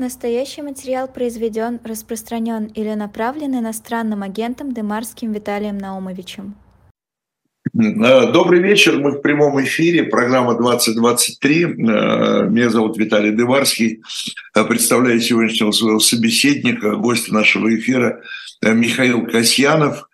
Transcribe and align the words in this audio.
Настоящий 0.00 0.62
материал 0.62 1.08
произведен, 1.08 1.78
распространен 1.84 2.64
или 2.68 2.94
направлен 2.94 3.58
иностранным 3.58 4.22
агентом 4.22 4.72
Демарским 4.72 5.30
Виталием 5.30 5.76
Наумовичем. 5.76 6.54
Э, 7.74 8.32
добрый 8.32 8.62
вечер, 8.62 8.98
мы 8.98 9.10
в 9.10 9.20
прямом 9.20 9.62
эфире, 9.62 10.04
программа 10.04 10.56
2023. 10.56 11.64
Э, 11.64 11.68
меня 12.48 12.70
зовут 12.70 12.96
Виталий 12.96 13.36
Деварский. 13.36 14.00
Э, 14.54 14.64
представляю 14.64 15.20
сегодняшнего 15.20 15.70
своего 15.70 16.00
собеседника, 16.00 16.96
гостя 16.96 17.34
нашего 17.34 17.68
эфира 17.68 18.22
Михаил 18.62 19.26
Касьянов, 19.26 20.08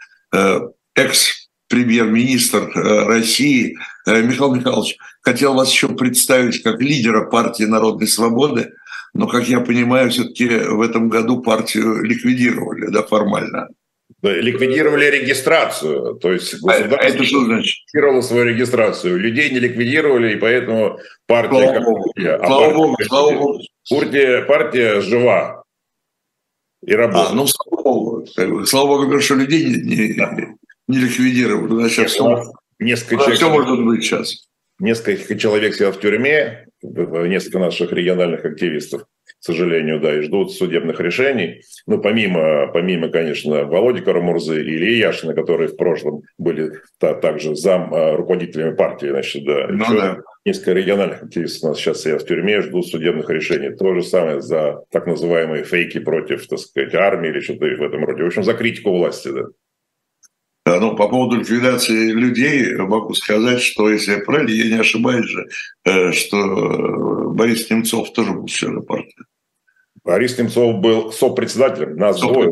экс-премьер-министр 0.97 2.73
России. 3.07 3.79
Михаил 4.05 4.53
Михайлович, 4.53 4.97
хотел 5.23 5.55
вас 5.55 5.71
еще 5.71 5.91
представить 5.91 6.65
как 6.65 6.83
лидера 6.83 7.31
партии 7.31 7.63
Народной 7.63 8.09
Свободы– 8.09 8.73
но, 9.17 9.27
как 9.27 9.49
я 9.49 9.61
понимаю, 9.61 10.11
все-таки 10.11 10.47
в 10.47 10.81
этом 10.81 11.09
году 11.09 11.41
партию 11.41 12.03
ликвидировали, 12.03 12.91
да, 12.91 13.03
формально. 13.03 13.69
Ликвидировали 14.23 15.07
регистрацию, 15.07 16.15
то 16.17 16.33
есть 16.33 16.55
государство 16.63 16.99
а 16.99 17.05
это 17.05 17.25
что 17.25 17.45
значит? 17.45 17.75
ликвидировало 17.87 18.21
свою 18.21 18.45
регистрацию. 18.45 19.19
Людей 19.19 19.51
не 19.51 19.59
ликвидировали, 19.59 20.35
и 20.35 20.37
поэтому 20.37 20.99
партия... 21.27 21.81
Слава 21.81 21.81
Богу, 21.81 22.15
а 22.19 22.47
слава 22.47 22.73
Богу, 22.73 22.97
слава 23.05 23.33
Богу. 23.33 23.61
Партия, 23.89 24.43
партия 24.43 25.01
жива 25.01 25.65
и 26.85 26.95
работает. 26.95 27.31
А, 27.31 27.35
ну, 27.35 27.47
слава 27.47 27.83
Богу. 27.83 28.27
Слава 28.67 28.87
Богу, 28.87 29.21
что 29.21 29.35
людей 29.35 29.65
не, 29.65 29.75
не, 29.75 30.57
не 30.89 30.99
ликвидировали. 30.99 31.75
Значит, 31.75 32.11
все, 32.11 32.53
несколько 32.79 33.17
человек, 33.17 33.37
все 33.37 33.51
может 33.51 33.85
быть 33.85 34.05
сейчас. 34.05 34.47
Несколько 34.79 35.39
человек 35.39 35.75
сидят 35.75 35.97
в 35.97 36.01
тюрьме, 36.01 36.66
несколько 37.29 37.59
наших 37.59 37.93
региональных 37.93 38.45
активистов, 38.45 39.03
к 39.03 39.45
сожалению, 39.45 40.01
да, 40.01 40.17
и 40.17 40.23
ждут 40.23 40.53
судебных 40.53 41.01
решений. 41.01 41.63
Ну, 41.87 42.01
помимо, 42.01 42.69
помимо 42.73 43.09
конечно, 43.09 43.65
Володи 43.65 44.01
Карамурзы 44.01 44.63
и 44.63 44.77
Ильи 44.77 44.99
Яшина, 44.99 45.35
которые 45.35 45.69
в 45.69 45.77
прошлом 45.77 46.23
были 46.39 46.73
та, 46.99 47.15
также 47.15 47.55
зам 47.55 47.93
а, 47.93 48.17
руководителями 48.17 48.75
партии, 48.75 49.09
значит, 49.09 49.45
да. 49.45 49.67
Ну, 49.69 49.85
да. 49.91 50.19
Несколько 50.45 50.73
региональных 50.73 51.25
активистов 51.25 51.65
у 51.65 51.69
нас 51.69 51.79
сейчас 51.79 52.03
сидят 52.03 52.23
в 52.23 52.27
тюрьме, 52.27 52.61
ждут 52.61 52.87
судебных 52.87 53.29
решений. 53.31 53.77
То 53.77 53.95
же 53.95 54.03
самое 54.03 54.41
за 54.41 54.85
так 54.91 55.07
называемые 55.07 55.65
фейки 55.65 55.99
против, 55.99 56.47
так 56.47 56.59
сказать, 56.61 56.95
армии 56.95 57.31
или 57.31 57.41
что-то 57.41 57.67
в 57.67 57.83
этом 57.83 58.05
роде. 58.05 58.23
В 58.23 58.27
общем, 58.27 58.45
за 58.45 58.55
критику 58.55 58.91
власти, 58.91 59.29
да. 59.29 59.47
Ну, 60.67 60.97
по 60.97 61.09
поводу 61.09 61.37
ликвидации 61.37 62.11
людей 62.11 62.75
могу 62.75 63.15
сказать, 63.15 63.61
что, 63.61 63.89
если 63.89 64.15
я 64.15 64.19
правильно, 64.19 64.51
я 64.51 64.75
не 64.75 64.81
ошибаюсь 64.81 65.27
же, 65.27 65.47
э, 65.85 66.11
что 66.11 67.31
Борис 67.31 67.71
Немцов 67.71 68.13
тоже 68.13 68.33
был 68.33 68.47
членом 68.47 68.83
партии. 68.83 69.23
Борис 70.03 70.37
Немцов 70.37 70.81
был 70.81 71.13
сопредседателем, 71.13 71.97
нас 71.97 72.21
двое. 72.21 72.51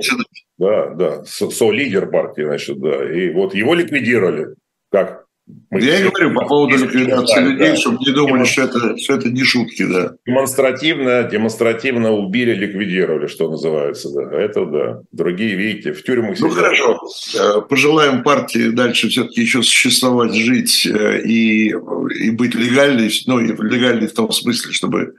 Да, 0.58 0.90
да, 0.90 1.24
со-лидер 1.24 2.08
партии, 2.08 2.42
значит, 2.42 2.78
да. 2.80 3.12
И 3.12 3.30
вот 3.30 3.52
его 3.52 3.74
ликвидировали. 3.74 4.54
Как 4.92 5.23
мы 5.46 5.82
Я 5.82 6.00
и 6.00 6.08
говорю 6.08 6.32
по 6.32 6.46
поводу 6.46 6.78
ликвидации 6.78 7.34
да, 7.34 7.40
людей, 7.42 7.70
да. 7.70 7.76
чтобы 7.76 7.98
не 7.98 8.12
думали, 8.12 8.44
что 8.44 8.62
это, 8.62 8.96
что 8.96 9.14
это 9.14 9.28
не 9.28 9.42
шутки, 9.44 9.84
да. 9.84 10.14
Демонстративно, 10.24 11.24
демонстративно 11.24 12.12
убили, 12.12 12.54
ликвидировали, 12.54 13.26
что 13.26 13.50
называется, 13.50 14.08
да. 14.14 14.40
Это 14.40 14.64
да. 14.64 15.02
Другие, 15.12 15.54
видите, 15.54 15.92
в 15.92 16.02
тюрьмах 16.02 16.40
Ну 16.40 16.48
хорошо. 16.48 16.98
Э, 17.34 17.60
пожелаем 17.60 18.22
партии 18.22 18.70
дальше 18.70 19.10
все-таки 19.10 19.42
еще 19.42 19.62
существовать, 19.62 20.32
жить 20.32 20.86
э, 20.86 21.20
и, 21.22 21.68
и 21.68 22.30
быть 22.30 22.54
легальной, 22.54 23.10
ну 23.26 23.38
и 23.38 23.48
легальной 23.48 24.06
в 24.06 24.14
том 24.14 24.32
смысле, 24.32 24.72
чтобы 24.72 25.14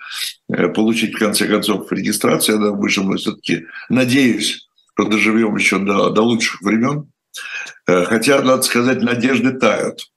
э, 0.52 0.70
получить 0.70 1.14
в 1.14 1.20
конце 1.20 1.46
концов 1.46 1.92
регистрацию. 1.92 2.56
Я 2.56 2.66
думаю, 2.66 2.90
что 2.90 3.04
мы 3.04 3.18
все-таки, 3.18 3.66
надеюсь, 3.90 4.68
что 4.96 5.08
доживем 5.08 5.56
еще 5.56 5.78
до, 5.78 6.10
до 6.10 6.24
лучших 6.24 6.64
времен. 6.64 7.12
Хотя, 7.86 8.42
надо 8.42 8.64
сказать, 8.64 9.02
надежды 9.04 9.52
тают 9.52 10.08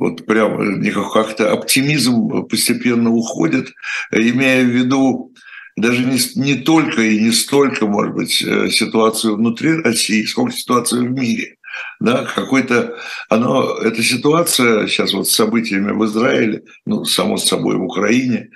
вот 0.00 0.24
прям 0.24 0.82
как-то 1.12 1.52
оптимизм 1.52 2.46
постепенно 2.48 3.10
уходит, 3.10 3.72
имея 4.10 4.64
в 4.64 4.68
виду 4.68 5.32
даже 5.76 6.04
не, 6.04 6.18
не 6.36 6.54
только 6.62 7.02
и 7.02 7.20
не 7.20 7.32
столько, 7.32 7.86
может 7.86 8.14
быть, 8.14 8.42
э, 8.42 8.70
ситуацию 8.70 9.36
внутри 9.36 9.74
России, 9.76 10.24
сколько 10.24 10.52
ситуацию 10.52 11.06
в 11.06 11.10
мире. 11.10 11.56
Да, 12.00 12.24
какой-то, 12.24 12.96
оно, 13.28 13.76
эта 13.78 14.02
ситуация 14.02 14.86
сейчас 14.88 15.12
вот 15.12 15.28
с 15.28 15.34
событиями 15.34 15.92
в 15.92 16.04
Израиле, 16.06 16.64
ну, 16.86 17.04
само 17.04 17.36
собой, 17.36 17.76
в 17.76 17.84
Украине, 17.84 18.50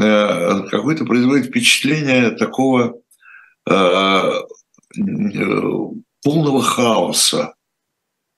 э, 0.00 0.62
какое-то 0.70 1.04
производит 1.04 1.46
впечатление 1.46 2.30
такого 2.30 2.94
э, 3.68 3.74
э 3.74 4.32
полного 6.24 6.60
хаоса, 6.60 7.54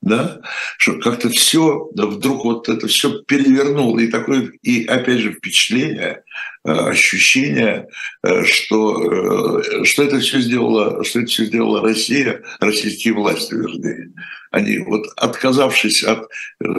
да, 0.01 0.41
что 0.77 0.99
как-то 0.99 1.29
все, 1.29 1.89
вдруг 1.93 2.43
вот 2.43 2.69
это 2.69 2.87
все 2.87 3.21
перевернуло, 3.21 3.99
и 3.99 4.07
такое, 4.07 4.51
и 4.63 4.85
опять 4.85 5.19
же 5.19 5.33
впечатление, 5.33 6.23
э, 6.65 6.71
ощущение, 6.71 7.87
э, 8.23 8.43
что, 8.43 9.61
э, 9.61 9.83
что 9.83 10.03
это 10.03 10.19
все 10.19 10.39
сделала, 10.39 11.03
что 11.03 11.19
это 11.19 11.29
все 11.29 11.45
сделала 11.45 11.81
Россия, 11.81 12.41
российские 12.59 13.13
власти, 13.13 13.53
вернее. 13.53 14.11
Они 14.49 14.79
вот 14.79 15.05
отказавшись 15.15 16.03
от 16.03 16.27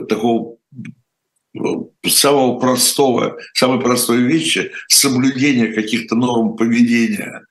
такого 0.09 0.57
самого 2.07 2.59
простого, 2.59 3.39
самой 3.55 3.81
простой 3.81 4.23
вещи, 4.23 4.73
соблюдения 4.89 5.73
каких-то 5.73 6.17
норм 6.17 6.57
поведения 6.57 7.47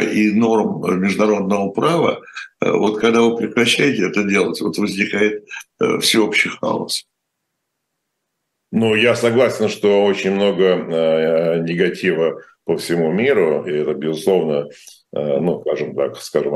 и 0.00 0.32
норм 0.32 1.00
международного 1.00 1.70
права, 1.70 2.20
Э, 2.64 2.72
вот 2.72 3.00
когда 3.00 3.22
вы 3.22 3.36
прекращаете 3.36 4.08
это 4.08 4.24
делать, 4.24 4.60
вот 4.60 4.78
возникает 4.78 5.44
э, 5.80 5.98
всеобщий 5.98 6.50
хаос. 6.50 7.06
Ну, 8.72 8.94
я 8.94 9.14
согласен, 9.14 9.68
что 9.68 10.04
очень 10.04 10.32
много 10.32 10.64
э, 10.64 11.60
негатива 11.60 12.42
по 12.64 12.76
всему 12.76 13.12
миру, 13.12 13.64
и 13.66 13.72
это, 13.72 13.94
безусловно, 13.94 14.68
э, 15.12 15.40
ну, 15.40 15.60
скажем 15.60 15.94
так, 15.94 16.16
скажем, 16.16 16.54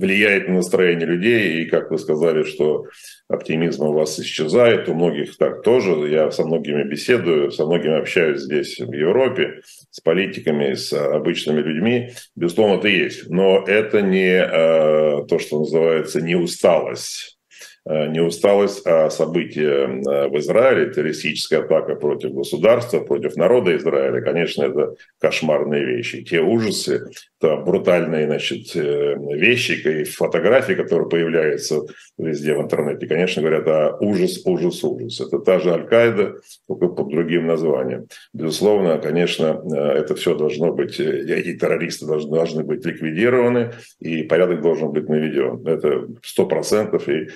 влияет 0.00 0.48
на 0.48 0.54
настроение 0.54 1.06
людей, 1.06 1.62
и 1.62 1.66
как 1.66 1.90
вы 1.90 1.98
сказали, 1.98 2.44
что 2.44 2.86
оптимизм 3.28 3.84
у 3.84 3.92
вас 3.92 4.18
исчезает, 4.18 4.88
у 4.88 4.94
многих 4.94 5.36
так 5.36 5.62
тоже. 5.62 5.90
Я 6.08 6.30
со 6.30 6.44
многими 6.44 6.82
беседую, 6.84 7.50
со 7.50 7.66
многими 7.66 7.98
общаюсь 7.98 8.40
здесь, 8.40 8.78
в 8.78 8.92
Европе, 8.92 9.60
с 9.90 10.00
политиками, 10.00 10.74
с 10.74 10.92
обычными 10.92 11.60
людьми. 11.60 12.10
Безусловно, 12.34 12.78
это 12.78 12.88
есть. 12.88 13.28
Но 13.28 13.64
это 13.66 14.00
не 14.00 14.42
э, 14.42 15.26
то, 15.26 15.38
что 15.38 15.60
называется 15.60 16.20
не 16.20 16.34
усталость 16.34 17.39
не 17.86 18.20
усталость, 18.20 18.86
а 18.86 19.08
события 19.08 19.86
э, 19.86 20.28
в 20.28 20.38
Израиле, 20.38 20.92
террористическая 20.92 21.60
атака 21.60 21.94
против 21.96 22.32
государства, 22.32 23.00
против 23.00 23.36
народа 23.36 23.74
Израиля, 23.76 24.20
конечно, 24.20 24.64
это 24.64 24.96
кошмарные 25.18 25.84
вещи. 25.84 26.22
Те 26.22 26.40
ужасы, 26.40 27.06
то 27.40 27.56
брутальные 27.56 28.26
значит, 28.26 28.76
э, 28.76 29.16
вещи 29.34 29.72
и 29.72 30.04
фотографии, 30.04 30.74
которые 30.74 31.08
появляются 31.08 31.80
везде 32.18 32.54
в 32.54 32.60
интернете, 32.60 33.06
конечно, 33.06 33.40
говорят 33.40 33.66
о 33.66 33.96
ужас, 34.00 34.42
ужас, 34.44 34.84
ужас. 34.84 35.20
Это 35.20 35.38
та 35.38 35.58
же 35.58 35.72
Аль-Каида, 35.72 36.34
только 36.68 36.88
под 36.88 37.08
другим 37.08 37.46
названием. 37.46 38.08
Безусловно, 38.34 38.98
конечно, 38.98 39.62
это 39.74 40.14
все 40.16 40.34
должно 40.34 40.72
быть, 40.72 41.00
эти 41.00 41.56
террористы 41.56 42.06
должны, 42.06 42.36
должны 42.36 42.62
быть 42.62 42.84
ликвидированы, 42.84 43.72
и 44.00 44.22
порядок 44.22 44.60
должен 44.60 44.92
быть 44.92 45.08
наведен. 45.08 45.66
Это 45.66 46.06
сто 46.22 46.46
процентов, 46.46 47.08
и 47.08 47.28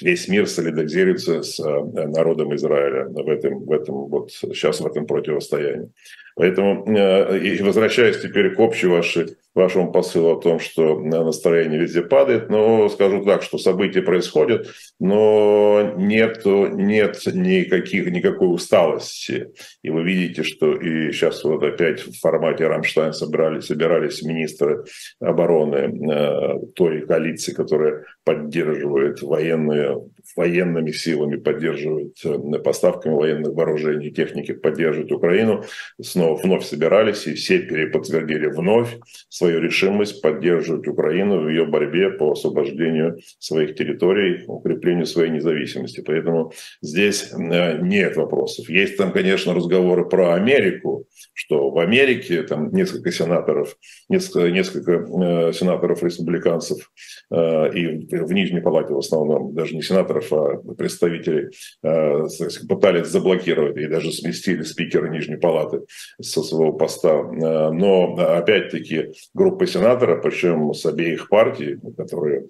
весь 0.00 0.28
мир 0.28 0.48
солидаризируется 0.48 1.42
с 1.42 1.60
э, 1.60 1.84
народом 2.06 2.54
Израиля 2.54 3.08
в 3.08 3.28
этом, 3.28 3.64
в 3.64 3.72
этом 3.72 3.94
вот 4.08 4.32
сейчас 4.32 4.80
в 4.80 4.86
этом 4.86 5.06
противостоянии. 5.06 5.90
Поэтому, 6.34 6.84
э, 6.86 7.38
и 7.38 7.62
возвращаясь 7.62 8.20
теперь 8.20 8.54
к 8.54 8.58
вашей, 8.58 9.36
вашему 9.54 9.92
посылу 9.92 10.38
о 10.38 10.40
том, 10.40 10.58
что 10.60 10.98
настроение 10.98 11.78
везде 11.78 12.02
падает, 12.02 12.48
но 12.48 12.88
скажу 12.88 13.22
так, 13.24 13.42
что 13.42 13.58
события 13.58 14.00
происходят, 14.00 14.68
но 14.98 15.94
нет, 15.96 16.42
нет 16.44 17.20
никаких, 17.26 18.10
никакой 18.10 18.54
усталости. 18.54 19.52
И 19.82 19.90
вы 19.90 20.04
видите, 20.04 20.42
что 20.42 20.74
и 20.74 21.12
сейчас 21.12 21.44
вот 21.44 21.62
опять 21.62 22.00
в 22.00 22.18
формате 22.18 22.66
Рамштайн 22.66 23.12
собрали, 23.12 23.60
собирались 23.60 24.22
министры 24.22 24.84
обороны 25.20 25.76
э, 26.10 26.58
той 26.74 27.06
коалиции, 27.06 27.52
которая 27.52 28.04
поддерживает 28.24 29.20
военную 29.22 30.10
военными 30.36 30.90
силами 30.90 31.36
поддерживать, 31.36 32.22
поставками 32.64 33.14
военных 33.14 33.52
вооружений 33.52 34.08
и 34.08 34.12
техники 34.12 34.52
поддерживать 34.52 35.12
Украину, 35.12 35.64
снова 36.00 36.40
вновь 36.40 36.64
собирались 36.64 37.26
и 37.26 37.34
все 37.34 37.58
переподтвердили 37.60 38.46
вновь 38.46 38.96
свою 39.28 39.60
решимость 39.60 40.22
поддерживать 40.22 40.88
Украину 40.88 41.40
в 41.40 41.48
ее 41.48 41.66
борьбе 41.66 42.10
по 42.10 42.32
освобождению 42.32 43.18
своих 43.38 43.74
территорий, 43.74 44.44
укреплению 44.46 45.06
своей 45.06 45.30
независимости. 45.30 46.02
Поэтому 46.04 46.52
здесь 46.80 47.32
нет 47.36 48.16
вопросов. 48.16 48.68
Есть 48.68 48.96
там, 48.96 49.12
конечно, 49.12 49.54
разговоры 49.54 50.08
про 50.08 50.34
Америку, 50.34 51.06
что 51.32 51.70
в 51.70 51.78
Америке 51.78 52.42
там 52.42 52.72
несколько 52.72 53.10
сенаторов, 53.10 53.76
несколько, 54.08 54.50
несколько 54.50 54.92
э, 54.92 55.52
сенаторов-республиканцев 55.52 56.90
э, 57.30 57.72
и 57.74 58.16
в 58.16 58.32
Нижней 58.32 58.60
Палате 58.60 58.94
в 58.94 58.98
основном, 58.98 59.54
даже 59.54 59.74
не 59.74 59.82
сенаторов, 59.82 60.21
а 60.30 60.56
представителей, 60.76 61.50
э, 61.82 62.26
пытались 62.68 63.08
заблокировать 63.08 63.76
и 63.76 63.86
даже 63.86 64.12
сместили 64.12 64.62
спикера 64.62 65.08
Нижней 65.08 65.36
Палаты 65.36 65.80
со 66.20 66.42
своего 66.42 66.72
поста. 66.72 67.10
Э, 67.10 67.70
но 67.70 68.14
опять-таки 68.14 69.12
группа 69.34 69.66
сенаторов, 69.66 70.22
причем 70.22 70.72
с 70.74 70.84
обеих 70.86 71.28
партий, 71.28 71.78
которые 71.96 72.46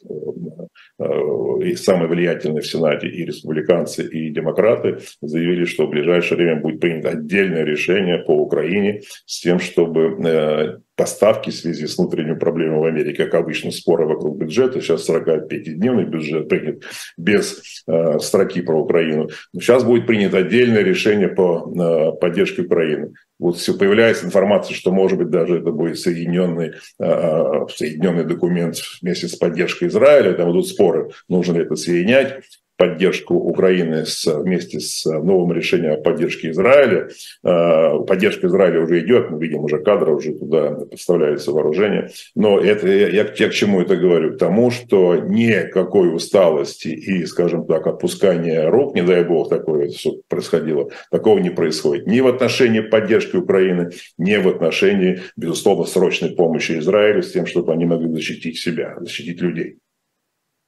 э, 0.99 1.75
самые 1.77 2.09
влиятельные 2.09 2.63
в 2.63 2.67
Сенате, 2.67 3.09
и 3.09 3.25
республиканцы, 3.25 4.07
и 4.07 4.31
демократы, 4.31 4.99
заявили, 5.21 5.65
что 5.65 5.87
в 5.87 5.91
ближайшее 5.91 6.37
время 6.37 6.61
будет 6.61 6.81
принято 6.81 7.11
отдельное 7.11 7.65
решение 7.65 8.19
по 8.19 8.33
Украине 8.33 9.03
с 9.27 9.41
тем, 9.41 9.59
чтобы 9.59 10.81
поставки 11.03 11.51
в 11.51 11.55
связи 11.55 11.89
с 11.89 11.99
внутренними 11.99 12.39
проблемами 12.39 12.79
в 12.79 12.85
Америке, 12.85 13.25
как 13.25 13.35
обычно, 13.35 13.73
споры 13.73 14.07
вокруг 14.07 14.39
бюджета. 14.39 14.81
Сейчас 14.81 15.09
45-дневный 15.11 16.05
бюджет 16.05 16.49
принят 16.49 16.85
без 17.19 17.83
э, 17.89 18.21
строки 18.21 18.63
про 18.63 18.81
Украину. 18.81 19.29
Но 19.53 19.61
сейчас 19.61 19.83
будет 19.83 20.07
принято 20.07 20.39
отдельное 20.39 20.85
решение 20.85 21.27
по 21.27 21.69
э, 21.69 22.21
поддержке 22.21 22.63
Украины. 22.63 23.15
Вот 23.41 23.57
все 23.57 23.77
появляется 23.77 24.27
информация, 24.27 24.77
что, 24.77 24.93
может 24.93 25.19
быть, 25.19 25.31
даже 25.31 25.59
это 25.59 25.73
будет 25.73 25.99
соединенный, 25.99 26.75
э, 27.01 27.67
соединенный 27.75 28.25
документ 28.25 28.77
вместе 29.01 29.27
с 29.27 29.35
поддержкой 29.35 29.89
Израиля. 29.89 30.35
Там 30.35 30.53
идут 30.53 30.69
споры, 30.69 31.11
нужно 31.29 31.55
ли 31.55 31.63
это 31.63 31.75
соединять 31.75 32.45
поддержку 32.83 33.37
Украины 33.37 34.05
с, 34.05 34.27
вместе 34.27 34.81
с 34.81 35.05
новым 35.05 35.53
решением 35.53 35.93
о 35.93 35.97
поддержке 35.99 36.51
Израиля. 36.51 37.11
Э, 37.45 38.01
поддержка 38.09 38.49
Израиля 38.49 38.81
уже 38.81 38.99
идет, 38.99 39.31
мы 39.31 39.41
видим 39.41 39.61
уже 39.61 39.79
кадры, 39.79 40.13
уже 40.13 40.33
туда 40.33 40.73
поставляется 40.91 41.53
вооружение. 41.53 42.11
Но 42.35 42.59
это, 42.59 42.89
я, 42.89 43.33
я 43.39 43.49
к 43.49 43.53
чему 43.53 43.83
это 43.83 43.95
говорю? 43.95 44.35
К 44.35 44.39
тому, 44.39 44.73
что 44.73 45.15
никакой 45.15 46.13
усталости 46.13 46.89
и, 46.89 47.25
скажем 47.27 47.67
так, 47.67 47.87
опускания 47.87 48.69
рук, 48.69 48.97
не 48.97 49.03
дай 49.03 49.23
бог 49.23 49.49
такое 49.49 49.89
что 49.91 50.17
происходило, 50.27 50.91
такого 51.13 51.39
не 51.39 51.51
происходит. 51.51 52.09
Ни 52.09 52.19
в 52.19 52.27
отношении 52.27 52.81
поддержки 52.81 53.37
Украины, 53.37 53.91
ни 54.19 54.37
в 54.39 54.49
отношении, 54.49 55.21
безусловно, 55.37 55.85
срочной 55.85 56.31
помощи 56.31 56.73
Израилю 56.81 57.23
с 57.23 57.31
тем, 57.31 57.47
чтобы 57.47 57.73
они 57.73 57.85
могли 57.85 58.09
защитить 58.09 58.59
себя, 58.59 58.97
защитить 58.99 59.41
людей. 59.41 59.79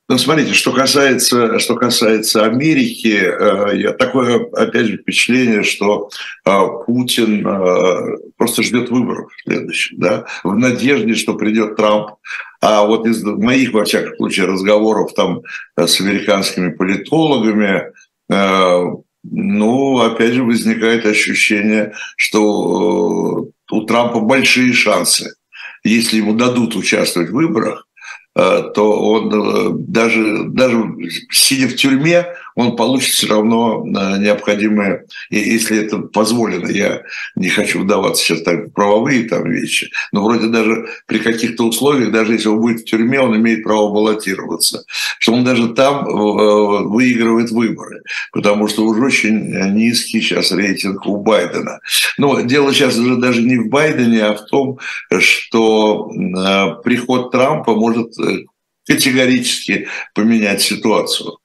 Ну, 0.06 0.18
смотрите, 0.18 0.52
что 0.52 0.70
касается, 0.72 1.58
что 1.58 1.76
касается 1.76 2.44
Америки, 2.44 3.22
э, 3.22 3.78
я 3.78 3.92
такое, 3.94 4.44
опять 4.52 4.86
же, 4.86 4.98
впечатление, 4.98 5.62
что 5.62 6.10
э, 6.44 6.58
Путин 6.84 7.46
э, 7.46 8.18
просто 8.36 8.62
ждет 8.62 8.90
выборов 8.90 9.32
следующих, 9.44 9.98
да, 9.98 10.26
в 10.42 10.54
надежде, 10.58 11.14
что 11.14 11.34
придет 11.34 11.76
Трамп. 11.76 12.16
А 12.60 12.84
вот 12.84 13.06
из 13.06 13.22
моих, 13.22 13.72
во 13.72 13.84
всяком 13.84 14.14
случае, 14.16 14.44
разговоров 14.44 15.14
там 15.14 15.40
с 15.76 16.00
американскими 16.00 16.70
политологами, 16.70 17.92
ну, 19.22 19.98
опять 19.98 20.32
же, 20.32 20.44
возникает 20.44 21.04
ощущение, 21.04 21.92
что 22.16 23.50
у 23.70 23.80
Трампа 23.82 24.20
большие 24.20 24.72
шансы, 24.72 25.34
если 25.82 26.16
ему 26.16 26.32
дадут 26.32 26.74
участвовать 26.74 27.28
в 27.28 27.34
выборах, 27.34 27.86
то 28.34 29.00
он 29.00 29.32
э, 29.32 29.70
даже, 29.78 30.48
даже 30.48 30.82
сидя 31.30 31.68
в 31.68 31.76
тюрьме, 31.76 32.26
он 32.54 32.76
получит 32.76 33.14
все 33.14 33.26
равно 33.28 33.84
э, 33.84 34.18
необходимое, 34.18 35.06
если 35.30 35.78
это 35.78 35.98
позволено, 35.98 36.68
я 36.68 37.02
не 37.34 37.48
хочу 37.48 37.80
вдаваться 37.80 38.22
сейчас 38.22 38.42
так 38.42 38.66
в 38.66 38.70
правовые 38.70 39.24
там 39.28 39.50
вещи, 39.50 39.90
но 40.12 40.24
вроде 40.24 40.48
даже 40.48 40.86
при 41.06 41.18
каких-то 41.18 41.64
условиях, 41.64 42.12
даже 42.12 42.34
если 42.34 42.48
он 42.48 42.60
будет 42.60 42.80
в 42.80 42.84
тюрьме, 42.84 43.20
он 43.20 43.36
имеет 43.36 43.64
право 43.64 43.92
баллотироваться, 43.92 44.84
что 45.18 45.32
он 45.32 45.44
даже 45.44 45.68
там 45.74 46.04
выигрывает 46.04 47.50
выборы, 47.50 48.02
потому 48.32 48.68
что 48.68 48.84
уже 48.84 49.02
очень 49.02 49.50
низкий 49.74 50.20
сейчас 50.20 50.52
рейтинг 50.52 51.06
у 51.06 51.16
Байдена. 51.18 51.80
Но 52.18 52.40
дело 52.40 52.72
сейчас 52.72 52.96
уже 52.96 53.16
даже 53.16 53.42
не 53.42 53.58
в 53.58 53.68
Байдене, 53.68 54.24
а 54.24 54.34
в 54.34 54.46
том, 54.46 54.78
что 55.18 56.08
приход 56.84 57.30
Трампа 57.32 57.74
может 57.74 58.12
категорически 58.86 59.88
поменять 60.14 60.62
ситуацию. 60.62 61.38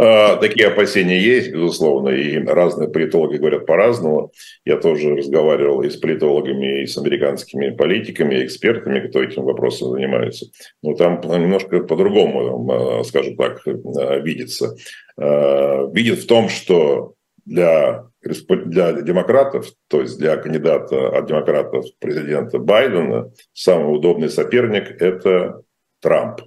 А, 0.00 0.36
такие 0.36 0.68
опасения 0.68 1.18
есть, 1.18 1.50
безусловно, 1.50 2.10
и 2.10 2.38
разные 2.38 2.88
политологи 2.88 3.36
говорят 3.36 3.66
по-разному. 3.66 4.30
Я 4.64 4.76
тоже 4.76 5.16
разговаривал 5.16 5.82
и 5.82 5.90
с 5.90 5.96
политологами, 5.96 6.82
и 6.82 6.86
с 6.86 6.96
американскими 6.96 7.70
политиками, 7.70 8.36
и 8.36 8.44
экспертами, 8.44 9.08
кто 9.08 9.20
этим 9.20 9.42
вопросом 9.42 9.90
занимается. 9.90 10.46
Но 10.84 10.94
там 10.94 11.20
немножко 11.20 11.80
по-другому, 11.80 12.70
а, 13.00 13.04
скажем 13.04 13.36
так, 13.36 13.60
а, 13.66 14.18
видится. 14.18 14.76
Видит 15.16 16.20
в 16.20 16.26
том, 16.28 16.48
что 16.48 17.14
для 17.44 18.04
для 18.22 18.92
демократов, 18.92 19.66
то 19.88 20.00
есть 20.00 20.16
для 20.16 20.36
кандидата 20.36 21.08
от 21.08 21.26
демократов 21.26 21.86
президента 21.98 22.60
Байдена, 22.60 23.32
самый 23.52 23.96
удобный 23.96 24.28
соперник– 24.28 24.90
это 25.02 25.62
Трамп 26.00 26.42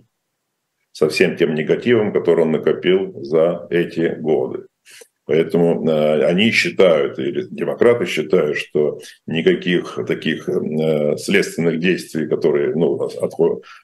со 0.91 1.09
всем 1.09 1.35
тем 1.37 1.55
негативом, 1.55 2.11
который 2.13 2.41
он 2.41 2.51
накопил 2.51 3.13
за 3.23 3.67
эти 3.69 4.15
годы. 4.19 4.67
Поэтому 5.31 5.87
э, 5.87 6.25
они 6.25 6.51
считают, 6.51 7.17
или 7.17 7.47
демократы 7.49 8.05
считают, 8.05 8.57
что 8.57 8.99
никаких 9.25 9.97
таких 10.05 10.49
э, 10.49 11.15
следственных 11.15 11.79
действий, 11.79 12.27
которые 12.27 12.75
ну, 12.75 12.99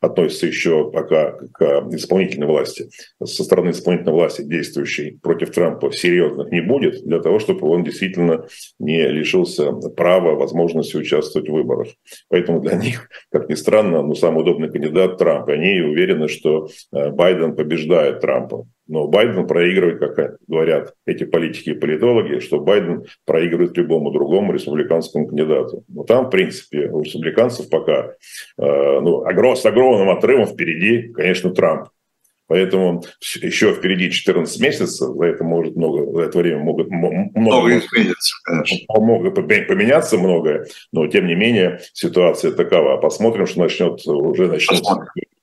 относятся 0.02 0.46
еще 0.46 0.92
пока 0.92 1.38
к 1.54 1.88
исполнительной 1.94 2.48
власти, 2.48 2.90
со 3.24 3.46
стороны 3.46 3.70
исполнительной 3.70 4.12
власти, 4.12 4.42
действующей 4.42 5.20
против 5.24 5.52
Трампа, 5.52 5.90
серьезных 5.94 6.52
не 6.52 6.60
будет, 6.60 7.06
для 7.06 7.22
того, 7.22 7.40
чтобы 7.40 7.66
он 7.70 7.86
действительно 7.86 8.46
не 8.78 9.08
лишился 9.08 9.72
права, 9.72 10.36
возможности 10.36 10.98
участвовать 10.98 11.48
в 11.48 11.54
выборах. 11.54 11.88
Поэтому 12.28 12.60
для 12.60 12.76
них, 12.76 13.08
как 13.32 13.48
ни 13.48 13.56
странно, 13.56 14.02
ну, 14.02 14.16
самый 14.16 14.42
удобный 14.42 14.70
кандидат 14.70 15.18
Трамп. 15.18 15.48
И 15.48 15.54
они 15.54 15.80
уверены, 15.80 16.28
что 16.28 16.68
э, 16.92 17.10
Байден 17.12 17.56
побеждает 17.56 18.20
Трампа. 18.20 18.68
Но 18.88 19.08
Байден 19.08 19.48
проигрывает, 19.48 20.00
как 20.00 20.38
говорят 20.48 20.94
эти 21.06 21.24
политики 21.26 21.72
и 21.72 21.74
политологи, 21.74 22.40
что 22.40 22.60
Байден 22.60 23.06
проигрывает 23.26 23.78
любому 23.78 24.12
другому 24.12 24.54
республиканскому 24.54 25.28
кандидату. 25.28 25.84
Но 25.88 26.04
там, 26.04 26.28
в 26.28 26.30
принципе, 26.30 26.90
у 26.90 27.02
республиканцев 27.02 27.70
пока 27.70 28.14
э, 28.58 29.00
ну, 29.02 29.26
с 29.56 29.66
огромным 29.66 30.10
отрывом 30.10 30.46
впереди, 30.46 31.12
конечно, 31.14 31.52
Трамп. 31.52 31.90
Поэтому 32.48 33.04
еще 33.42 33.74
впереди 33.74 34.10
14 34.10 34.62
месяцев, 34.62 35.16
за 35.16 35.26
это 35.26 35.44
может 35.44 35.76
много, 35.76 36.10
за 36.14 36.22
это 36.24 36.38
время 36.38 36.60
могут 36.60 36.90
много, 36.90 37.30
много 37.36 37.78
измениться, 37.78 38.36
конечно. 38.46 38.78
Много 38.98 39.32
поменяться 39.32 40.18
многое, 40.18 40.66
но 40.94 41.08
тем 41.08 41.28
не 41.28 41.36
менее 41.36 41.82
ситуация 41.94 42.52
такова. 42.54 42.98
Посмотрим, 42.98 43.48
что 43.48 43.60
начнет 43.60 44.06
уже 44.08 44.48
начнет 44.48 44.82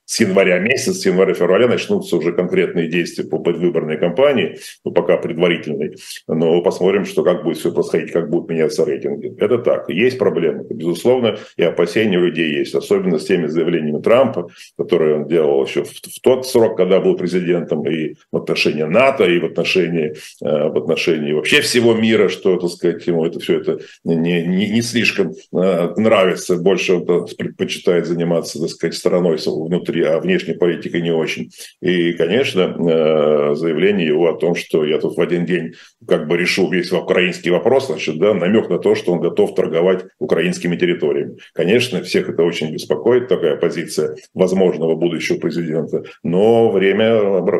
с 0.05 0.19
января 0.19 0.59
месяца, 0.59 0.93
с 0.93 1.05
января-февраля 1.05 1.67
начнутся 1.67 2.17
уже 2.17 2.31
конкретные 2.31 2.87
действия 2.87 3.25
по 3.25 3.39
предвыборной 3.39 3.97
кампании, 3.97 4.59
ну, 4.83 4.91
пока 4.91 5.17
предварительной, 5.17 5.95
но 6.27 6.61
посмотрим, 6.61 7.05
что 7.05 7.23
как 7.23 7.43
будет 7.43 7.57
все 7.57 7.71
происходить, 7.71 8.11
как 8.11 8.29
будут 8.29 8.49
меняться 8.49 8.85
рейтинги. 8.85 9.33
Это 9.39 9.57
так. 9.57 9.89
Есть 9.89 10.19
проблемы, 10.19 10.65
безусловно, 10.69 11.37
и 11.57 11.63
опасения 11.63 12.17
у 12.17 12.21
людей 12.21 12.51
есть, 12.57 12.75
особенно 12.75 13.17
с 13.17 13.25
теми 13.25 13.47
заявлениями 13.47 14.01
Трампа, 14.01 14.49
которые 14.77 15.15
он 15.15 15.27
делал 15.27 15.65
еще 15.65 15.83
в, 15.83 15.89
в 15.89 16.21
тот 16.21 16.45
срок, 16.47 16.77
когда 16.77 16.99
был 16.99 17.15
президентом, 17.15 17.87
и 17.89 18.15
в 18.31 18.37
отношении 18.37 18.83
НАТО, 18.83 19.25
и 19.25 19.39
в 19.39 19.45
отношении, 19.45 20.13
э, 20.43 20.69
в 20.69 20.77
отношении 20.77 21.33
вообще 21.33 21.61
всего 21.61 21.93
мира, 21.93 22.29
что, 22.29 22.57
так 22.57 22.69
сказать, 22.69 23.05
ему 23.07 23.25
это 23.25 23.39
все 23.39 23.59
это 23.59 23.79
не, 24.03 24.43
не, 24.43 24.69
не 24.69 24.81
слишком 24.81 25.31
э, 25.31 25.93
нравится, 25.97 26.57
больше 26.57 26.93
он 26.93 27.05
предпочитает 27.37 28.05
заниматься, 28.05 28.59
так 28.59 28.69
сказать, 28.69 28.95
стороной 28.95 29.37
внутри 29.45 29.94
внутри, 29.95 30.03
а 30.03 30.19
внешней 30.19 30.53
политикой 30.53 31.01
не 31.01 31.11
очень. 31.11 31.49
И, 31.81 32.13
конечно, 32.13 32.61
э, 32.61 33.55
заявление 33.55 34.07
его 34.07 34.27
о 34.27 34.37
том, 34.37 34.55
что 34.55 34.85
я 34.85 34.99
тут 34.99 35.17
в 35.17 35.21
один 35.21 35.45
день 35.45 35.73
как 36.07 36.27
бы 36.27 36.37
решил 36.37 36.69
весь 36.69 36.91
украинский 36.91 37.51
вопрос, 37.51 37.87
значит, 37.87 38.17
да, 38.17 38.33
намек 38.33 38.69
на 38.69 38.79
то, 38.79 38.95
что 38.95 39.13
он 39.13 39.21
готов 39.21 39.55
торговать 39.55 40.05
украинскими 40.19 40.75
территориями. 40.75 41.37
Конечно, 41.53 42.01
всех 42.01 42.29
это 42.29 42.43
очень 42.43 42.73
беспокоит, 42.73 43.27
такая 43.27 43.57
позиция 43.57 44.15
возможного 44.33 44.95
будущего 44.95 45.37
президента, 45.37 46.03
но 46.23 46.71
время 46.71 47.19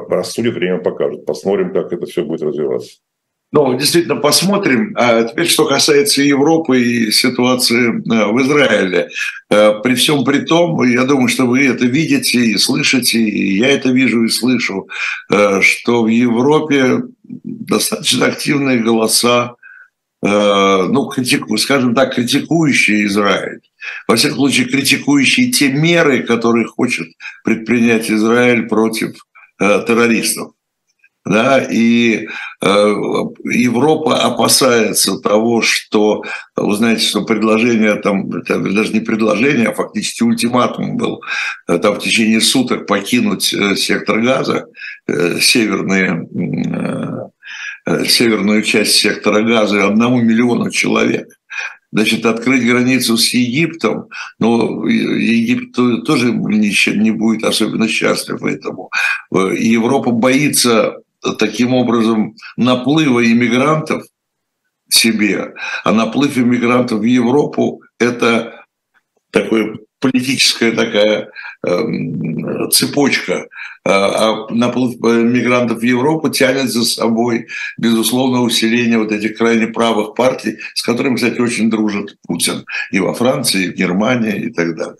рассудит, 0.09 0.53
время 0.53 0.79
покажет. 0.79 1.25
Посмотрим, 1.25 1.73
как 1.73 1.93
это 1.93 2.05
все 2.05 2.23
будет 2.23 2.41
развиваться. 2.41 2.97
Ну, 3.51 3.77
действительно, 3.77 4.17
посмотрим. 4.17 4.93
А 4.97 5.23
теперь, 5.23 5.47
что 5.47 5.65
касается 5.65 6.21
Европы 6.21 6.81
и 6.81 7.11
ситуации 7.11 7.87
э, 7.89 8.31
в 8.31 8.41
Израиле. 8.41 9.09
Э, 9.49 9.79
при 9.81 9.95
всем 9.95 10.25
при 10.25 10.39
том, 10.39 10.83
я 10.83 11.03
думаю, 11.05 11.29
что 11.29 11.45
вы 11.45 11.65
это 11.65 11.85
видите 11.85 12.39
и 12.39 12.57
слышите, 12.57 13.19
и 13.19 13.57
я 13.57 13.69
это 13.69 13.89
вижу 13.89 14.23
и 14.23 14.29
слышу, 14.29 14.89
э, 15.31 15.61
что 15.61 16.03
в 16.03 16.07
Европе 16.07 17.03
достаточно 17.23 18.25
активные 18.25 18.79
голоса, 18.79 19.55
ну, 20.21 21.05
критику, 21.05 21.55
скажем 21.57 21.93
так, 21.93 22.15
критикующие 22.15 23.05
Израиль. 23.05 23.59
Во 24.07 24.15
всяком 24.15 24.37
случае, 24.37 24.65
критикующие 24.65 25.51
те 25.51 25.69
меры, 25.69 26.23
которые 26.23 26.65
хочет 26.65 27.07
предпринять 27.43 28.09
Израиль 28.09 28.63
против 28.63 29.13
террористов 29.59 30.54
да, 31.25 31.59
и 31.59 32.27
э, 32.61 32.67
Европа 33.45 34.17
опасается 34.17 35.17
того, 35.17 35.63
что, 35.63 36.23
вы 36.55 36.75
знаете, 36.75 37.03
что 37.03 37.25
предложение 37.25 37.95
там, 37.95 38.31
это 38.31 38.59
даже 38.59 38.93
не 38.93 38.99
предложение, 38.99 39.69
а 39.69 39.73
фактически 39.73 40.21
ультиматум 40.21 40.97
был, 40.97 41.21
э, 41.67 41.79
там 41.79 41.95
в 41.95 41.99
течение 41.99 42.41
суток 42.41 42.85
покинуть 42.85 43.51
э, 43.53 43.75
сектор 43.75 44.21
газа, 44.21 44.67
э, 45.07 45.39
северные, 45.39 46.27
э, 47.87 48.05
северную 48.05 48.61
часть 48.61 48.93
сектора 48.93 49.41
газа 49.41 49.87
одному 49.87 50.21
миллиону 50.21 50.69
человек 50.69 51.27
значит, 51.91 52.25
открыть 52.25 52.67
границу 52.67 53.15
с 53.17 53.33
Египтом, 53.33 54.09
но 54.37 54.85
Египет 54.85 55.71
тоже 56.05 56.33
не, 56.33 56.99
не 56.99 57.11
будет 57.11 57.45
особенно 57.45 57.87
счастлив 57.87 58.43
этому. 58.43 58.91
Э, 59.33 59.55
Европа 59.57 60.11
боится 60.11 60.97
таким 61.33 61.73
образом 61.73 62.35
наплыва 62.57 63.25
иммигрантов 63.25 64.03
себе, 64.89 65.53
а 65.83 65.91
наплыв 65.91 66.37
иммигрантов 66.37 66.99
в 66.99 67.03
Европу– 67.03 67.81
это 67.99 68.65
такой 69.31 69.85
политическая 69.99 70.71
такая 70.71 71.29
э, 71.65 72.69
цепочка, 72.71 73.47
а, 73.83 74.45
а 74.47 74.53
наплыв 74.53 74.99
мигрантов 75.01 75.79
в 75.79 75.83
Европу 75.83 76.29
тянет 76.29 76.69
за 76.69 76.83
собой, 76.83 77.47
безусловно, 77.77 78.41
усиление 78.41 78.99
вот 78.99 79.11
этих 79.11 79.37
крайне 79.37 79.67
правых 79.67 80.15
партий, 80.15 80.57
с 80.73 80.83
которыми, 80.83 81.15
кстати, 81.15 81.39
очень 81.39 81.69
дружит 81.69 82.17
Путин. 82.27 82.65
И 82.91 82.99
во 82.99 83.13
Франции, 83.13 83.65
и 83.65 83.69
в 83.69 83.75
Германии 83.75 84.45
и 84.45 84.49
так 84.51 84.75
далее. 84.75 84.97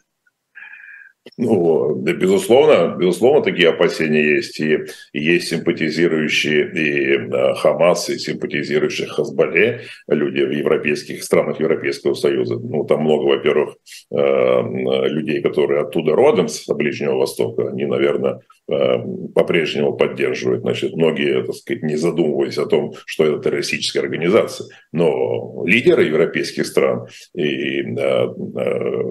Ну, 1.38 1.96
безусловно, 1.96 2.96
безусловно, 2.96 3.42
такие 3.42 3.70
опасения 3.70 4.36
есть. 4.36 4.60
И, 4.60 4.80
есть 5.14 5.50
симпатизирующие 5.50 6.72
и 6.72 7.18
э, 7.18 7.54
Хамас, 7.56 8.10
и 8.10 8.18
симпатизирующие 8.18 9.08
Хазбале, 9.08 9.82
люди 10.08 10.42
в 10.42 10.52
европейских 10.52 11.24
странах 11.24 11.60
Европейского 11.60 12.14
Союза. 12.14 12.56
Ну, 12.56 12.86
там 12.86 13.02
много, 13.02 13.24
во-первых, 13.24 13.76
э, 14.12 15.08
людей, 15.10 15.42
которые 15.42 15.82
оттуда 15.82 16.14
родом, 16.14 16.48
с 16.48 16.68
Ближнего 16.74 17.16
Востока. 17.16 17.70
Они, 17.70 17.86
наверное, 17.86 18.42
э, 18.70 18.98
по-прежнему 19.34 19.98
поддерживают. 19.98 20.62
Значит, 20.62 20.96
многие, 20.96 21.44
так 21.44 21.56
сказать, 21.56 21.84
не 21.84 21.96
задумываясь 21.96 22.58
о 22.58 22.68
том, 22.68 22.94
что 23.06 23.26
это 23.26 23.40
террористическая 23.40 24.04
организация. 24.04 24.68
Но 24.92 25.64
лидеры 25.66 26.04
европейских 26.04 26.66
стран 26.66 27.08
и 27.34 27.82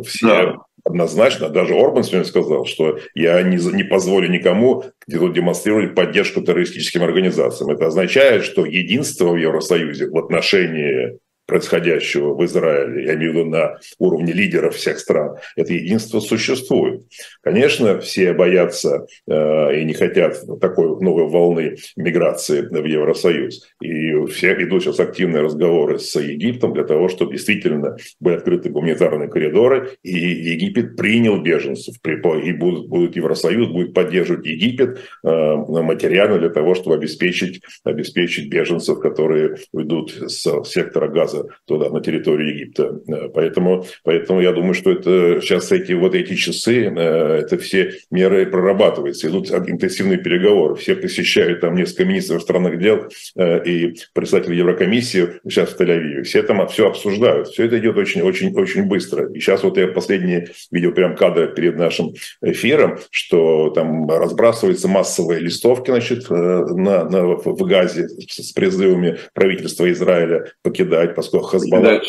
все... 0.04 0.26
Да 0.26 0.56
однозначно, 0.85 1.49
даже 1.49 1.75
Орбан 1.75 2.05
сегодня 2.05 2.26
сказал, 2.26 2.67
что 2.67 2.99
я 3.14 3.43
не, 3.43 3.57
не 3.75 3.85
позволю 3.85 4.29
никому 4.29 4.85
где-то 5.07 5.29
демонстрировать 5.29 5.95
поддержку 5.95 6.43
террористическим 6.43 7.03
организациям. 7.03 7.71
Это 7.71 7.87
означает, 7.87 8.45
что 8.45 8.64
единство 8.64 9.31
в 9.31 9.37
Евросоюзе 9.37 10.09
в 10.09 10.17
отношении 10.19 11.19
происходящего 11.46 12.34
в 12.34 12.44
Израиле, 12.44 13.04
я 13.04 13.14
имею 13.14 13.32
в 13.32 13.36
виду 13.36 13.50
на 13.50 13.78
уровне 13.98 14.32
лидеров 14.32 14.76
всех 14.76 14.98
стран, 14.98 15.36
это 15.56 15.72
единство 15.72 16.20
существует. 16.20 17.02
Конечно, 17.42 18.00
все 18.00 18.32
боятся 18.32 19.06
э, 19.26 19.80
и 19.80 19.84
не 19.84 19.92
хотят 19.92 20.38
такой 20.60 21.00
новой 21.00 21.28
волны 21.28 21.76
миграции 21.96 22.62
в 22.62 22.84
Евросоюз. 22.84 23.68
И 23.80 24.26
все 24.26 24.52
идут 24.54 24.82
сейчас 24.82 25.00
активные 25.00 25.42
разговоры 25.42 25.98
с 25.98 26.18
Египтом 26.18 26.72
для 26.72 26.84
того, 26.84 27.08
чтобы 27.08 27.32
действительно 27.32 27.96
были 28.20 28.36
открыты 28.36 28.70
гуманитарные 28.70 29.28
коридоры, 29.28 29.90
и 30.02 30.16
Египет 30.16 30.96
принял 30.96 31.40
беженцев, 31.40 31.96
и 32.04 32.52
будут, 32.52 32.88
будут 32.88 33.16
Евросоюз 33.16 33.68
будет 33.68 33.94
поддерживать 33.94 34.46
Египет 34.46 34.98
э, 35.24 35.56
материально 35.56 36.38
для 36.38 36.50
того, 36.50 36.74
чтобы 36.74 36.96
обеспечить, 36.96 37.62
обеспечить 37.84 38.48
беженцев, 38.48 39.00
которые 39.00 39.56
уйдут 39.72 40.12
с 40.12 40.64
сектора 40.64 41.08
газа 41.08 41.34
газа 41.35 41.49
туда, 41.67 41.91
на 41.91 42.00
территорию 42.00 42.55
Египта. 42.55 43.00
Э, 43.09 43.29
поэтому, 43.33 43.87
поэтому 44.03 44.41
я 44.41 44.53
думаю, 44.53 44.75
что 44.75 44.91
это 44.91 45.41
сейчас 45.41 45.73
эти 45.73 45.93
вот 45.93 46.14
эти 46.14 46.35
часы, 46.35 46.87
э, 46.87 47.41
это 47.41 47.59
все 47.59 47.95
меры 48.11 48.47
прорабатываются, 48.47 49.29
идут 49.29 49.50
интенсивные 49.50 50.19
переговоры. 50.19 50.76
Все 50.76 50.95
посещают 50.97 51.61
там 51.61 51.75
несколько 51.75 52.05
министров 52.05 52.35
иностранных 52.35 52.79
дел 52.79 53.09
э, 53.37 53.64
и 53.64 53.97
представители 54.12 54.57
Еврокомиссии 54.57 55.41
сейчас 55.45 55.71
в 55.71 55.81
Тель-Авиве. 55.81 56.23
Все 56.23 56.43
там 56.43 56.67
все 56.69 56.88
обсуждают. 56.88 57.49
Все 57.49 57.64
это 57.64 57.79
идет 57.79 57.97
очень, 57.97 58.23
очень, 58.23 58.55
очень 58.55 58.85
быстро. 58.85 59.31
И 59.33 59.41
сейчас 59.41 59.62
вот 59.62 59.76
я 59.76 59.88
последние 59.88 60.49
видел 60.71 60.93
прям 60.93 61.17
кадры 61.17 61.53
перед 61.55 61.76
нашим 61.76 62.14
эфиром, 62.43 62.99
что 63.11 63.71
там 63.71 64.09
разбрасываются 64.09 64.88
массовые 64.88 65.41
листовки 65.41 65.91
значит, 65.91 66.29
на, 66.31 67.05
на, 67.05 67.25
в 67.25 67.64
Газе 67.64 68.09
с 68.09 68.53
призывами 68.53 69.19
правительства 69.33 69.91
Израиля 69.91 70.53
покидать, 70.62 71.14
поскольку 71.25 71.47
Хазбалла, 71.47 72.00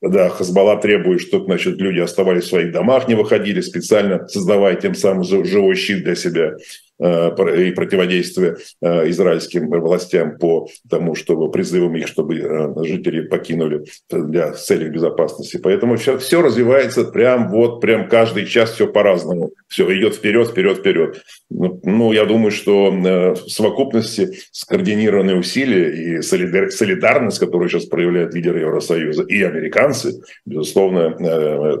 да, 0.00 0.28
Хазбалла 0.28 0.76
требует, 0.76 1.20
чтобы 1.20 1.46
значит, 1.46 1.76
люди 1.76 2.00
оставались 2.00 2.44
в 2.44 2.48
своих 2.48 2.72
домах, 2.72 3.08
не 3.08 3.14
выходили, 3.14 3.60
специально 3.60 4.26
создавая 4.28 4.76
тем 4.76 4.94
самым 4.94 5.24
живой 5.24 5.76
щит 5.76 6.04
для 6.04 6.14
себя. 6.14 6.56
Э, 7.00 7.34
и 7.60 7.72
противодействия 7.72 8.56
э, 8.80 9.10
израильским 9.10 9.68
властям 9.68 10.38
по 10.38 10.68
тому, 10.88 11.16
чтобы 11.16 11.50
призывам 11.50 11.96
их, 11.96 12.06
чтобы 12.06 12.36
э, 12.38 12.84
жители 12.84 13.22
покинули 13.22 13.84
для 14.10 14.52
целей 14.52 14.90
безопасности. 14.90 15.58
Поэтому 15.60 15.96
все, 15.96 16.18
все 16.18 16.40
развивается 16.40 17.04
прям 17.04 17.50
вот, 17.50 17.80
прям 17.80 18.08
каждый 18.08 18.46
час 18.46 18.72
все 18.72 18.86
по-разному. 18.86 19.50
Все 19.66 19.92
идет 19.98 20.14
вперед, 20.14 20.48
вперед, 20.48 20.78
вперед. 20.78 21.22
Ну, 21.50 21.80
ну, 21.82 22.12
я 22.12 22.24
думаю, 22.26 22.52
что 22.52 22.90
в 22.90 23.48
совокупности 23.48 24.38
скоординированные 24.52 25.36
усилия 25.36 26.18
и 26.18 26.22
солидарность, 26.22 27.38
которую 27.38 27.68
сейчас 27.68 27.86
проявляют 27.86 28.34
лидеры 28.34 28.60
Евросоюза 28.60 29.24
и 29.24 29.42
американцы, 29.42 30.22
безусловно, 30.46 31.16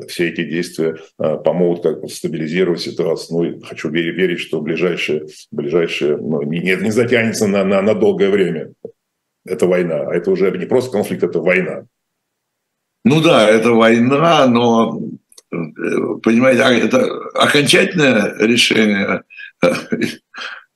все 0.08 0.28
эти 0.28 0.44
действия 0.44 0.96
помогут 1.16 1.82
как 1.82 2.08
стабилизировать 2.10 2.80
ситуацию. 2.80 3.38
Ну, 3.38 3.44
и 3.44 3.60
хочу 3.60 3.90
верить, 3.90 4.40
что 4.40 4.58
в 4.58 4.62
ближайшее 4.62 5.13
ближайшие, 5.20 5.46
ближайшие 5.50 6.16
ну, 6.16 6.42
не, 6.42 6.76
не 6.76 6.90
затянется 6.90 7.46
на, 7.46 7.64
на, 7.64 7.82
на 7.82 7.94
долгое 7.94 8.30
время. 8.30 8.72
Это 9.44 9.66
война. 9.66 10.08
А 10.08 10.14
это 10.14 10.30
уже 10.30 10.50
не 10.56 10.66
просто 10.66 10.90
конфликт, 10.90 11.24
это 11.24 11.40
война. 11.40 11.84
Ну 13.04 13.20
да, 13.20 13.48
это 13.48 13.72
война, 13.72 14.46
но 14.46 14.98
понимаете, 16.22 16.62
а 16.62 16.72
это 16.72 17.04
окончательное 17.34 18.34
решение, 18.38 19.22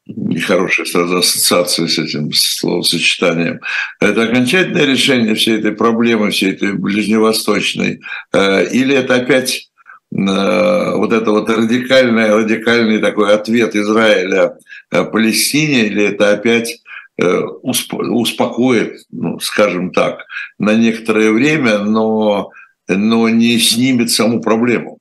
нехорошая 0.07 0.87
сразу 0.87 1.19
ассоциация 1.19 1.87
с 1.87 1.99
этим 1.99 2.33
словосочетанием, 2.33 3.61
это 4.01 4.25
окончательное 4.25 4.85
решение 4.85 5.35
всей 5.35 5.59
этой 5.59 5.73
проблемы, 5.73 6.31
всей 6.31 6.53
этой 6.53 6.75
ближневосточной, 6.75 8.01
э, 8.33 8.67
или 8.71 8.95
это 8.95 9.17
опять 9.17 9.68
вот 10.11 11.13
это 11.13 11.31
вот 11.31 11.51
радикальный, 11.51 12.35
радикальный 12.35 12.99
такой 12.99 13.35
ответ 13.35 13.77
Израиля 13.77 14.59
э, 14.91 15.05
Палестине, 15.05 15.87
или 15.87 16.07
это 16.07 16.33
опять 16.33 16.83
э, 17.21 17.41
успокоит, 17.63 19.01
ну, 19.11 19.39
скажем 19.39 19.93
так, 19.93 20.25
на 20.59 20.75
некоторое 20.75 21.31
время, 21.31 21.79
но, 21.79 22.51
но 22.89 23.29
не 23.29 23.59
снимет 23.59 24.11
саму 24.11 24.41
проблему? 24.41 24.99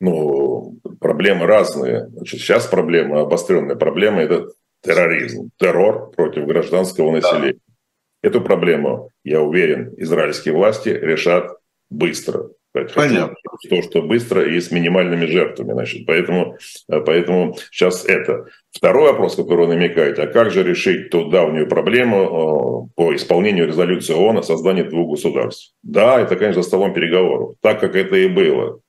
Ну, 0.00 0.76
проблемы 1.00 1.46
разные. 1.46 2.08
Значит, 2.08 2.40
сейчас 2.40 2.66
проблема, 2.66 3.22
обостренная 3.22 3.76
проблема– 3.76 4.20
это 4.22 4.48
терроризм, 4.82 5.50
террор 5.58 6.10
против 6.10 6.46
гражданского 6.46 7.12
населения. 7.12 7.54
Да. 7.54 8.28
Эту 8.28 8.40
проблему, 8.40 9.10
я 9.24 9.40
уверен, 9.40 9.94
израильские 9.96 10.54
власти 10.54 10.90
решат 10.90 11.56
быстро 11.88 12.50
Понятно. 12.72 13.36
То, 13.68 13.82
что 13.82 14.02
быстро 14.02 14.44
и 14.48 14.58
с 14.60 14.70
минимальными 14.70 15.26
жертвами. 15.26 15.72
Значит. 15.72 16.06
Поэтому, 16.06 16.56
э, 16.88 17.00
поэтому 17.00 17.56
сейчас 17.70 18.04
это. 18.06 18.46
Второй 18.70 19.12
вопрос, 19.12 19.36
который 19.36 19.64
он 19.64 19.70
намекает, 19.70 20.18
а 20.18 20.26
как 20.26 20.50
же 20.50 20.62
решить 20.62 21.10
ту 21.10 21.28
давнюю 21.28 21.68
проблему 21.68 22.88
э, 22.88 22.94
по 22.96 23.14
исполнению 23.14 23.66
резолюции 23.66 24.14
ООН 24.14 24.38
о 24.38 24.42
создании 24.42 24.82
двух 24.82 25.10
государств? 25.10 25.74
Да, 25.82 26.20
это, 26.20 26.36
конечно, 26.36 26.62
за 26.62 26.68
столом 26.68 26.94
переговоров, 26.94 27.56
так 27.60 27.80
как 27.80 27.94
это 27.94 28.16
и 28.16 28.28
было. 28.28 28.80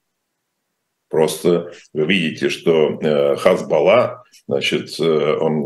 Просто 1.09 1.73
вы 1.93 2.05
видите, 2.05 2.49
что 2.49 2.99
э, 3.01 3.35
Хазбалла, 3.35 4.23
значит, 4.47 4.97
он, 4.99 5.65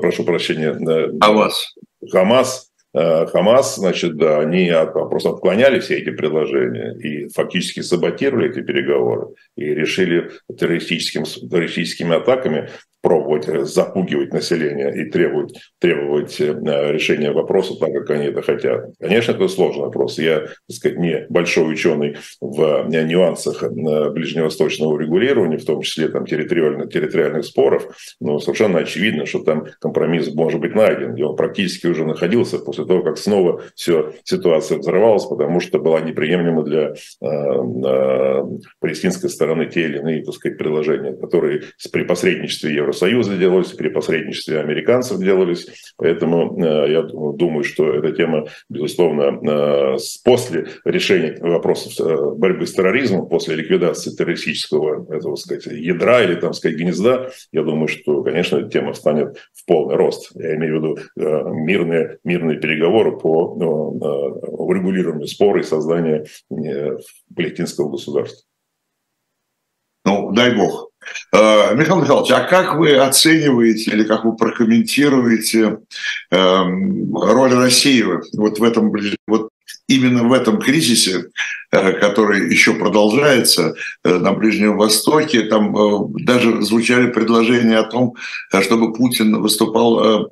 прошу 0.00 0.24
прощения, 0.24 0.74
Хамас. 1.20 1.74
Хамас 2.10 2.69
Хамас, 2.92 3.76
значит, 3.76 4.16
да, 4.16 4.40
они 4.40 4.72
просто 4.92 5.30
отклоняли 5.30 5.78
все 5.78 5.98
эти 5.98 6.10
предложения 6.10 6.94
и 6.98 7.28
фактически 7.28 7.80
саботировали 7.80 8.50
эти 8.50 8.60
переговоры 8.60 9.28
и 9.56 9.64
решили 9.74 10.30
террористическим, 10.56 11.24
террористическими 11.24 12.16
атаками 12.16 12.68
пробовать 13.02 13.48
э, 13.48 13.64
запугивать 13.64 14.32
население 14.32 14.94
и 14.94 15.10
требовать, 15.10 15.58
требовать 15.78 16.40
э, 16.40 16.52
решения 16.92 17.32
вопроса 17.32 17.74
так, 17.78 17.92
как 17.92 18.10
они 18.10 18.26
это 18.26 18.42
хотят. 18.42 18.90
Конечно, 18.98 19.32
это 19.32 19.48
сложный 19.48 19.84
вопрос. 19.84 20.18
Я, 20.18 20.40
так 20.40 20.56
сказать, 20.68 20.98
не 20.98 21.26
большой 21.28 21.72
ученый 21.72 22.16
в 22.40 22.86
нюансах 22.88 23.62
ближневосточного 23.70 24.98
регулирования, 24.98 25.58
в 25.58 25.64
том 25.64 25.82
числе 25.82 26.08
там, 26.08 26.26
территориально, 26.26 26.86
территориальных 26.86 27.44
споров, 27.44 27.88
но 28.20 28.38
совершенно 28.38 28.80
очевидно, 28.80 29.26
что 29.26 29.40
там 29.40 29.66
компромисс 29.80 30.32
может 30.34 30.60
быть 30.60 30.74
найден, 30.74 31.14
и 31.16 31.22
он 31.22 31.36
практически 31.36 31.86
уже 31.86 32.04
находился 32.04 32.58
после 32.58 32.79
после 32.80 32.86
того, 32.86 33.02
как 33.02 33.18
снова 33.18 33.62
все, 33.74 34.12
ситуация 34.24 34.78
взорвалась, 34.78 35.26
потому 35.26 35.60
что 35.60 35.78
была 35.78 36.00
неприемлема 36.00 36.62
для 36.62 36.88
э, 36.88 37.26
э, 37.26 38.44
палестинской 38.80 39.30
стороны 39.30 39.66
те 39.66 39.82
или 39.82 39.98
иные, 39.98 40.24
так 40.24 40.34
сказать, 40.34 40.58
предложения, 40.58 41.12
которые 41.12 41.62
при 41.92 42.04
посредничестве 42.04 42.74
Евросоюза 42.74 43.36
делались, 43.36 43.72
при 43.72 43.88
посредничестве 43.88 44.60
американцев 44.60 45.18
делались. 45.18 45.94
Поэтому 45.96 46.58
э, 46.58 46.92
я 46.92 47.02
думаю, 47.02 47.64
что 47.64 47.92
эта 47.92 48.12
тема, 48.12 48.46
безусловно, 48.68 49.38
э, 49.42 49.96
после 50.24 50.66
решения 50.84 51.36
вопросов 51.40 51.92
э, 52.00 52.34
борьбы 52.36 52.66
с 52.66 52.72
терроризмом, 52.72 53.28
после 53.28 53.56
ликвидации 53.56 54.10
террористического, 54.10 55.12
этого, 55.14 55.36
сказать, 55.36 55.66
ядра 55.66 56.22
или, 56.22 56.34
там, 56.34 56.52
сказать, 56.54 56.78
гнезда, 56.78 57.30
я 57.52 57.62
думаю, 57.62 57.88
что, 57.88 58.22
конечно, 58.22 58.58
эта 58.58 58.68
тема 58.68 58.94
станет 58.94 59.36
в 59.52 59.66
полный 59.66 59.96
рост. 59.96 60.30
Я 60.34 60.54
имею 60.56 60.80
в 60.80 60.82
виду 60.82 60.98
э, 61.16 61.50
мирные, 61.50 62.18
мирные 62.24 62.58
переговоры 62.70 63.16
по 63.18 63.56
ну, 63.58 63.98
урегулированию 64.42 65.26
спора 65.26 65.60
и 65.60 65.64
созданию 65.64 66.26
э, 66.50 66.98
палестинского 67.34 67.90
государства. 67.90 68.44
Ну, 70.04 70.30
дай 70.32 70.54
бог. 70.54 70.90
Э, 71.32 71.74
Михаил 71.74 72.00
Михайлович, 72.00 72.30
а 72.30 72.40
как 72.40 72.76
вы 72.76 72.96
оцениваете 72.96 73.90
или 73.90 74.04
как 74.04 74.24
вы 74.24 74.36
прокомментируете 74.36 75.78
э, 76.30 76.62
роль 77.12 77.54
России 77.54 78.04
вот 78.36 78.58
в 78.58 78.62
этом 78.62 78.92
вот 79.26 79.50
именно 79.88 80.22
в 80.22 80.32
этом 80.32 80.58
кризисе, 80.60 81.24
э, 81.72 81.92
который 81.94 82.50
еще 82.52 82.74
продолжается 82.74 83.74
на 84.04 84.32
Ближнем 84.32 84.78
Востоке, 84.78 85.42
там 85.42 86.12
даже 86.24 86.62
звучали 86.62 87.10
предложения 87.10 87.78
о 87.78 87.90
том, 87.90 88.14
чтобы 88.62 88.92
Путин 88.92 89.40
выступал 89.42 90.30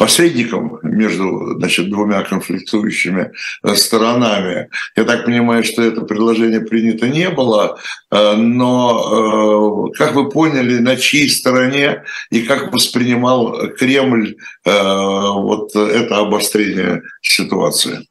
посредником 0.00 0.78
между 0.82 1.58
значит, 1.58 1.90
двумя 1.90 2.22
конфликтующими 2.22 3.32
э, 3.62 3.74
сторонами. 3.74 4.70
Я 4.96 5.04
так 5.04 5.26
понимаю, 5.26 5.62
что 5.62 5.82
это 5.82 6.00
предложение 6.00 6.62
принято 6.62 7.06
не 7.06 7.28
было, 7.28 7.78
э, 8.10 8.36
но, 8.36 9.90
э, 9.92 9.98
как 9.98 10.14
вы 10.14 10.30
поняли, 10.30 10.78
на 10.78 10.96
чьей 10.96 11.28
стороне 11.28 12.04
и 12.30 12.40
как 12.40 12.72
воспринимал 12.72 13.68
Кремль 13.78 14.36
вот 14.64 15.76
это 15.76 16.16
обострение 16.16 17.02
ситуации? 17.20 18.06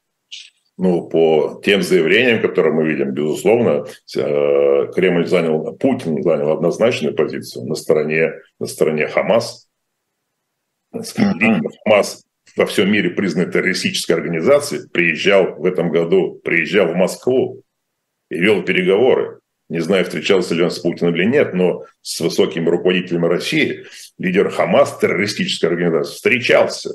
ну, 0.78 1.10
по 1.10 1.60
тем 1.66 1.82
заявлениям, 1.82 2.42
которые 2.42 2.74
мы 2.74 2.88
видим, 2.88 3.12
безусловно, 3.12 3.86
Кремль 4.96 5.28
занял, 5.28 5.74
Путин 5.74 6.24
занял 6.24 6.52
однозначную 6.52 7.14
позицию 7.14 7.66
на 7.66 7.76
стороне, 7.76 8.32
на 8.60 8.66
стороне 8.66 9.08
Хамас, 9.08 9.69
Хамас 10.92 12.24
во 12.56 12.66
всем 12.66 12.92
мире 12.92 13.12
признанной 13.12 13.52
террористической 13.52 14.16
организацией, 14.16 14.88
приезжал 14.90 15.56
в 15.56 15.66
этом 15.66 15.92
году, 15.92 16.42
приезжал 16.44 16.88
в 16.88 16.96
Москву 16.96 17.64
и 18.30 18.40
вел 18.40 18.64
переговоры. 18.64 19.40
Не 19.70 19.80
знаю, 19.80 20.04
встречался 20.04 20.56
ли 20.56 20.64
он 20.64 20.72
с 20.72 20.80
Путиным 20.80 21.16
или 21.16 21.26
нет, 21.26 21.54
но 21.54 21.86
с 22.02 22.20
высокими 22.20 22.68
руководителями 22.68 23.28
России, 23.28 23.86
лидер 24.18 24.50
Хамас, 24.50 24.98
террористической 24.98 25.70
организации, 25.70 26.16
встречался. 26.16 26.92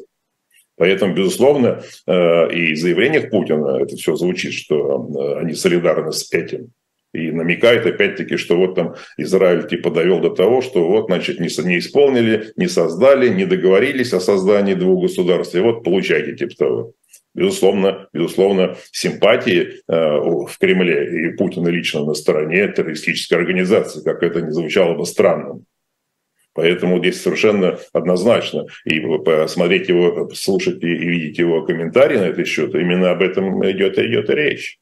Поэтому, 0.76 1.14
безусловно, 1.14 1.82
э, 2.06 2.52
и 2.52 2.74
в 2.74 2.78
заявлениях 2.78 3.30
Путина 3.30 3.80
это 3.80 3.94
все 3.94 4.16
звучит, 4.16 4.54
что 4.54 5.08
э, 5.08 5.40
они 5.40 5.54
солидарны 5.54 6.10
с 6.12 6.32
этим. 6.32 6.72
И 7.14 7.30
намекает 7.30 7.86
опять-таки, 7.86 8.36
что 8.36 8.56
вот 8.56 8.74
там 8.74 8.96
Израиль 9.16 9.68
типа 9.68 9.90
довел 9.90 10.20
до 10.20 10.30
того, 10.30 10.60
что 10.60 10.86
вот, 10.88 11.06
значит, 11.06 11.38
не, 11.38 11.46
не 11.64 11.78
исполнили, 11.78 12.52
не 12.56 12.66
создали, 12.66 13.28
не 13.28 13.46
договорились 13.46 14.12
о 14.12 14.20
создании 14.20 14.74
двух 14.74 15.02
государств, 15.02 15.54
и 15.54 15.60
вот 15.60 15.84
получайте 15.84 16.34
типа 16.34 16.56
того. 16.56 16.92
Безусловно, 17.32 18.08
безусловно, 18.12 18.76
симпатии 18.90 19.82
э, 19.86 19.94
в 19.94 20.56
Кремле 20.58 21.28
и 21.28 21.36
Путина 21.36 21.68
лично 21.68 22.04
на 22.04 22.14
стороне 22.14 22.66
террористической 22.68 23.38
организации, 23.38 24.02
как 24.02 24.22
это 24.24 24.40
не 24.42 24.50
звучало 24.50 24.94
бы 24.94 25.06
странным. 25.06 25.66
Поэтому 26.52 26.98
здесь 27.00 27.20
совершенно 27.20 27.78
однозначно. 27.92 28.66
И 28.84 29.00
посмотреть 29.00 29.88
его, 29.88 30.30
слушать 30.32 30.82
и 30.82 30.86
видеть 30.86 31.38
его 31.38 31.62
комментарии 31.62 32.16
на 32.16 32.26
этот 32.26 32.46
счет, 32.46 32.74
именно 32.74 33.10
об 33.10 33.22
этом 33.22 33.68
идет, 33.70 33.98
идет 33.98 34.30
речь. 34.30 34.78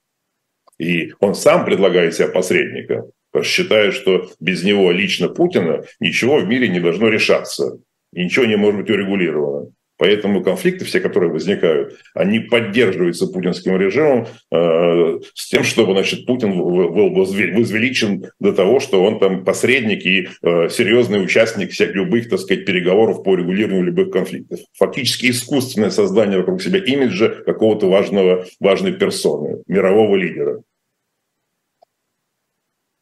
И 0.83 1.15
он 1.21 1.37
сам 1.37 1.65
предлагает 1.65 2.15
себя 2.15 2.27
посредника, 2.27 3.05
считая, 3.45 3.93
что 3.93 4.29
без 4.41 4.65
него 4.65 4.91
лично 4.91 5.29
Путина 5.29 5.85
ничего 6.01 6.39
в 6.39 6.49
мире 6.49 6.69
не 6.69 6.81
должно 6.81 7.09
решаться, 7.09 7.79
и 8.13 8.25
ничего 8.25 8.47
не 8.47 8.57
может 8.57 8.81
быть 8.81 8.91
урегулировано. 8.91 9.71
Поэтому 9.97 10.43
конфликты 10.43 10.85
все, 10.85 10.99
которые 10.99 11.31
возникают, 11.31 11.97
они 12.15 12.41
поддерживаются 12.41 13.29
путинским 13.29 13.77
режимом 13.77 14.27
э, 14.51 15.21
с 15.35 15.49
тем, 15.49 15.63
чтобы 15.63 15.93
значит, 15.93 16.27
Путин 16.27 16.59
был 16.59 17.11
возвеличен 17.11 18.25
до 18.41 18.53
того, 18.53 18.81
что 18.81 19.05
он 19.05 19.21
там 19.21 19.45
посредник 19.45 20.05
и 20.05 20.27
э, 20.43 20.69
серьезный 20.71 21.23
участник 21.23 21.71
всех 21.71 21.95
любых, 21.95 22.29
так 22.29 22.41
сказать, 22.41 22.65
переговоров 22.65 23.23
по 23.23 23.37
регулированию 23.37 23.85
любых 23.85 24.11
конфликтов. 24.11 24.59
Фактически 24.77 25.31
искусственное 25.31 25.91
создание 25.91 26.39
вокруг 26.39 26.61
себя 26.61 26.81
имиджа 26.81 27.29
какого-то 27.29 27.89
важного, 27.89 28.47
важной 28.59 28.95
персоны, 28.95 29.63
мирового 29.69 30.17
лидера. 30.17 30.63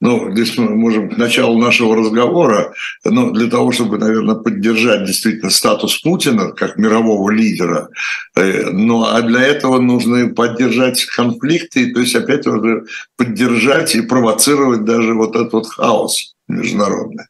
Ну, 0.01 0.33
здесь 0.33 0.57
мы 0.57 0.71
можем 0.71 1.11
к 1.11 1.19
началу 1.19 1.59
нашего 1.59 1.95
разговора, 1.95 2.73
ну, 3.05 3.33
для 3.33 3.51
того, 3.51 3.71
чтобы, 3.71 3.99
наверное, 3.99 4.35
поддержать 4.35 5.05
действительно 5.05 5.51
статус 5.51 6.01
Путина 6.01 6.53
как 6.53 6.79
мирового 6.79 7.31
лидера, 7.31 7.91
э, 8.35 8.71
ну, 8.71 9.05
а 9.05 9.21
для 9.21 9.43
этого 9.43 9.79
нужно 9.79 10.29
поддержать 10.29 11.05
конфликты, 11.05 11.93
то 11.93 12.01
есть 12.01 12.15
опять 12.15 12.47
уже 12.47 12.85
поддержать 13.17 13.95
и 13.95 14.01
провоцировать 14.01 14.85
даже 14.85 15.13
вот 15.13 15.37
этот 15.37 15.53
вот 15.53 15.67
хаос 15.67 16.35
международный. 16.49 17.25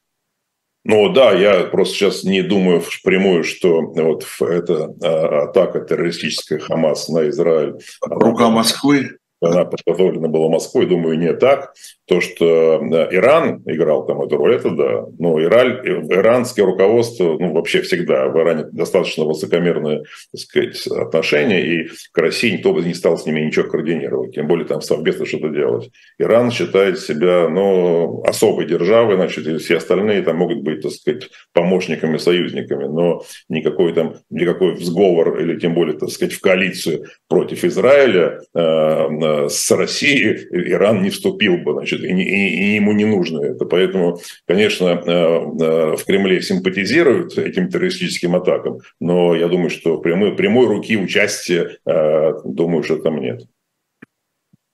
Ну 0.85 1.12
да, 1.12 1.33
я 1.33 1.64
просто 1.64 1.94
сейчас 1.94 2.24
не 2.24 2.42
думаю 2.42 2.80
впрямую, 2.80 3.44
что 3.44 3.83
вот 3.83 4.24
эта 4.40 4.94
а, 5.02 5.44
атака 5.44 5.80
террористическая 5.80 6.59
Хамас 6.59 7.09
на 7.09 7.28
Израиль... 7.28 7.74
Рука 8.00 8.48
Москвы? 8.48 9.18
Она 9.40 9.64
подготовлена 9.64 10.29
была 10.29 10.50
Москвой, 10.50 10.87
думаю, 10.87 11.18
не 11.18 11.33
так. 11.33 11.72
То, 12.07 12.20
что 12.20 12.81
э, 12.81 13.09
Иран 13.14 13.62
играл 13.64 14.07
там 14.07 14.20
эту 14.20 14.37
роль, 14.37 14.57
это 14.57 14.70
да. 14.70 15.07
Но 15.18 15.40
Ираль, 15.42 15.81
иранское 16.11 16.66
руководство, 16.66 17.38
ну, 17.38 17.53
вообще 17.55 17.81
всегда 17.81 18.29
в 18.29 18.38
Иране 18.38 18.66
достаточно 18.70 19.24
высокомерное, 19.24 20.03
так 20.33 20.40
сказать, 20.40 20.87
отношение, 20.87 21.66
и 21.66 21.88
к 22.12 22.18
России 22.18 22.50
никто 22.50 22.74
бы 22.74 22.83
не 22.83 22.92
стал 22.92 23.16
с 23.16 23.24
ними 23.24 23.40
ничего 23.40 23.66
координировать, 23.66 24.35
тем 24.35 24.46
более 24.46 24.66
там 24.66 24.83
совместно 24.83 25.24
что-то 25.24 25.48
делать. 25.48 25.90
Иран 26.18 26.50
считает 26.50 26.98
себя, 26.98 27.48
ну, 27.48 28.22
особой 28.26 28.66
державой, 28.66 29.16
значит, 29.16 29.46
и 29.46 29.57
все 29.57 29.79
остальные 29.79 30.22
там 30.22 30.37
могут 30.37 30.62
быть, 30.62 30.83
так 30.83 30.92
сказать, 30.92 31.31
помощниками, 31.55 32.18
союзниками, 32.18 32.85
но 32.85 33.22
никакой 33.48 33.94
там, 33.94 34.16
никакой 34.29 34.76
сговор 34.76 35.40
или 35.40 35.59
тем 35.59 35.74
более, 35.74 35.96
так 35.96 36.11
сказать, 36.11 36.35
в 36.35 36.40
коалицию 36.40 37.07
против 37.26 37.64
Израиля 37.64 38.40
э, 38.55 38.61
э 38.61 39.29
с 39.48 39.70
Россией 39.70 40.48
Иран 40.50 41.02
не 41.02 41.10
вступил 41.10 41.58
бы, 41.58 41.72
значит, 41.72 42.00
и, 42.00 42.08
и, 42.08 42.72
и 42.72 42.74
ему 42.76 42.92
не 42.92 43.04
нужно 43.04 43.42
это. 43.42 43.64
Поэтому, 43.64 44.20
конечно, 44.46 44.86
э, 44.86 45.10
э, 45.10 45.96
в 45.96 46.04
Кремле 46.04 46.42
симпатизируют 46.42 47.38
этим 47.38 47.68
террористическим 47.68 48.36
атакам, 48.36 48.78
но 49.00 49.34
я 49.34 49.48
думаю, 49.48 49.70
что 49.70 49.98
прямой, 49.98 50.34
прямой 50.36 50.66
руки 50.66 50.96
участия, 50.96 51.78
э, 51.86 52.32
думаю, 52.44 52.82
что 52.82 52.96
там 52.96 53.20
нет. 53.20 53.42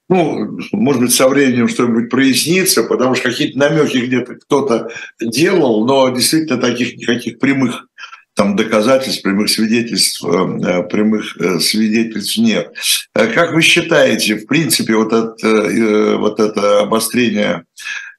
ну, 0.08 0.58
может 0.72 1.02
быть, 1.02 1.12
со 1.12 1.28
временем 1.28 1.68
что-нибудь 1.68 2.10
прояснится, 2.10 2.84
потому 2.84 3.14
что 3.14 3.30
какие-то 3.30 3.58
намеки 3.58 3.98
где-то 3.98 4.34
кто-то 4.36 4.90
делал, 5.20 5.86
но 5.86 6.08
действительно 6.10 6.60
таких 6.60 6.96
никаких 6.96 7.38
прямых 7.38 7.88
там 8.36 8.54
доказательств, 8.54 9.22
прямых 9.22 9.48
свидетельств, 9.48 10.22
э, 10.22 10.28
э, 10.28 10.82
прямых 10.84 11.40
э, 11.40 11.58
свидетельств 11.58 12.36
нет. 12.36 12.70
Как 13.14 13.54
вы 13.54 13.62
считаете, 13.62 14.36
в 14.36 14.46
принципе, 14.46 14.94
вот 14.94 15.12
это, 15.12 16.18
вот 16.18 16.38
это 16.38 16.80
обострение 16.80 17.64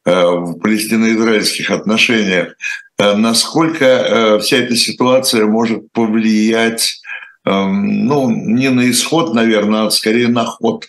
в 0.04 0.60
палестино-израильских 0.60 1.70
отношениях, 1.70 2.56
насколько 2.98 4.40
вся 4.42 4.58
эта 4.58 4.76
ситуация 4.76 5.46
может 5.46 5.92
повлиять, 5.92 7.02
ну, 7.46 8.30
не 8.32 8.70
на 8.70 8.90
исход, 8.90 9.36
наверное, 9.36 9.86
а 9.86 9.92
скорее 9.92 10.30
на 10.30 10.46
ход 10.46 10.88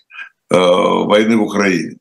войны 0.49 1.37
в 1.37 1.43
Украине? 1.43 1.98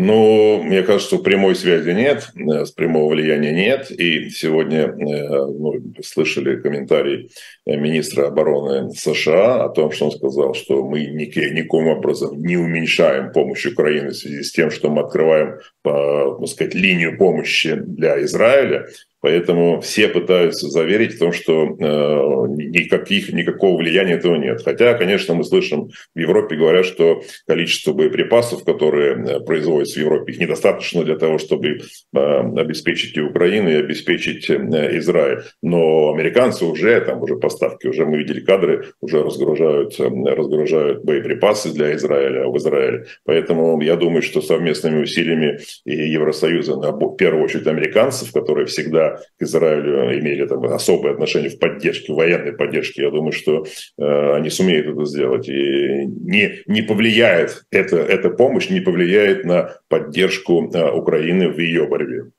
Ну, 0.00 0.62
мне 0.62 0.84
кажется, 0.84 1.08
что 1.08 1.18
прямой 1.18 1.56
связи 1.56 1.90
нет, 1.90 2.30
э, 2.36 2.64
с 2.64 2.70
прямого 2.70 3.10
влияния 3.10 3.50
нет. 3.50 3.90
И 3.90 4.30
сегодня 4.30 4.82
э, 4.82 4.94
ну, 4.94 5.74
слышали 6.04 6.54
комментарий 6.60 7.32
э, 7.66 7.76
министра 7.76 8.28
обороны 8.28 8.92
США 8.92 9.64
о 9.64 9.68
том, 9.70 9.90
что 9.90 10.04
он 10.04 10.12
сказал, 10.12 10.54
что 10.54 10.84
мы 10.84 11.04
никаким 11.04 11.88
образом 11.88 12.40
не 12.40 12.56
уменьшаем 12.56 13.32
помощь 13.32 13.66
Украине 13.66 14.10
в 14.10 14.14
связи 14.14 14.44
с 14.44 14.52
тем, 14.52 14.70
что 14.70 14.88
мы 14.88 15.02
открываем, 15.02 15.58
так 15.82 16.46
сказать, 16.46 16.76
линию 16.76 17.18
помощи 17.18 17.74
для 17.74 18.22
Израиля. 18.22 18.86
Поэтому 19.28 19.82
все 19.82 20.08
пытаются 20.08 20.70
заверить 20.70 21.16
в 21.16 21.18
том, 21.18 21.32
что 21.34 21.64
э, 21.64 22.48
никаких, 22.48 23.30
никакого 23.30 23.76
влияния 23.76 24.14
этого 24.14 24.36
нет. 24.36 24.62
Хотя, 24.64 24.94
конечно, 24.94 25.34
мы 25.34 25.44
слышим, 25.44 25.90
в 26.14 26.18
Европе 26.18 26.56
говорят, 26.56 26.86
что 26.86 27.20
количество 27.46 27.92
боеприпасов, 27.92 28.64
которые 28.64 29.16
э, 29.16 29.40
производятся 29.40 30.00
в 30.00 30.02
Европе, 30.02 30.32
их 30.32 30.40
недостаточно 30.40 31.04
для 31.04 31.16
того, 31.16 31.36
чтобы 31.36 31.68
э, 31.68 32.18
обеспечить 32.56 33.18
и 33.18 33.20
Украину, 33.20 33.68
и 33.68 33.74
обеспечить 33.74 34.48
э, 34.48 34.98
Израиль. 34.98 35.42
Но 35.62 36.10
американцы 36.14 36.64
уже, 36.64 36.98
там 37.02 37.20
уже 37.22 37.36
поставки, 37.36 37.86
уже 37.86 38.06
мы 38.06 38.16
видели 38.16 38.40
кадры, 38.40 38.86
уже 39.02 39.22
разгружают, 39.22 40.00
э, 40.00 40.08
разгружают 40.08 41.04
боеприпасы 41.04 41.74
для 41.74 41.94
Израиля 41.96 42.46
в 42.46 42.56
Израиле. 42.56 43.04
Поэтому 43.26 43.78
я 43.82 43.96
думаю, 43.96 44.22
что 44.22 44.40
совместными 44.40 45.02
усилиями 45.02 45.58
и 45.84 45.94
Евросоюза, 46.12 46.76
в 46.76 47.16
первую 47.16 47.44
очередь 47.44 47.66
американцев, 47.66 48.32
которые 48.32 48.64
всегда 48.66 49.17
к 49.38 49.42
Израилю 49.42 50.18
имели 50.18 50.46
там, 50.46 50.64
особые 50.64 51.12
отношения 51.12 51.50
в 51.50 51.58
поддержке, 51.58 52.12
военной 52.12 52.52
поддержке, 52.52 53.02
я 53.02 53.10
думаю, 53.10 53.32
что 53.32 53.64
э, 53.98 54.34
они 54.34 54.50
сумеют 54.50 54.86
это 54.86 55.04
сделать. 55.04 55.48
И 55.48 56.06
не, 56.06 56.62
не 56.66 56.82
повлияет 56.82 57.64
эта, 57.70 57.96
эта 57.96 58.30
помощь, 58.30 58.68
не 58.68 58.80
повлияет 58.80 59.44
на 59.44 59.74
поддержку 59.88 60.70
э, 60.72 60.90
Украины 60.90 61.48
в 61.48 61.58
ее 61.58 61.86
борьбе. 61.86 62.30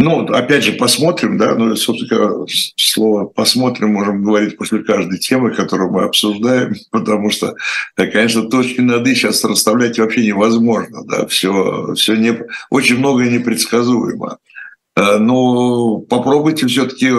Ну, 0.00 0.26
опять 0.26 0.62
же, 0.62 0.74
посмотрим, 0.74 1.38
да, 1.38 1.56
ну, 1.56 1.74
собственно, 1.74 2.46
слово 2.76 3.24
«посмотрим» 3.24 3.94
можем 3.94 4.22
говорить 4.22 4.56
после 4.56 4.84
каждой 4.84 5.18
темы, 5.18 5.52
которую 5.52 5.90
мы 5.90 6.04
обсуждаем, 6.04 6.74
потому 6.92 7.30
что, 7.30 7.56
конечно, 7.96 8.48
точки 8.48 8.80
над 8.80 9.04
«и» 9.08 9.14
сейчас 9.16 9.42
расставлять 9.42 9.98
вообще 9.98 10.24
невозможно, 10.24 11.04
да, 11.04 11.26
все, 11.26 11.94
все 11.94 12.14
не, 12.14 12.32
очень 12.70 12.98
многое 12.98 13.28
непредсказуемо. 13.28 14.38
Э, 14.98 15.18
но 15.18 15.98
попробуйте 15.98 16.66
все-таки 16.66 17.10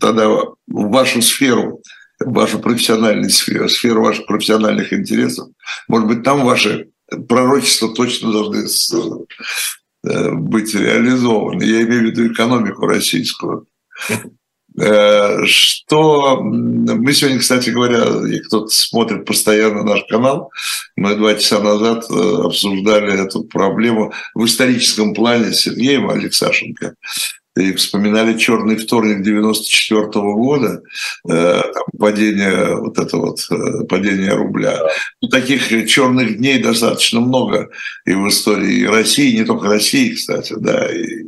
тогда 0.00 0.28
в 0.28 0.54
вашу 0.66 1.20
сферу, 1.22 1.82
вашу 2.20 2.60
профессиональную 2.60 3.30
сферу, 3.30 3.68
сферу 3.68 4.02
ваших 4.02 4.26
профессиональных 4.26 4.92
интересов. 4.92 5.48
Может 5.88 6.06
быть, 6.06 6.22
там 6.22 6.44
ваши 6.44 6.90
пророчества 7.28 7.92
точно 7.94 8.32
должны 8.32 8.64
э, 10.04 10.30
быть 10.32 10.74
реализованы. 10.74 11.64
Я 11.64 11.82
имею 11.82 12.02
в 12.02 12.04
виду 12.06 12.32
экономику 12.32 12.86
российскую. 12.86 13.66
Э, 14.80 15.44
что 15.44 16.40
мы 16.40 17.12
сегодня, 17.12 17.38
кстати 17.38 17.70
говоря, 17.70 18.06
кто-то 18.46 18.68
смотрит 18.68 19.26
постоянно 19.26 19.82
наш 19.82 20.04
канал, 20.08 20.50
мы 20.96 21.16
два 21.16 21.34
часа 21.34 21.60
назад 21.60 22.06
э, 22.10 22.14
обсуждали 22.44 23.22
эту 23.22 23.44
проблему 23.44 24.12
в 24.34 24.44
историческом 24.46 25.12
плане 25.12 25.52
с 25.52 25.60
Сергеем 25.60 26.08
Алексашенко 26.08 26.94
и 27.56 27.72
вспоминали 27.74 28.38
черный 28.38 28.76
вторник 28.76 29.22
94 29.22 30.02
-го 30.02 30.34
года, 30.34 30.82
э, 31.28 31.62
падение 31.98 32.76
вот 32.76 32.98
это 32.98 33.16
вот 33.18 33.40
падение 33.88 34.32
рубля. 34.32 34.78
Ну, 35.20 35.28
таких 35.28 35.68
черных 35.90 36.38
дней 36.38 36.62
достаточно 36.62 37.20
много 37.20 37.68
и 38.06 38.14
в 38.14 38.28
истории 38.28 38.84
России, 38.84 39.36
не 39.36 39.44
только 39.44 39.68
России, 39.68 40.14
кстати, 40.14 40.54
да, 40.58 40.86
и 40.90 41.26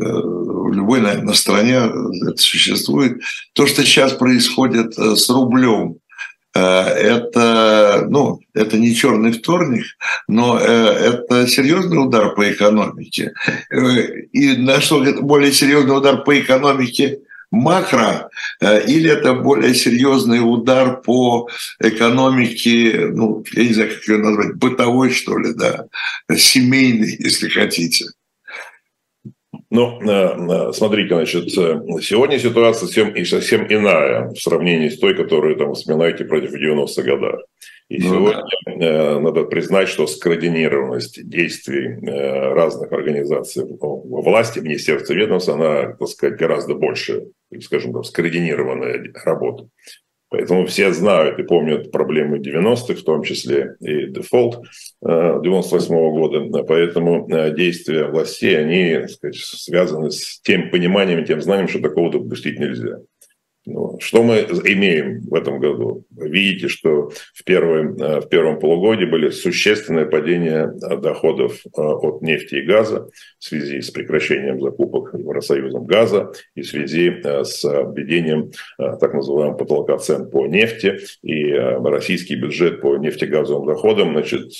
в 0.00 0.72
любой, 0.72 1.00
наверное, 1.00 1.34
стране 1.34 1.74
это 1.74 2.36
существует. 2.36 3.20
То, 3.52 3.66
что 3.66 3.82
сейчас 3.82 4.12
происходит 4.12 4.98
э, 4.98 5.16
с 5.16 5.28
рублем, 5.30 5.96
э, 6.54 6.60
это, 6.60 8.06
ну, 8.08 8.40
это 8.54 8.78
не 8.78 8.94
черный 8.94 9.32
вторник, 9.32 9.84
но 10.28 10.58
э, 10.58 10.64
это 10.64 11.46
серьезный 11.46 12.02
удар 12.02 12.34
по 12.34 12.50
экономике. 12.50 13.32
И 14.32 14.56
на 14.56 14.80
что 14.80 15.02
более 15.20 15.52
серьезный 15.52 15.96
удар 15.96 16.24
по 16.24 16.38
экономике 16.38 17.20
макро, 17.50 18.30
или 18.60 19.08
это 19.08 19.34
более 19.34 19.76
серьезный 19.76 20.40
удар 20.40 21.00
по 21.02 21.48
экономике, 21.78 23.10
ну, 23.12 23.44
я 23.52 23.64
не 23.64 23.74
знаю, 23.74 23.90
как 23.90 24.08
ее 24.08 24.18
назвать, 24.18 24.54
бытовой, 24.56 25.10
что 25.10 25.38
ли, 25.38 25.54
да, 25.54 25.84
семейной, 26.36 27.16
если 27.16 27.48
хотите. 27.48 28.06
Ну, 29.74 30.00
э, 30.02 30.68
э, 30.68 30.72
смотрите, 30.72 31.16
значит, 31.16 31.46
э, 31.58 31.80
сегодня 32.00 32.38
ситуация 32.38 32.86
совсем, 32.86 33.24
совсем 33.24 33.66
иная 33.66 34.28
в 34.28 34.36
сравнении 34.36 34.88
с 34.88 35.00
той, 35.00 35.16
которую 35.16 35.56
там 35.56 35.74
вспоминаете 35.74 36.24
против 36.24 36.54
90-х 36.54 37.02
годов. 37.02 37.40
И 37.88 37.98
ну, 37.98 38.04
сегодня 38.04 38.44
да. 38.66 39.18
надо 39.18 39.42
признать, 39.42 39.88
что 39.88 40.06
скоординированность 40.06 41.28
действий 41.28 41.98
разных 42.54 42.92
организаций 42.92 43.64
власти, 43.68 44.60
министерства 44.60 45.12
ведомств, 45.12 45.48
она, 45.48 45.96
так 45.98 46.08
сказать, 46.08 46.38
гораздо 46.38 46.74
больше, 46.74 47.24
скажем 47.60 47.92
так, 47.94 48.04
скоординированная 48.04 49.12
работа. 49.24 49.68
Поэтому 50.34 50.66
все 50.66 50.92
знают 50.92 51.38
и 51.38 51.44
помнят 51.44 51.92
проблемы 51.92 52.38
90-х, 52.38 52.94
в 52.94 53.04
том 53.04 53.22
числе 53.22 53.76
и 53.78 54.06
дефолт 54.06 54.64
98 55.00 55.94
-го 55.94 56.10
года. 56.10 56.64
Поэтому 56.64 57.28
э, 57.30 57.54
действия 57.54 58.06
властей, 58.06 58.58
они 58.58 59.06
сказать, 59.06 59.36
связаны 59.36 60.10
с 60.10 60.40
тем 60.40 60.70
пониманием, 60.70 61.24
тем 61.24 61.40
знанием, 61.40 61.68
что 61.68 61.78
такого 61.78 62.10
допустить 62.10 62.58
нельзя. 62.58 62.98
Ну, 63.66 63.98
что 63.98 64.22
мы 64.22 64.40
имеем 64.40 65.22
в 65.22 65.34
этом 65.34 65.58
году? 65.58 66.04
Видите, 66.10 66.68
что 66.68 67.10
в, 67.32 67.44
первом, 67.44 67.96
э, 67.96 68.20
в 68.20 68.28
первом 68.28 68.58
полугодии 68.58 69.06
были 69.06 69.30
существенное 69.30 70.04
падение 70.04 70.70
э, 70.82 70.96
доходов 70.98 71.62
э, 71.64 71.80
от 71.80 72.20
нефти 72.20 72.56
и 72.56 72.62
газа 72.62 73.08
в 73.38 73.44
связи 73.44 73.80
с 73.80 73.90
прекращением 73.90 74.60
закупок 74.60 75.14
Евросоюзом 75.18 75.86
газа 75.86 76.32
и 76.54 76.60
в 76.60 76.66
связи 76.66 77.10
с 77.24 77.64
введением 77.64 78.52
так 78.76 79.14
называемого 79.14 79.56
потолка 79.56 79.96
цен 79.96 80.28
по 80.28 80.46
нефти. 80.46 80.98
И 81.22 81.52
российский 81.52 82.34
бюджет 82.34 82.82
по 82.82 82.96
нефтегазовым 82.96 83.66
доходам 83.66 84.12
значит, 84.12 84.52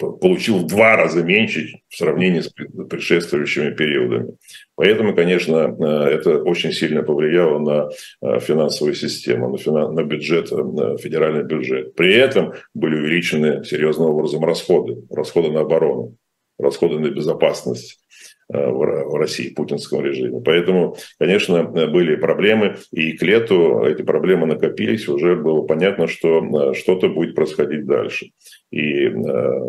получил 0.00 0.58
в 0.58 0.66
два 0.66 0.96
раза 0.96 1.22
меньше 1.22 1.80
в 1.88 1.96
сравнении 1.96 2.40
с 2.40 2.48
предшествующими 2.48 3.70
периодами. 3.70 4.34
Поэтому, 4.74 5.14
конечно, 5.14 5.76
э, 5.78 5.84
это 6.14 6.42
очень 6.42 6.72
сильно 6.72 7.02
повлияло 7.02 7.58
на 7.58 7.90
э, 8.22 8.40
финансовую 8.40 8.94
систему, 8.94 9.56
на, 9.66 10.02
бюджет, 10.02 10.50
на 10.50 10.96
федеральный 10.96 11.44
бюджет. 11.44 11.94
При 11.94 12.14
этом 12.14 12.54
были 12.74 12.96
увеличены 12.96 13.64
серьезным 13.64 14.08
образом 14.10 14.44
расходы, 14.44 15.02
расходы 15.10 15.50
на 15.50 15.60
оборону, 15.60 16.16
расходы 16.58 16.98
на 16.98 17.10
безопасность 17.10 18.00
Э, 18.52 18.68
в 18.68 19.14
России, 19.16 19.50
путинском 19.50 20.04
режиме. 20.04 20.40
Поэтому, 20.40 20.96
конечно, 21.20 21.62
были 21.62 22.16
проблемы, 22.16 22.78
и 22.90 23.12
к 23.12 23.22
лету 23.22 23.84
эти 23.84 24.02
проблемы 24.02 24.46
накопились, 24.46 25.08
уже 25.08 25.36
было 25.36 25.62
понятно, 25.62 26.08
что 26.08 26.42
э, 26.42 26.74
что-то 26.74 27.08
будет 27.10 27.36
происходить 27.36 27.86
дальше. 27.86 28.30
И 28.70 29.06
э, 29.06 29.60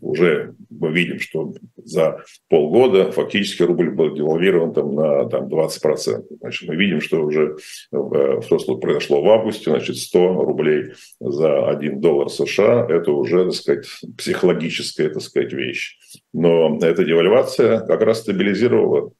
уже 0.00 0.54
мы 0.70 0.90
видим, 0.90 1.20
что 1.20 1.52
за 1.76 2.22
полгода 2.48 3.12
фактически 3.12 3.62
рубль 3.62 3.90
был 3.90 4.14
девальвирован 4.14 4.72
там, 4.72 4.94
на 4.94 5.28
там, 5.28 5.48
20%. 5.48 6.24
Значит, 6.40 6.68
мы 6.68 6.76
видим, 6.76 7.00
что 7.00 7.22
уже 7.22 7.56
то, 7.90 8.58
что 8.58 8.78
произошло 8.78 9.22
в 9.22 9.28
августе, 9.28 9.70
значит, 9.70 9.96
100 9.96 10.44
рублей 10.44 10.92
за 11.20 11.68
1 11.68 12.00
доллар 12.00 12.30
США, 12.30 12.86
это 12.88 13.12
уже, 13.12 13.44
так 13.44 13.54
сказать, 13.54 13.86
психологическая, 14.16 15.10
так 15.10 15.22
сказать, 15.22 15.52
вещь. 15.52 15.98
Но 16.32 16.78
эта 16.80 17.04
девальвация 17.04 17.80
как 17.80 18.00
раз 18.02 18.20
стабилизировала 18.20 19.12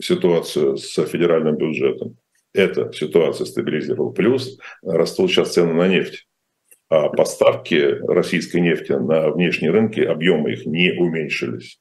ситуацию 0.00 0.76
с 0.76 1.06
федеральным 1.06 1.56
бюджетом. 1.56 2.16
Эта 2.52 2.92
ситуация 2.92 3.46
стабилизировала. 3.46 4.10
Плюс 4.10 4.58
растут 4.82 5.30
сейчас 5.30 5.52
цены 5.52 5.74
на 5.74 5.88
нефть. 5.88 6.26
А 6.88 7.08
поставки 7.08 7.98
российской 8.06 8.60
нефти 8.60 8.92
на 8.92 9.30
внешние 9.30 9.70
рынки, 9.70 10.00
объемы 10.00 10.52
их 10.52 10.66
не 10.66 10.92
уменьшились. 10.92 11.78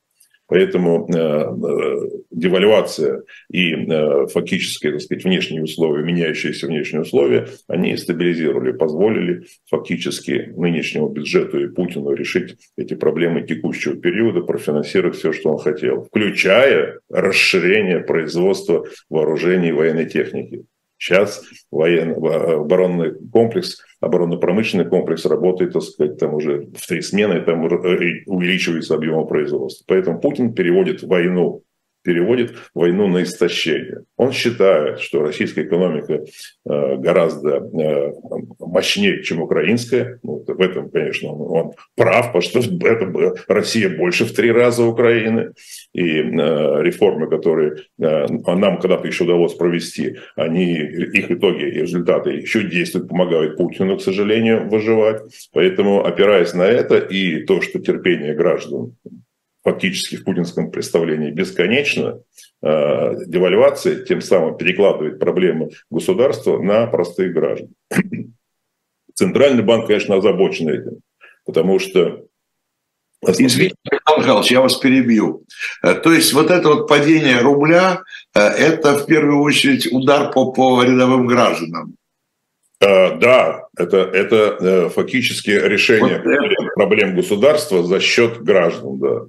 Поэтому 0.47 1.07
э, 1.07 1.17
э, 1.17 2.09
девальвация 2.29 3.23
и 3.49 3.73
э, 3.73 4.27
фактически, 4.27 4.91
так 4.91 5.01
сказать, 5.01 5.23
внешние 5.23 5.63
условия, 5.63 6.03
меняющиеся 6.03 6.67
внешние 6.67 7.01
условия, 7.01 7.47
они 7.67 7.95
стабилизировали, 7.95 8.73
позволили 8.73 9.45
фактически 9.69 10.53
нынешнему 10.55 11.07
бюджету 11.07 11.63
и 11.63 11.69
Путину 11.69 12.13
решить 12.13 12.57
эти 12.77 12.93
проблемы 12.93 13.43
текущего 13.43 13.95
периода, 13.95 14.41
профинансировать 14.41 15.15
все, 15.15 15.31
что 15.31 15.49
он 15.49 15.59
хотел, 15.59 16.03
включая 16.03 16.99
расширение 17.09 18.01
производства 18.01 18.85
вооружений 19.09 19.69
и 19.69 19.73
военной 19.73 20.05
техники. 20.05 20.65
Сейчас 21.03 21.43
военный, 21.69 22.15
оборонный 22.15 23.13
комплекс, 23.29 23.77
оборонно-промышленный 23.99 24.85
комплекс 24.85 25.25
работает, 25.25 25.73
так 25.73 25.81
сказать, 25.81 26.17
там 26.17 26.33
уже 26.33 26.67
в 26.73 26.87
три 26.87 27.01
смены, 27.01 27.41
там 27.41 27.65
увеличивается 27.65 28.95
объем 28.95 29.27
производства. 29.27 29.83
Поэтому 29.85 30.21
Путин 30.21 30.53
переводит 30.53 31.03
войну 31.03 31.61
переводит 32.03 32.55
войну 32.73 33.07
на 33.07 33.23
истощение. 33.23 34.03
Он 34.17 34.31
считает, 34.31 34.99
что 34.99 35.21
российская 35.21 35.63
экономика 35.63 36.13
э, 36.15 36.95
гораздо 36.97 37.57
э, 37.57 38.13
мощнее, 38.59 39.23
чем 39.23 39.41
украинская. 39.41 40.19
В 40.53 40.61
этом, 40.61 40.89
конечно, 40.89 41.31
он, 41.31 41.71
прав, 41.95 42.33
потому 42.33 42.41
что 42.41 42.59
это 42.59 43.35
Россия 43.47 43.89
больше 43.89 44.25
в 44.25 44.33
три 44.33 44.51
раза 44.51 44.83
Украины. 44.83 45.53
И 45.93 46.01
э, 46.01 46.83
реформы, 46.83 47.27
которые 47.29 47.77
нам 47.97 48.79
когда-то 48.79 49.07
еще 49.07 49.23
удалось 49.23 49.53
провести, 49.53 50.17
они, 50.35 50.73
их 50.73 51.31
итоги 51.31 51.63
и 51.63 51.81
результаты 51.81 52.31
еще 52.31 52.63
действуют, 52.63 53.09
помогают 53.09 53.57
Путину, 53.57 53.97
к 53.97 54.01
сожалению, 54.01 54.69
выживать. 54.69 55.21
Поэтому, 55.53 56.05
опираясь 56.05 56.53
на 56.53 56.63
это 56.63 56.97
и 56.97 57.43
то, 57.43 57.61
что 57.61 57.79
терпение 57.79 58.33
граждан 58.33 58.95
фактически 59.63 60.17
в 60.17 60.23
путинском 60.23 60.71
представлении 60.71 61.31
бесконечно, 61.31 62.19
э, 62.61 63.25
девальвация 63.25 64.03
тем 64.03 64.21
самым 64.21 64.57
перекладывает 64.57 65.19
проблемы 65.19 65.71
государства 65.89 66.61
на 66.61 66.85
простых 66.87 67.33
граждан. 67.33 67.69
Центральный 69.13 69.63
банк, 69.63 69.87
конечно, 69.87 70.15
озабочен 70.15 70.69
этим, 70.69 70.99
потому 71.45 71.79
что 71.79 72.25
Извините, 73.25 73.75
Михаил 73.89 74.19
Михайлович, 74.19 74.51
я 74.51 74.61
вас 74.61 74.75
перебью. 74.75 75.45
Э, 75.81 75.93
то 75.93 76.11
есть 76.11 76.33
вот 76.33 76.51
это 76.51 76.67
вот 76.67 76.89
падение 76.89 77.39
рубля, 77.39 78.01
э, 78.35 78.39
это 78.39 78.97
в 78.97 79.05
первую 79.05 79.41
очередь 79.41 79.87
удар 79.91 80.31
по, 80.31 80.51
по 80.51 80.83
рядовым 80.83 81.25
гражданам. 81.25 81.95
Да, 82.81 83.67
это, 83.77 83.97
это 83.99 84.89
фактически 84.89 85.51
решение 85.51 86.21
вот 86.21 86.73
проблем 86.75 87.15
государства 87.15 87.81
за 87.81 88.01
счет 88.01 88.43
граждан, 88.43 88.99
да. 88.99 89.21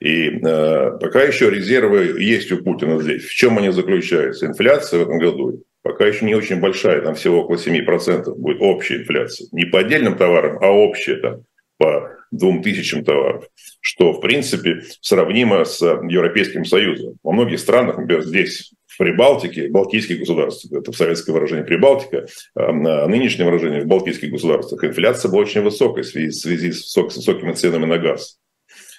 И 0.00 0.28
э, 0.28 0.98
пока 0.98 1.22
еще 1.22 1.50
резервы 1.50 2.22
есть 2.22 2.52
у 2.52 2.62
Путина 2.62 3.02
здесь. 3.02 3.24
В 3.24 3.34
чем 3.34 3.58
они 3.58 3.70
заключаются? 3.70 4.46
Инфляция 4.46 5.00
в 5.00 5.02
этом 5.02 5.18
году 5.18 5.62
пока 5.90 6.06
еще 6.06 6.24
не 6.24 6.34
очень 6.34 6.60
большая, 6.60 7.00
там 7.02 7.14
всего 7.14 7.42
около 7.42 7.56
7% 7.56 8.34
будет 8.36 8.58
общая 8.60 8.98
инфляция. 8.98 9.48
Не 9.52 9.64
по 9.64 9.80
отдельным 9.80 10.16
товарам, 10.16 10.58
а 10.60 10.70
общая 10.70 11.16
там 11.16 11.44
по 11.78 12.10
двум 12.30 12.62
тысячам 12.62 13.04
товаров, 13.04 13.44
что, 13.80 14.12
в 14.12 14.20
принципе, 14.20 14.82
сравнимо 15.00 15.64
с 15.64 15.80
Европейским 15.80 16.64
Союзом. 16.64 17.14
Во 17.24 17.32
многих 17.32 17.58
странах, 17.58 17.98
например, 17.98 18.22
здесь, 18.22 18.72
в 18.86 18.98
Прибалтике, 18.98 19.68
Балтийских 19.68 20.20
государствах, 20.20 20.82
это 20.82 20.92
в 20.92 20.96
советское 20.96 21.32
выражение 21.32 21.64
Прибалтика, 21.64 22.26
а 22.54 22.72
нынешнее 22.72 23.46
выражение 23.46 23.82
в 23.82 23.86
Балтийских 23.86 24.30
государствах, 24.30 24.84
инфляция 24.84 25.30
была 25.30 25.42
очень 25.42 25.62
высокой 25.62 26.02
в 26.02 26.06
связи, 26.06 26.28
в 26.28 26.34
связи 26.34 26.72
с 26.72 26.96
высокими 26.96 27.52
ценами 27.52 27.86
на 27.86 27.98
газ 27.98 28.38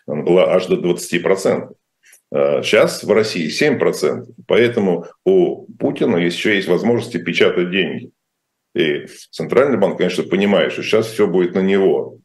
она 0.07 0.23
была 0.23 0.53
аж 0.53 0.65
до 0.67 0.75
20%. 0.75 1.69
Сейчас 2.33 3.03
в 3.03 3.11
России 3.11 3.49
7%. 3.49 4.25
Поэтому 4.47 5.05
у 5.25 5.65
Путина 5.73 6.15
еще 6.15 6.55
есть 6.55 6.67
возможности 6.67 7.17
печатать 7.17 7.71
деньги. 7.71 8.11
И 8.73 9.05
Центральный 9.31 9.77
банк, 9.77 9.97
конечно, 9.97 10.23
понимает, 10.23 10.71
что 10.71 10.81
сейчас 10.81 11.07
все 11.07 11.27
будет 11.27 11.55
на 11.55 11.59
него. 11.59 12.19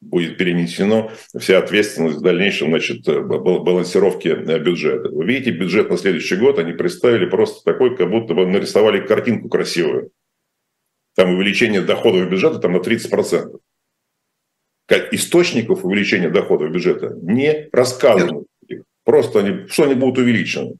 Будет 0.00 0.36
перенесено 0.36 1.12
вся 1.38 1.58
ответственность 1.58 2.18
в 2.18 2.22
дальнейшем 2.22 2.68
значит, 2.68 3.04
балансировки 3.06 4.28
бюджета. 4.58 5.08
Вы 5.10 5.24
видите, 5.26 5.52
бюджет 5.52 5.90
на 5.90 5.96
следующий 5.96 6.36
год 6.36 6.58
они 6.58 6.72
представили 6.72 7.26
просто 7.26 7.64
такой, 7.64 7.96
как 7.96 8.10
будто 8.10 8.34
бы 8.34 8.46
нарисовали 8.46 9.06
картинку 9.06 9.48
красивую. 9.48 10.10
Там 11.14 11.34
увеличение 11.34 11.82
доходов 11.82 12.28
бюджета 12.28 12.58
там 12.58 12.72
на 12.72 12.78
30% 12.78 13.60
как 14.86 15.14
источников 15.14 15.84
увеличения 15.84 16.28
доходов 16.28 16.70
бюджета 16.70 17.16
не 17.22 17.68
рассказано. 17.72 18.42
Просто 19.04 19.40
они, 19.40 19.66
что 19.68 19.84
они 19.84 19.94
будут 19.94 20.18
увеличены. 20.18 20.76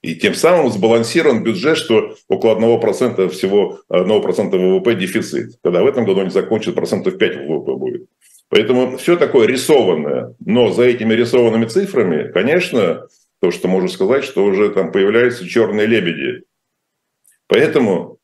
И 0.00 0.14
тем 0.14 0.34
самым 0.34 0.70
сбалансирован 0.70 1.42
бюджет, 1.42 1.76
что 1.76 2.14
около 2.28 2.56
1% 2.58 3.28
всего 3.30 3.80
1% 3.90 4.50
ВВП 4.50 4.94
дефицит. 4.94 5.58
Когда 5.62 5.82
в 5.82 5.86
этом 5.86 6.04
году 6.04 6.20
они 6.20 6.30
закончат, 6.30 6.76
процентов 6.76 7.18
5 7.18 7.36
ВВП 7.36 7.74
будет. 7.74 8.06
Поэтому 8.48 8.96
все 8.96 9.16
такое 9.16 9.46
рисованное. 9.46 10.34
Но 10.44 10.70
за 10.70 10.84
этими 10.84 11.14
рисованными 11.14 11.66
цифрами, 11.66 12.30
конечно, 12.32 13.08
то, 13.40 13.50
что 13.50 13.68
можно 13.68 13.88
сказать, 13.88 14.24
что 14.24 14.44
уже 14.44 14.70
там 14.70 14.92
появляются 14.92 15.46
черные 15.46 15.86
лебеди. 15.86 16.44
Поэтому 17.48 18.18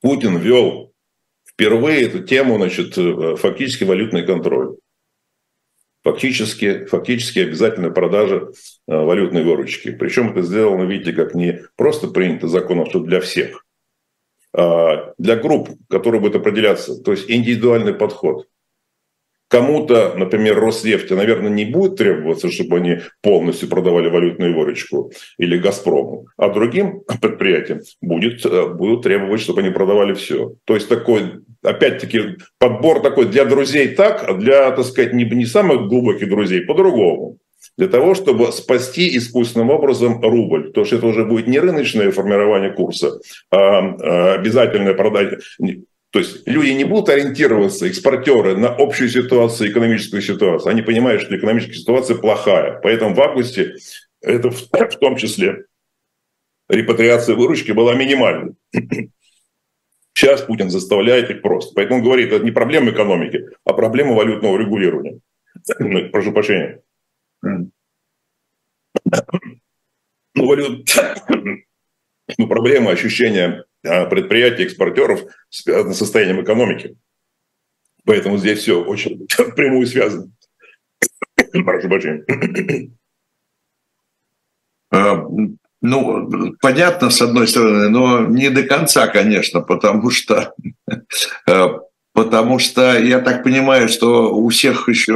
Путин 0.00 0.36
вел 0.38 0.92
впервые 1.48 2.02
эту 2.06 2.24
тему, 2.24 2.56
значит, 2.56 2.96
э, 2.96 3.36
фактически 3.36 3.84
валютный 3.84 4.24
контроль. 4.24 4.76
Фактически, 6.04 6.84
фактически 6.86 7.38
обязательная 7.38 7.90
продажа 7.90 8.50
э, 8.88 8.94
валютной 8.94 9.44
выручки. 9.44 9.92
Причем 9.92 10.30
это 10.30 10.42
сделано, 10.42 10.82
видите, 10.82 11.12
как 11.12 11.34
не 11.34 11.62
просто 11.76 12.08
принято 12.08 12.48
законом, 12.48 12.86
что 12.86 13.00
для 13.00 13.20
всех, 13.20 13.64
а 14.52 15.12
для 15.18 15.36
групп, 15.36 15.70
которые 15.88 16.20
будут 16.20 16.36
определяться. 16.36 17.00
То 17.00 17.12
есть 17.12 17.30
индивидуальный 17.30 17.94
подход. 17.94 18.48
Кому-то, 19.52 20.14
например, 20.16 20.58
Роснефти, 20.58 21.12
наверное, 21.12 21.50
не 21.50 21.66
будет 21.66 21.96
требоваться, 21.96 22.50
чтобы 22.50 22.78
они 22.78 23.00
полностью 23.20 23.68
продавали 23.68 24.08
валютную 24.08 24.56
выручку 24.56 25.12
или 25.36 25.58
Газпрому, 25.58 26.28
а 26.38 26.48
другим 26.48 27.02
предприятиям 27.20 27.80
будет, 28.00 28.46
э, 28.46 28.68
будут 28.68 29.02
требовать, 29.02 29.42
чтобы 29.42 29.60
они 29.60 29.68
продавали 29.68 30.14
все. 30.14 30.54
То 30.64 30.74
есть 30.74 30.88
такой, 30.88 31.42
опять-таки, 31.62 32.38
подбор 32.58 33.02
такой 33.02 33.26
для 33.26 33.44
друзей 33.44 33.88
так, 33.88 34.24
а 34.26 34.32
для, 34.32 34.70
так 34.70 34.86
сказать, 34.86 35.12
не, 35.12 35.24
не 35.24 35.44
самых 35.44 35.86
глубоких 35.86 36.30
друзей 36.30 36.62
по-другому 36.62 37.36
для 37.76 37.88
того, 37.88 38.14
чтобы 38.14 38.52
спасти 38.52 39.14
искусственным 39.18 39.68
образом 39.68 40.22
рубль. 40.22 40.68
Потому 40.68 40.86
что 40.86 40.96
это 40.96 41.06
уже 41.06 41.26
будет 41.26 41.46
не 41.46 41.58
рыночное 41.58 42.10
формирование 42.10 42.70
курса, 42.70 43.20
а, 43.50 43.56
а 43.58 44.34
обязательное 44.34 44.94
продать 44.94 45.40
то 46.12 46.18
есть 46.18 46.46
люди 46.46 46.72
не 46.72 46.84
будут 46.84 47.08
ориентироваться, 47.08 47.86
экспортеры, 47.86 48.54
на 48.54 48.68
общую 48.68 49.08
ситуацию, 49.08 49.70
экономическую 49.70 50.20
ситуацию. 50.20 50.70
Они 50.70 50.82
понимают, 50.82 51.22
что 51.22 51.34
экономическая 51.34 51.72
ситуация 51.72 52.18
плохая. 52.18 52.78
Поэтому 52.82 53.14
в 53.14 53.20
августе 53.22 53.76
это 54.20 54.50
в, 54.50 54.60
в 54.72 54.98
том 54.98 55.16
числе 55.16 55.64
репатриация 56.68 57.34
выручки 57.34 57.72
была 57.72 57.94
минимальной. 57.94 58.52
Сейчас 60.14 60.42
Путин 60.42 60.68
заставляет 60.68 61.30
их 61.30 61.40
просто. 61.40 61.72
Поэтому 61.74 62.00
он 62.00 62.04
говорит, 62.04 62.30
это 62.30 62.44
не 62.44 62.50
проблема 62.50 62.90
экономики, 62.90 63.48
а 63.64 63.72
проблема 63.72 64.12
валютного 64.12 64.58
регулирования. 64.58 65.20
Ну, 65.78 66.10
прошу 66.10 66.32
прощения. 66.32 66.82
Ну, 70.34 70.46
валют... 70.46 70.88
ну, 72.38 72.48
проблема 72.48 72.90
ощущения 72.92 73.66
предприятий, 73.82 74.64
экспортеров 74.64 75.22
связано 75.48 75.94
с 75.94 75.98
состоянием 75.98 76.42
экономики. 76.42 76.96
Поэтому 78.04 78.38
здесь 78.38 78.60
все 78.60 78.82
очень 78.82 79.26
прямую 79.56 79.86
связано. 79.86 80.30
Прошу 81.64 81.88
прощения. 81.88 82.90
А, 84.90 85.24
ну, 85.80 86.54
понятно, 86.60 87.10
с 87.10 87.20
одной 87.22 87.48
стороны, 87.48 87.88
но 87.88 88.26
не 88.26 88.50
до 88.50 88.62
конца, 88.62 89.08
конечно, 89.08 89.60
потому 89.60 90.10
что 90.10 90.54
а, 91.48 91.80
Потому 92.14 92.58
что 92.58 92.98
я 92.98 93.20
так 93.20 93.42
понимаю, 93.42 93.88
что 93.88 94.34
у 94.34 94.48
всех 94.50 94.88
еще, 94.88 95.12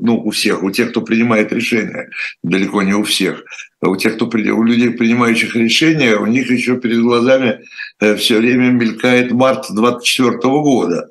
ну, 0.00 0.22
у 0.24 0.30
всех, 0.30 0.62
у 0.62 0.70
тех, 0.70 0.90
кто 0.90 1.00
принимает 1.00 1.52
решения, 1.52 2.10
далеко 2.44 2.82
не 2.82 2.94
у 2.94 3.02
всех, 3.02 3.42
у 3.80 3.96
тех, 3.96 4.14
кто 4.14 4.26
у 4.26 4.62
людей, 4.62 4.90
принимающих 4.90 5.56
решения, 5.56 6.14
у 6.16 6.26
них 6.26 6.48
еще 6.50 6.76
перед 6.76 7.00
глазами 7.00 7.60
э, 8.00 8.14
все 8.14 8.38
время 8.38 8.70
мелькает 8.70 9.32
март 9.32 9.66
24 9.70 10.38
года. 10.38 11.08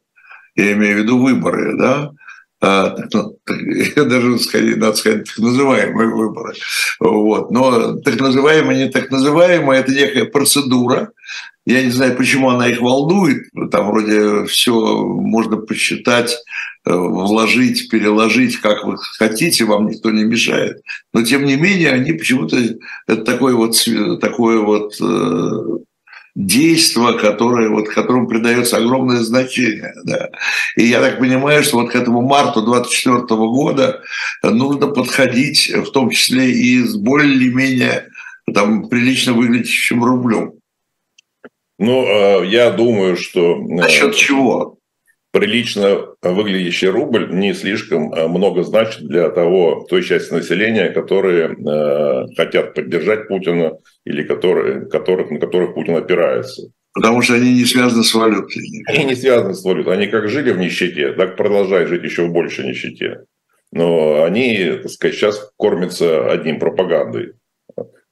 Я 0.56 0.74
имею 0.74 0.96
в 0.96 1.00
виду 1.00 1.20
выборы, 1.20 1.78
да? 1.78 2.12
А, 2.60 2.96
ну, 3.14 3.38
даже 3.96 4.40
скорее, 4.40 4.78
надо 4.78 4.96
сказать, 4.96 5.26
так 5.26 5.38
называемые 5.38 6.08
выборы. 6.10 6.54
Вот. 7.00 7.52
Но 7.52 7.98
так 8.00 8.20
называемые, 8.20 8.86
не 8.86 8.92
так 8.92 9.12
называемые, 9.12 9.82
это 9.82 9.92
некая 9.92 10.26
процедура, 10.26 11.12
Я 11.68 11.84
не 11.84 11.90
знаю, 11.90 12.16
почему 12.16 12.50
она 12.50 12.70
их 12.70 12.80
волнует. 12.80 13.50
Там 13.72 13.88
вроде 13.88 14.46
все 14.46 14.72
можно 15.04 15.58
посчитать, 15.58 16.34
э, 16.86 16.94
вложить, 16.96 17.90
переложить, 17.90 18.56
как 18.62 18.86
вы 18.86 18.96
хотите, 18.98 19.66
вам 19.66 19.88
никто 19.88 20.10
не 20.10 20.24
мешает. 20.24 20.82
Но 21.12 21.24
тем 21.24 21.44
не 21.44 21.58
менее, 21.58 21.92
они 21.92 22.14
почему-то 22.14 22.56
это 23.06 23.22
такое 23.26 23.54
вот, 23.54 23.76
такое 24.22 24.60
вот 24.62 24.94
э, 25.02 25.80
действо, 26.36 27.12
которое, 27.12 27.68
вот, 27.68 27.90
которому 27.90 28.30
придается 28.30 28.78
огромное 28.78 29.20
значение. 29.20 29.94
Да. 30.06 30.30
И 30.78 30.86
я 30.86 31.02
так 31.02 31.20
понимаю, 31.20 31.66
что 31.66 31.82
вот 31.82 31.92
к 31.92 31.96
этому 31.98 32.22
марту 32.22 32.62
2024 32.62 33.26
года 33.42 34.02
нужно 34.42 34.88
подходить, 34.88 35.70
в 35.76 35.92
том 35.92 36.12
числе 36.12 36.50
и 36.50 36.80
с 36.80 36.96
более-менее 36.96 38.08
там, 38.54 38.88
прилично 38.88 39.34
выглядящим 39.34 40.02
рублем. 40.02 40.54
Ну, 41.80 42.06
а, 42.06 42.44
я 42.44 42.72
думаю, 42.72 43.16
что... 43.16 43.56
Насчет 43.56 44.14
э, 44.14 44.18
чего? 44.18 44.78
Прилично 45.32 46.08
выглядящий 46.22 46.88
рубль 46.88 47.30
не 47.32 47.54
слишком 47.54 48.14
э, 48.14 48.28
много 48.28 48.64
значит 48.64 49.04
для 49.04 49.30
того, 49.30 49.86
той 49.90 50.04
части 50.04 50.34
населения, 50.34 50.90
которые 50.90 51.50
э, 51.50 52.36
хотят 52.36 52.74
поддержать 52.74 53.28
Путина 53.28 53.74
или 54.06 54.24
которые, 54.24 54.88
которых, 54.88 55.30
на 55.30 55.40
которых 55.40 55.76
Путин 55.76 55.96
опирается. 55.96 56.72
Потому 56.94 57.22
что 57.22 57.36
они 57.36 57.54
не 57.54 57.66
связаны 57.66 58.04
с 58.04 58.14
валютой. 58.16 58.64
Они 58.88 59.06
не 59.06 59.16
связаны 59.16 59.54
с 59.54 59.64
валютой. 59.64 59.94
Они 59.94 60.08
как 60.08 60.30
жили 60.30 60.52
в 60.52 60.58
нищете, 60.58 61.14
так 61.14 61.36
продолжают 61.36 61.90
жить 61.90 62.04
еще 62.04 62.26
в 62.26 62.32
большей 62.32 62.66
нищете. 62.66 63.20
Но 63.72 64.24
они, 64.24 64.80
так 64.82 64.90
сказать, 64.90 65.16
сейчас 65.16 65.52
кормятся 65.60 66.28
одним 66.28 66.58
пропагандой. 66.58 67.34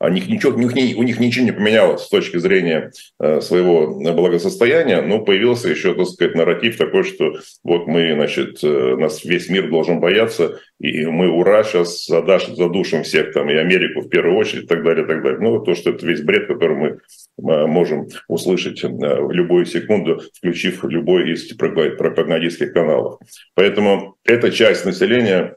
У 0.01 0.09
них, 0.09 0.27
ничего, 0.27 0.53
у, 0.53 0.59
них, 0.59 0.73
у 0.97 1.03
них 1.03 1.19
ничего 1.21 1.45
не 1.45 1.53
поменялось 1.53 2.03
с 2.03 2.09
точки 2.09 2.37
зрения 2.37 2.91
э, 3.19 3.39
своего 3.39 3.97
благосостояния, 4.13 5.01
но 5.01 5.23
появился 5.23 5.69
еще, 5.69 5.93
так 5.93 6.07
сказать, 6.07 6.35
нарратив 6.35 6.77
такой, 6.77 7.03
что 7.03 7.35
вот 7.63 7.87
мы, 7.87 8.13
значит, 8.13 8.61
э, 8.61 8.95
нас 8.97 9.23
весь 9.23 9.49
мир 9.49 9.69
должен 9.69 10.01
бояться, 10.01 10.59
и 10.81 11.05
мы, 11.05 11.29
ура, 11.29 11.63
сейчас 11.63 12.07
задаш, 12.07 12.47
задушим 12.47 13.03
всех 13.03 13.31
там, 13.31 13.49
и 13.49 13.55
Америку 13.55 14.01
в 14.01 14.09
первую 14.09 14.37
очередь, 14.37 14.65
и 14.65 14.67
так 14.67 14.83
далее, 14.83 15.05
и 15.05 15.07
так 15.07 15.23
далее. 15.23 15.39
Ну, 15.39 15.61
то, 15.61 15.75
что 15.75 15.91
это 15.91 16.05
весь 16.05 16.21
бред, 16.21 16.47
который 16.47 16.75
мы 16.75 16.87
э, 16.87 17.65
можем 17.65 18.07
услышать 18.27 18.83
в 18.83 19.31
любую 19.31 19.65
секунду, 19.65 20.21
включив 20.35 20.83
любой 20.83 21.31
из 21.31 21.53
пропагандистских 21.53 22.73
каналов. 22.73 23.19
Поэтому 23.53 24.17
эта 24.25 24.51
часть 24.51 24.85
населения 24.85 25.55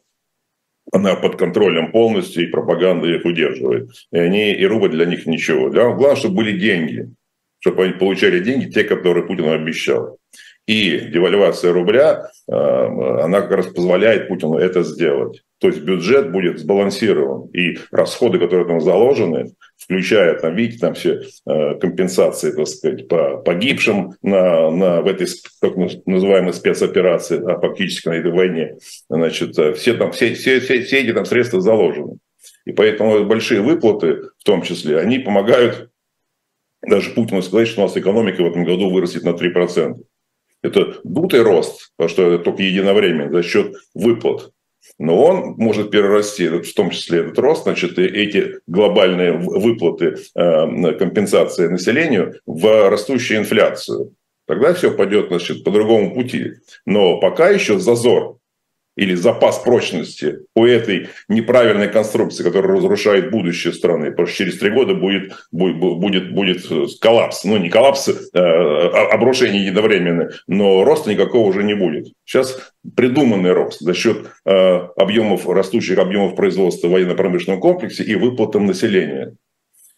она 0.93 1.15
под 1.17 1.37
контролем 1.37 1.93
полностью, 1.93 2.45
и 2.45 2.51
пропаганда 2.51 3.09
их 3.09 3.25
удерживает. 3.25 3.91
И 4.13 4.19
они, 4.19 4.53
и 4.53 4.65
рубль 4.67 4.91
для 4.91 5.05
них 5.05 5.27
ничего. 5.27 5.71
Для, 5.71 5.91
главное, 5.91 6.17
чтобы 6.17 6.37
были 6.37 6.59
деньги, 6.59 7.11
чтобы 7.61 7.85
они 7.85 7.93
получали 7.95 8.41
деньги, 8.41 8.71
те, 8.71 8.85
которые 8.85 9.27
Путин 9.27 9.49
обещал. 9.49 10.19
И 10.67 10.99
девальвация 10.99 11.73
рубля, 11.73 12.31
э, 12.47 12.53
она 12.53 13.41
как 13.41 13.53
раз 13.53 13.67
позволяет 13.69 14.29
Путину 14.29 14.59
это 14.59 14.83
сделать. 14.83 15.43
То 15.61 15.69
есть 15.69 15.81
бюджет 15.81 16.31
будет 16.31 16.61
сбалансирован, 16.61 17.49
и 17.49 17.79
расходы, 17.91 18.39
которые 18.39 18.67
там 18.67 18.81
заложены, 18.81 19.53
включая, 19.77 20.39
там, 20.39 20.55
видите, 20.55 20.79
там 20.79 20.95
все 20.95 21.23
э, 21.47 21.75
компенсации, 21.81 22.53
так 22.53 22.69
сказать, 22.69 23.09
по 23.09 23.39
погибшим 23.39 24.15
на, 24.23 24.71
на, 24.71 25.03
в 25.03 25.09
этой 25.09 25.27
так 25.61 25.75
называемой 26.07 26.53
спецоперации, 26.53 27.43
а 27.45 27.59
фактически 27.59 28.09
на 28.09 28.15
этой 28.15 28.31
войне, 28.31 28.77
значит, 29.09 29.59
э, 29.59 29.73
все, 29.73 29.95
там, 29.95 30.13
все, 30.13 30.35
все, 30.35 30.61
все, 30.61 30.83
все 30.83 31.01
эти 31.01 31.13
там 31.13 31.25
средства 31.25 31.61
заложены. 31.61 32.19
И 32.65 32.73
поэтому 32.73 33.25
большие 33.25 33.61
выплаты, 33.61 34.31
в 34.39 34.45
том 34.45 34.63
числе, 34.63 34.99
они 35.01 35.19
помогают 35.19 35.91
даже 36.83 37.11
Путину 37.11 37.43
сказать, 37.43 37.67
что 37.67 37.81
у 37.81 37.85
нас 37.85 37.97
экономика 37.97 38.43
в 38.43 38.47
этом 38.47 38.65
году 38.65 38.91
вырастет 38.91 39.25
на 39.25 39.31
3%. 39.31 39.97
Это 40.63 41.01
дутый 41.03 41.43
рост, 41.43 41.91
потому 41.97 42.09
что 42.09 42.33
это 42.33 42.45
только 42.45 42.63
единовременно 42.63 43.33
за 43.33 43.43
счет 43.43 43.75
выплат 43.95 44.53
но 44.99 45.23
он 45.23 45.55
может 45.57 45.91
перерасти, 45.91 46.49
в 46.49 46.75
том 46.75 46.91
числе 46.91 47.21
этот 47.21 47.39
рост, 47.39 47.65
значит, 47.65 47.99
эти 47.99 48.61
глобальные 48.67 49.33
выплаты 49.33 50.17
э, 50.35 50.93
компенсации 50.95 51.69
населению 51.69 52.41
в 52.47 52.89
растущую 52.89 53.41
инфляцию. 53.41 54.15
Тогда 54.47 54.73
все 54.73 54.91
пойдет 54.91 55.29
значит, 55.29 55.63
по 55.63 55.71
другому 55.71 56.15
пути. 56.15 56.55
Но 56.87 57.21
пока 57.21 57.51
еще 57.51 57.79
зазор 57.79 58.38
или 58.99 59.15
запас 59.15 59.61
прочности 59.61 60.41
у 60.57 60.67
этой 60.67 61.09
неправильной 61.29 61.89
конструкции, 61.89 62.43
которая 62.43 62.77
разрушает 62.77 63.31
будущее 63.31 63.73
страны. 63.73 64.11
Потому 64.11 64.27
что 64.27 64.39
через 64.39 64.59
три 64.59 64.71
года 64.71 64.95
будет, 64.95 65.33
будет, 65.53 65.79
будет, 65.79 66.35
будет 66.35 66.67
э, 66.69 66.87
коллапс. 67.01 67.45
Ну, 67.45 67.59
не 67.59 67.71
коллапс, 67.71 68.09
а 68.35 69.07
обрушение 69.13 69.67
единовременное, 69.67 70.33
но 70.49 70.83
роста 70.83 71.11
никакого 71.11 71.49
уже 71.49 71.63
не 71.63 71.75
будет. 71.75 72.09
Сейчас 72.25 72.73
придуманный 72.97 73.53
рост 73.53 73.79
за 73.79 73.95
счет 73.95 74.31
э, 74.45 74.53
объемов, 74.97 75.49
растущих 75.49 75.99
объемов 75.99 76.35
производства 76.35 76.89
в 76.89 76.91
военно-промышленном 76.91 77.61
комплексе 77.61 78.03
и 78.03 78.17
выплатам 78.17 78.67
населения. 78.67 79.37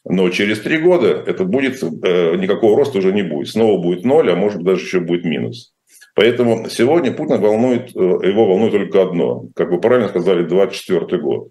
Но 0.04 0.28
через 0.28 0.60
три 0.60 0.76
года 0.76 1.24
это 1.26 1.44
будет, 1.44 1.82
никакого 1.82 2.76
роста 2.76 2.98
уже 2.98 3.12
не 3.12 3.22
будет. 3.22 3.48
Снова 3.48 3.80
будет 3.80 4.04
ноль, 4.04 4.30
а 4.30 4.36
может 4.36 4.58
быть 4.58 4.66
даже 4.66 4.84
еще 4.84 5.00
будет 5.00 5.24
минус. 5.24 5.72
Поэтому 6.14 6.68
сегодня 6.68 7.12
Путин 7.12 7.40
волнует, 7.40 7.94
э, 7.94 7.98
его 7.98 8.46
волнует 8.46 8.72
только 8.72 9.02
одно. 9.02 9.46
Как 9.54 9.70
вы 9.70 9.80
правильно 9.80 10.08
сказали, 10.08 10.44
24 10.44 11.20
год. 11.22 11.50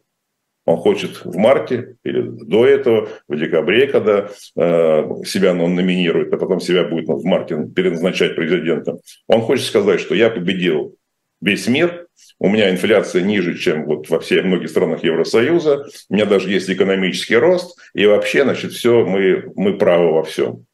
Он 0.66 0.78
хочет 0.78 1.26
в 1.26 1.36
марте 1.36 1.96
или 2.04 2.22
до 2.22 2.66
этого, 2.66 3.10
в 3.28 3.36
декабре, 3.36 3.88
когда 3.88 4.30
э, 4.56 5.04
себя 5.26 5.52
он 5.52 5.74
номинирует, 5.74 6.32
а 6.34 6.38
потом 6.38 6.60
себя 6.60 6.84
будет 6.84 7.08
в 7.08 7.26
марте 7.26 7.58
переназначать 7.76 8.36
президентом. 8.36 9.00
Он 9.28 9.42
хочет 9.42 9.66
сказать, 9.66 10.00
что 10.00 10.14
я 10.14 10.30
победил 10.30 10.96
весь 11.42 11.68
мир, 11.68 12.08
у 12.38 12.50
меня 12.50 12.70
инфляция 12.70 13.22
ниже, 13.22 13.58
чем 13.58 13.86
вот 13.86 14.10
во 14.10 14.20
всех 14.20 14.46
многих 14.46 14.70
странах 14.70 15.04
Евросоюза, 15.04 15.88
у 16.10 16.14
меня 16.14 16.26
даже 16.26 16.50
есть 16.50 16.70
экономический 16.70 17.38
рост, 17.38 17.78
и 17.94 18.06
вообще, 18.06 18.44
значит, 18.44 18.72
все, 18.74 19.06
мы, 19.06 19.52
мы 19.56 19.78
правы 19.78 20.12
во 20.12 20.24
всем. 20.24 20.66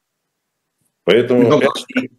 Поэтому 1.06 1.44
ну, 1.44 1.62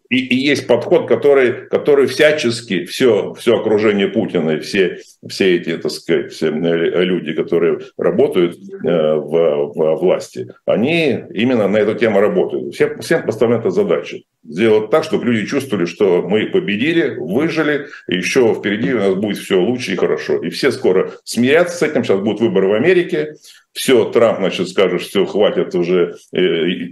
и, 0.09 0.17
и 0.17 0.35
есть 0.35 0.65
подход, 0.65 1.07
который, 1.07 1.67
который 1.67 2.07
всячески 2.07 2.85
все, 2.85 3.33
все 3.33 3.59
окружение 3.59 4.07
Путина 4.07 4.51
и 4.51 4.59
все, 4.59 4.99
все 5.27 5.57
эти, 5.57 5.77
так 5.77 5.91
сказать, 5.91 6.31
все 6.31 6.49
люди, 6.49 7.33
которые 7.33 7.79
работают 7.97 8.55
э, 8.55 9.15
в, 9.15 9.73
в 9.73 9.95
власти, 9.97 10.47
они 10.65 11.19
именно 11.33 11.67
на 11.67 11.77
эту 11.77 11.95
тему 11.95 12.21
работают. 12.21 12.73
Всем, 12.73 12.99
всем 12.99 13.23
поставлена 13.25 13.69
задача 13.69 14.19
сделать 14.47 14.89
так, 14.89 15.03
чтобы 15.03 15.25
люди 15.25 15.45
чувствовали, 15.45 15.85
что 15.85 16.21
мы 16.21 16.45
победили, 16.47 17.17
выжили, 17.17 17.87
и 18.07 18.15
еще 18.15 18.53
впереди 18.53 18.93
у 18.93 18.99
нас 18.99 19.15
будет 19.15 19.37
все 19.37 19.59
лучше 19.59 19.93
и 19.93 19.97
хорошо. 19.97 20.37
И 20.37 20.49
все 20.49 20.71
скоро 20.71 21.11
смирятся 21.23 21.77
с 21.77 21.81
этим. 21.81 22.03
Сейчас 22.03 22.19
будут 22.21 22.39
выборы 22.39 22.69
в 22.69 22.73
Америке, 22.73 23.35
все, 23.77 24.05
Трамп, 24.05 24.39
значит, 24.39 24.69
скажет, 24.69 25.01
все, 25.01 25.25
хватит 25.25 25.75
уже 25.75 26.15
э, 26.33 26.39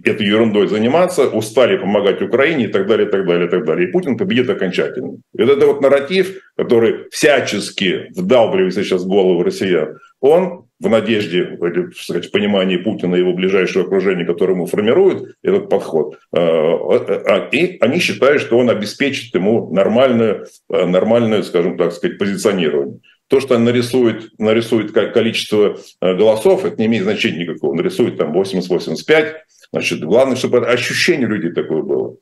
этой 0.06 0.28
ерундой 0.28 0.68
заниматься, 0.68 1.28
устали 1.28 1.78
помогать 1.78 2.22
Украине 2.22 2.66
и 2.66 2.68
так 2.68 2.86
далее, 2.86 3.08
и 3.08 3.12
так 3.12 3.26
далее, 3.26 3.48
и 3.48 3.50
так 3.50 3.66
далее. 3.66 3.90
И 3.90 3.92
Путин 3.92 4.18
победит 4.18 4.50
окончательно. 4.52 5.18
И 5.36 5.42
вот 5.42 5.50
это 5.50 5.66
вот 5.66 5.82
нарратив, 5.82 6.40
который 6.56 7.10
всячески 7.10 8.12
вдалбливается 8.16 8.84
сейчас 8.84 9.04
в 9.04 9.08
голову 9.08 9.42
россиян, 9.42 9.98
он 10.22 10.66
в 10.80 10.88
надежде, 10.88 11.58
или, 11.60 11.92
сказать, 11.96 12.28
в 12.28 12.32
понимании 12.32 12.78
Путина 12.78 13.16
и 13.16 13.20
его 13.20 13.34
ближайшего 13.34 13.86
окружения, 13.86 14.26
которое 14.26 14.54
ему 14.54 14.68
формирует 14.68 15.36
этот 15.42 15.70
подход, 15.70 16.20
э, 16.36 16.40
э, 16.40 17.50
и 17.52 17.78
они 17.82 17.98
считают, 17.98 18.44
что 18.44 18.60
он 18.60 18.70
обеспечит 18.70 19.34
ему 19.34 19.74
нормальную, 19.74 20.46
нормальную 20.70 21.44
скажем 21.44 21.78
так 21.78 21.94
сказать, 21.94 22.20
позиционирование. 22.20 23.00
То, 23.28 23.40
что 23.40 23.56
он 23.56 23.64
нарисует, 23.64 24.30
нарисует 24.38 24.92
количество 24.92 25.80
э, 26.02 26.16
голосов, 26.16 26.64
это 26.64 26.78
не 26.78 26.86
имеет 26.86 27.04
значения 27.04 27.40
никакого. 27.40 27.72
Он 27.72 27.78
нарисует 27.78 28.18
там 28.18 28.40
80-85. 28.40 29.34
Значит, 29.72 30.02
главное, 30.02 30.36
чтобы 30.36 30.66
ощущение 30.68 31.28
людей 31.28 31.52
такое 31.52 31.82
было. 31.82 32.18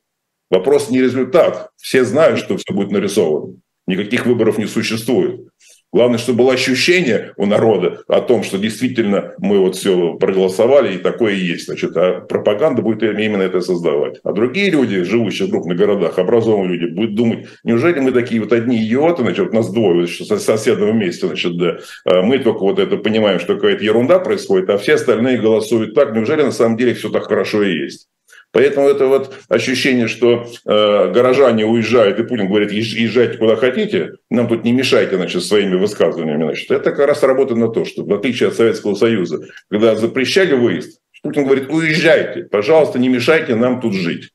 Вопрос 0.49 0.89
не 0.89 1.01
результат. 1.01 1.71
Все 1.77 2.05
знают, 2.05 2.39
что 2.39 2.57
все 2.57 2.73
будет 2.73 2.91
нарисовано. 2.91 3.55
Никаких 3.85 4.25
выборов 4.25 4.57
не 4.57 4.65
существует. 4.65 5.49
Главное, 5.93 6.17
чтобы 6.17 6.39
было 6.39 6.53
ощущение 6.53 7.33
у 7.37 7.45
народа 7.45 8.01
о 8.07 8.19
том, 8.21 8.43
что 8.43 8.57
действительно 8.57 9.33
мы 9.37 9.59
вот 9.59 9.75
все 9.75 10.15
проголосовали, 10.15 10.95
и 10.95 10.97
такое 10.97 11.33
есть. 11.35 11.65
Значит, 11.65 11.95
а 11.95 12.21
пропаганда 12.21 12.81
будет 12.81 13.03
именно 13.03 13.43
это 13.43 13.61
создавать. 13.61 14.19
А 14.23 14.33
другие 14.33 14.71
люди, 14.71 15.03
живущие 15.03 15.47
в 15.47 15.51
крупных 15.51 15.77
городах, 15.77 16.17
образованные 16.17 16.77
люди, 16.77 16.93
будут 16.93 17.15
думать, 17.15 17.45
неужели 17.63 17.99
мы 17.99 18.11
такие 18.11 18.41
вот 18.41 18.51
одни 18.51 18.83
идиоты, 18.83 19.21
значит, 19.21 19.53
нас 19.53 19.71
двое, 19.71 20.07
со 20.07 20.39
соседом 20.39 20.91
вместе, 20.91 21.27
значит, 21.27 21.57
да, 21.57 21.77
а 22.05 22.23
мы 22.23 22.39
только 22.39 22.59
вот 22.59 22.79
это 22.79 22.97
понимаем, 22.97 23.39
что 23.39 23.55
какая-то 23.55 23.83
ерунда 23.83 24.17
происходит, 24.17 24.71
а 24.71 24.79
все 24.79 24.95
остальные 24.95 25.37
голосуют 25.37 25.93
так, 25.93 26.15
неужели 26.15 26.41
на 26.41 26.51
самом 26.51 26.75
деле 26.75 26.95
все 26.95 27.09
так 27.09 27.25
хорошо 27.25 27.61
и 27.61 27.77
есть? 27.77 28.07
Поэтому 28.53 28.87
это 28.87 29.07
вот 29.07 29.35
ощущение, 29.49 30.07
что 30.07 30.45
э, 30.45 31.11
горожане 31.11 31.65
уезжают, 31.65 32.19
и 32.19 32.23
Путин 32.23 32.47
говорит, 32.47 32.71
езжайте 32.71 33.39
куда 33.39 33.55
хотите, 33.55 34.13
нам 34.29 34.47
тут 34.47 34.63
не 34.63 34.71
мешайте 34.71 35.15
значит, 35.15 35.43
своими 35.43 35.75
высказываниями. 35.75 36.43
Значит. 36.43 36.69
Это 36.69 36.91
как 36.91 37.07
раз 37.07 37.23
работает 37.23 37.59
на 37.59 37.69
то, 37.69 37.83
что 37.83 38.05
в 38.05 38.13
отличие 38.13 38.49
от 38.49 38.55
Советского 38.55 38.93
Союза, 38.93 39.43
когда 39.71 39.95
запрещали 39.95 40.53
выезд, 40.53 41.01
Путин 41.23 41.45
говорит, 41.45 41.71
уезжайте, 41.71 42.43
пожалуйста, 42.43 42.99
не 42.99 43.09
мешайте 43.09 43.55
нам 43.55 43.81
тут 43.81 43.93
жить. 43.93 44.29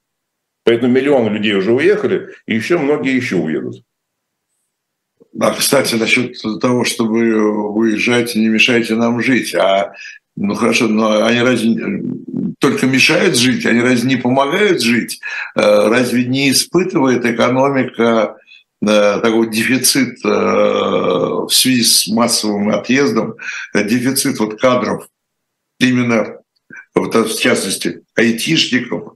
Поэтому 0.65 0.93
миллионы 0.93 1.29
людей 1.29 1.55
уже 1.55 1.73
уехали, 1.73 2.31
и 2.47 2.57
еще 2.57 2.77
многие 2.77 3.15
еще 3.15 3.37
уедут. 3.37 3.85
А, 5.41 5.53
кстати, 5.53 5.95
насчет 5.95 6.35
того, 6.61 6.85
чтобы 6.85 7.71
уезжать, 7.71 8.35
не 8.35 8.49
мешайте 8.49 8.97
нам 8.97 9.23
жить. 9.23 9.55
А, 9.55 9.93
ну 10.35 10.55
хорошо, 10.55 10.89
но 10.89 11.25
они 11.25 11.41
разве 11.41 12.03
только 12.59 12.87
мешают 12.87 13.37
жить, 13.37 13.67
они 13.67 13.81
разве 13.81 14.09
не 14.09 14.17
помогают 14.17 14.83
жить? 14.83 15.21
Э, 15.55 15.89
разве 15.89 16.25
не 16.25 16.51
испытывает 16.51 17.25
экономика 17.25 18.37
э, 18.81 19.21
такой 19.21 19.51
дефицит 19.51 20.25
э, 20.25 20.29
в 20.29 21.51
связи 21.51 21.83
с 21.83 22.09
массовым 22.09 22.71
отъездом, 22.71 23.35
дефицит 23.75 24.39
вот 24.39 24.61
кадров, 24.61 25.09
именно 25.79 26.39
вот, 26.95 27.15
в 27.15 27.41
частности 27.41 28.03
айтишников, 28.15 29.15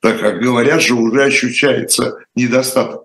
так 0.00 0.20
как 0.20 0.40
говорят 0.40 0.82
же, 0.82 0.94
уже 0.94 1.24
ощущается 1.24 2.18
недостаток 2.34 3.04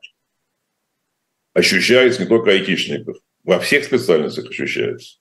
ощущается 1.54 2.22
не 2.22 2.28
только 2.28 2.52
айтишников, 2.52 3.18
во 3.44 3.60
всех 3.60 3.86
специальностях 3.86 4.50
ощущается. 4.50 5.18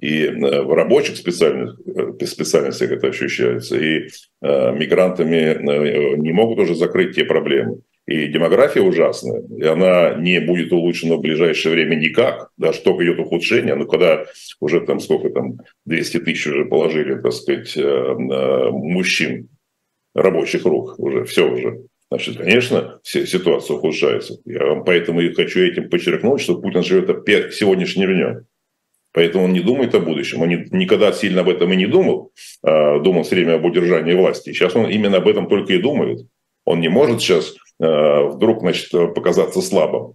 И 0.00 0.24
э, 0.24 0.62
в 0.62 0.72
рабочих 0.74 1.16
специальных, 1.16 1.76
э, 1.86 2.24
специальностях 2.24 2.90
это 2.92 3.08
ощущается. 3.08 3.76
И 3.78 4.08
э, 4.42 4.72
мигрантами 4.72 6.16
не 6.16 6.32
могут 6.32 6.60
уже 6.60 6.74
закрыть 6.74 7.16
те 7.16 7.24
проблемы. 7.24 7.80
И 8.06 8.28
демография 8.28 8.80
ужасная, 8.80 9.42
и 9.54 9.64
она 9.64 10.14
не 10.14 10.40
будет 10.40 10.72
улучшена 10.72 11.16
в 11.16 11.20
ближайшее 11.20 11.74
время 11.74 11.94
никак, 11.94 12.48
даже 12.56 12.80
только 12.80 13.04
идет 13.04 13.18
ухудшение, 13.18 13.74
но 13.74 13.84
когда 13.84 14.24
уже 14.60 14.80
там 14.80 14.98
сколько 14.98 15.28
там, 15.28 15.58
200 15.84 16.20
тысяч 16.20 16.46
уже 16.46 16.64
положили, 16.64 17.20
так 17.20 17.32
сказать, 17.32 17.76
мужчин, 17.76 19.50
рабочих 20.14 20.64
рук, 20.64 20.98
уже 20.98 21.24
все 21.24 21.50
уже, 21.50 21.82
Значит, 22.10 22.38
конечно, 22.38 22.98
ситуация 23.02 23.76
ухудшается. 23.76 24.38
Я 24.46 24.64
вам 24.64 24.84
поэтому 24.84 25.20
и 25.20 25.34
хочу 25.34 25.60
этим 25.60 25.90
подчеркнуть, 25.90 26.40
что 26.40 26.58
Путин 26.58 26.82
живет 26.82 27.54
сегодняшним 27.54 28.14
днем. 28.14 28.46
Поэтому 29.12 29.44
он 29.44 29.52
не 29.52 29.60
думает 29.60 29.94
о 29.94 30.00
будущем. 30.00 30.42
Он 30.42 30.48
никогда 30.48 31.12
сильно 31.12 31.40
об 31.40 31.48
этом 31.48 31.72
и 31.72 31.76
не 31.76 31.86
думал. 31.86 32.32
А, 32.62 32.98
думал 33.00 33.22
все 33.22 33.36
время 33.36 33.54
об 33.54 33.64
удержании 33.64 34.14
власти. 34.14 34.52
Сейчас 34.52 34.76
он 34.76 34.90
именно 34.90 35.18
об 35.18 35.28
этом 35.28 35.48
только 35.48 35.72
и 35.72 35.78
думает. 35.78 36.26
Он 36.64 36.80
не 36.80 36.88
может 36.88 37.20
сейчас 37.20 37.54
а, 37.80 38.24
вдруг 38.24 38.60
значит, 38.60 38.90
показаться 39.14 39.62
слабым. 39.62 40.14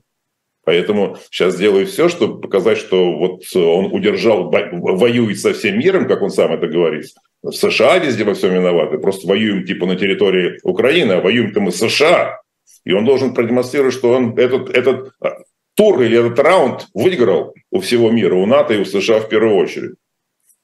Поэтому 0.66 1.18
сейчас 1.30 1.58
делаю 1.58 1.86
все, 1.86 2.08
чтобы 2.08 2.39
показать, 2.39 2.78
что 2.78 3.12
вот 3.18 3.44
он 3.56 3.94
удержал, 3.94 4.50
воюет 4.50 5.38
со 5.39 5.54
всем 5.54 5.78
миром, 5.78 6.08
как 6.08 6.22
он 6.22 6.30
сам 6.30 6.54
это 6.54 6.68
говорит, 6.68 7.08
в 7.41 7.52
США 7.52 7.98
везде 7.98 8.24
во 8.24 8.34
всем 8.34 8.54
виноваты. 8.54 8.98
Просто 8.98 9.28
воюем 9.28 9.66
типа 9.66 9.86
на 9.86 9.98
территории 9.98 10.60
Украины, 10.64 11.14
а 11.14 11.22
воюем-то 11.22 11.60
мы 11.60 11.72
США. 11.72 12.39
И 12.86 12.94
он 12.94 13.06
должен 13.06 13.34
продемонстрировать, 13.34 13.94
что 13.94 14.12
он 14.12 14.38
этот, 14.38 14.70
этот 14.70 15.12
а, 15.22 15.43
тур 15.76 16.02
или 16.02 16.18
этот 16.18 16.40
раунд 16.40 16.88
выиграл 16.94 17.54
у 17.72 17.82
всего 17.82 18.12
мира, 18.12 18.36
у 18.36 18.46
НАТО 18.46 18.74
и 18.74 18.80
у 18.80 18.86
США 18.86 19.20
в 19.20 19.30
первую 19.30 19.56
очередь. 19.56 19.96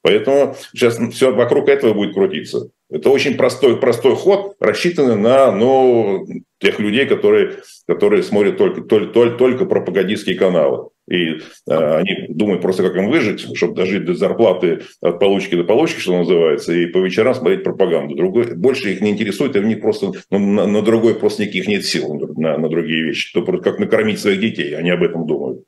Поэтому 0.02 0.56
сейчас 0.72 0.98
все 1.12 1.32
вокруг 1.32 1.68
этого 1.68 1.92
будет 1.92 2.14
крутиться. 2.14 2.70
Это 2.88 3.10
очень 3.10 3.36
простой, 3.36 3.78
простой 3.78 4.16
ход, 4.16 4.56
рассчитанный 4.58 5.16
на 5.16 5.52
ну, 5.52 6.26
тех 6.58 6.78
людей, 6.80 7.06
которые, 7.06 7.58
которые 7.86 8.22
смотрят 8.22 8.56
только, 8.56 8.80
только, 8.80 9.36
только 9.36 9.64
пропагандистские 9.66 10.36
каналы. 10.36 10.88
И 11.10 11.40
э, 11.68 11.96
они 11.96 12.26
думают 12.28 12.62
просто, 12.62 12.84
как 12.84 12.96
им 12.96 13.10
выжить, 13.10 13.56
чтобы 13.56 13.74
дожить 13.74 14.04
до 14.04 14.14
зарплаты 14.14 14.82
от 15.00 15.18
получки 15.18 15.56
до 15.56 15.64
получки, 15.64 15.98
что 15.98 16.16
называется, 16.16 16.72
и 16.72 16.86
по 16.86 16.98
вечерам 16.98 17.34
смотреть 17.34 17.64
пропаганду. 17.64 18.14
Другой, 18.14 18.54
больше 18.54 18.92
их 18.92 19.00
не 19.00 19.10
интересует, 19.10 19.56
и 19.56 19.58
у 19.58 19.64
них 19.64 19.80
просто 19.80 20.12
ну, 20.30 20.38
на, 20.38 20.66
на 20.66 20.82
другой 20.82 21.16
просто 21.16 21.42
никаких 21.42 21.66
нет 21.66 21.84
сил 21.84 22.14
на, 22.14 22.56
на 22.56 22.68
другие 22.68 23.02
вещи. 23.02 23.32
То, 23.32 23.42
как 23.58 23.80
накормить 23.80 24.20
своих 24.20 24.40
детей, 24.40 24.76
они 24.76 24.90
об 24.90 25.02
этом 25.02 25.26
думают. 25.26 25.64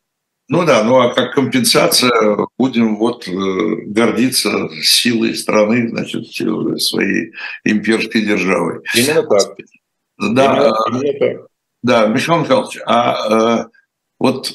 Ну 0.48 0.64
да, 0.64 0.84
ну 0.84 1.00
а 1.00 1.12
как 1.12 1.34
компенсация 1.34 2.36
будем 2.56 2.96
вот 2.98 3.26
э, 3.26 3.32
гордиться 3.86 4.68
силой 4.80 5.34
страны, 5.34 5.88
значит, 5.88 6.26
своей 6.28 7.32
имперской 7.64 8.22
державой. 8.22 8.80
Именно 8.94 9.22
так. 9.24 9.56
Да, 10.18 10.74
именно, 10.90 11.04
именно 11.04 11.18
так. 11.18 11.46
да, 11.82 12.06
Михаил 12.06 12.42
Михайлович, 12.42 12.78
а 12.86 13.66
вот, 14.22 14.52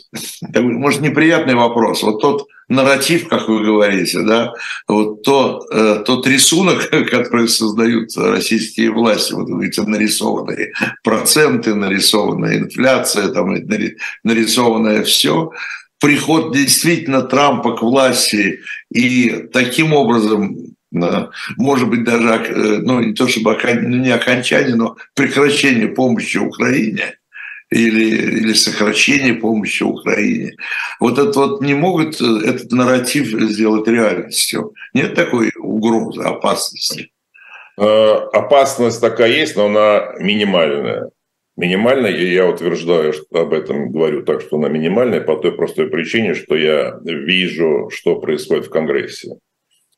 может, 0.55 1.01
неприятный 1.01 1.55
вопрос, 1.55 2.01
вот 2.01 2.21
тот 2.21 2.47
нарратив, 2.69 3.27
как 3.27 3.49
вы 3.49 3.65
говорите, 3.65 4.21
да, 4.21 4.53
вот 4.87 5.23
то, 5.23 5.61
э, 5.69 6.03
тот 6.05 6.25
рисунок, 6.25 6.89
который 7.11 7.49
создают 7.49 8.15
российские 8.15 8.91
власти, 8.91 9.33
вот 9.33 9.49
эти 9.61 9.81
нарисованные 9.81 10.71
проценты, 11.03 11.75
нарисованная 11.75 12.59
инфляция, 12.59 13.27
там, 13.27 13.53
нарисованное 14.23 15.03
все, 15.03 15.51
приход 15.99 16.55
действительно 16.55 17.23
Трампа 17.23 17.75
к 17.75 17.81
власти 17.81 18.61
и 18.89 19.49
таким 19.51 19.91
образом 19.91 20.55
может 21.57 21.89
быть, 21.89 22.05
даже, 22.05 22.29
э, 22.29 22.77
ну, 22.81 23.01
не 23.01 23.13
то 23.13 23.27
чтобы 23.27 23.59
ну, 23.61 23.97
не 23.97 24.09
окончание, 24.09 24.75
но 24.75 24.95
прекращение 25.13 25.89
помощи 25.89 26.37
Украине– 26.37 27.15
или, 27.69 28.39
или 28.39 28.53
сокращение 28.53 29.33
помощи 29.33 29.83
Украине. 29.83 30.55
Вот 30.99 31.19
это 31.19 31.39
вот 31.39 31.61
не 31.61 31.73
могут 31.73 32.21
э, 32.21 32.25
этот 32.45 32.71
нарратив 32.71 33.27
сделать 33.27 33.87
реальностью. 33.87 34.73
Нет 34.93 35.15
такой 35.15 35.51
угрозы, 35.59 36.21
опасности. 36.21 37.11
Э, 37.77 38.13
опасность 38.33 39.01
такая 39.01 39.31
есть, 39.31 39.55
но 39.55 39.65
она 39.65 40.13
минимальная. 40.19 41.09
Минимальная, 41.57 42.11
и 42.11 42.33
я 42.33 42.47
утверждаю, 42.47 43.13
что 43.13 43.41
об 43.41 43.51
этом 43.51 43.91
говорю 43.91 44.23
так, 44.23 44.41
что 44.41 44.57
она 44.57 44.69
минимальная 44.69 45.21
по 45.21 45.37
той 45.37 45.51
простой 45.51 45.89
причине, 45.89 46.35
что 46.35 46.55
я 46.55 46.99
вижу, 47.03 47.89
что 47.91 48.19
происходит 48.19 48.67
в 48.67 48.69
Конгрессе. 48.69 49.37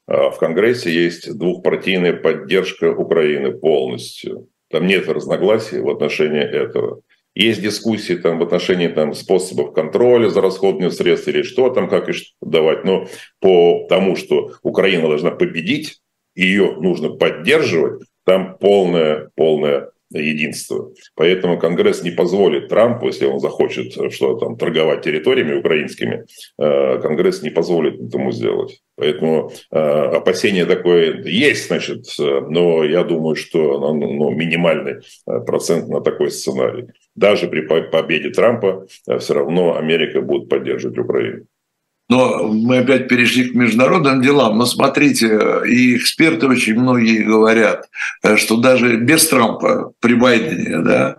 Э, 0.07 0.31
в 0.31 0.37
Конгрессе 0.39 0.91
есть 0.91 1.37
двухпартийная 1.37 2.13
поддержка 2.13 2.91
Украины 2.91 3.51
полностью. 3.51 4.47
Там 4.71 4.87
нет 4.87 5.07
разногласий 5.07 5.79
в 5.79 5.89
отношении 5.89 6.41
этого. 6.41 7.01
Есть 7.39 7.61
дискуссии 7.61 8.15
там, 8.15 8.37
в 8.37 8.43
отношении 8.43 8.89
там, 8.89 9.13
способов 9.13 9.71
контроля 9.71 10.27
за 10.27 10.41
расходными 10.41 10.89
средствами 10.89 11.35
или 11.35 11.43
что 11.43 11.69
там, 11.69 11.87
как 11.87 12.09
и 12.09 12.11
что 12.11 12.33
давать. 12.41 12.83
Но 12.83 13.07
по 13.39 13.85
тому, 13.87 14.17
что 14.17 14.51
Украина 14.61 15.07
должна 15.07 15.31
победить, 15.31 16.01
ее 16.35 16.73
нужно 16.73 17.11
поддерживать, 17.11 18.03
там 18.25 18.57
полное, 18.57 19.29
полное 19.35 19.91
единство. 20.11 20.91
Поэтому 21.15 21.59
Конгресс 21.59 22.03
не 22.03 22.11
позволит 22.11 22.67
Трампу, 22.69 23.07
если 23.07 23.25
он 23.25 23.39
захочет 23.39 23.93
что 24.11 24.35
там 24.37 24.57
торговать 24.57 25.01
территориями 25.01 25.59
украинскими, 25.59 26.25
э, 26.57 26.99
Конгресс 26.99 27.41
не 27.41 27.49
позволит 27.49 27.99
этому 28.01 28.31
сделать. 28.31 28.81
Поэтому 28.95 29.51
э, 29.71 29.77
опасение 29.77 30.65
такое 30.65 31.23
есть, 31.23 31.67
значит, 31.67 32.05
э, 32.19 32.41
но 32.49 32.83
я 32.83 33.03
думаю, 33.03 33.35
что 33.35 33.79
ну, 33.93 34.31
минимальный 34.31 35.01
процент 35.45 35.87
на 35.87 36.01
такой 36.01 36.31
сценарий. 36.31 36.87
Даже 37.15 37.47
при 37.47 37.61
победе 37.61 38.29
Трампа 38.29 38.87
все 39.19 39.33
равно 39.33 39.77
Америка 39.77 40.21
будет 40.21 40.49
поддерживать 40.49 40.97
Украину. 40.97 41.45
Но 42.09 42.47
мы 42.47 42.79
опять 42.79 43.07
перешли 43.07 43.49
к 43.49 43.55
международным 43.55 44.21
делам. 44.21 44.57
Но 44.57 44.65
смотрите, 44.65 45.61
и 45.67 45.95
эксперты 45.95 46.47
очень 46.47 46.73
многие 46.73 47.19
говорят, 47.19 47.87
э, 48.23 48.35
что 48.35 48.57
даже 48.57 48.97
без 48.97 49.27
Трампа 49.27 49.93
при 49.99 50.15
Байдене, 50.15 50.79
да, 50.79 51.17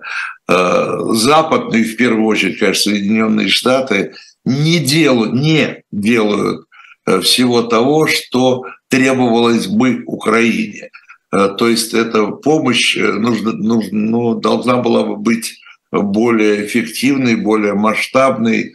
э, 0.48 0.98
Запад, 1.12 1.68
ну 1.68 1.74
и 1.74 1.84
в 1.84 1.96
первую 1.96 2.26
очередь, 2.26 2.58
конечно, 2.58 2.90
Соединенные 2.90 3.48
Штаты, 3.48 4.14
не 4.44 4.78
делают, 4.80 5.32
не 5.32 5.84
делают 5.92 6.66
э, 7.06 7.20
всего 7.20 7.62
того, 7.62 8.08
что 8.08 8.64
требовалось 8.88 9.68
бы 9.68 10.02
Украине. 10.06 10.90
То 11.30 11.68
есть 11.68 11.94
эта 11.94 12.26
помощь 12.26 12.96
нужно, 12.96 13.52
нужно, 13.52 13.88
ну, 13.92 14.34
должна 14.34 14.78
была 14.78 15.04
бы 15.04 15.16
быть 15.16 15.60
более 15.92 16.66
эффективной, 16.66 17.36
более 17.36 17.74
масштабной, 17.74 18.72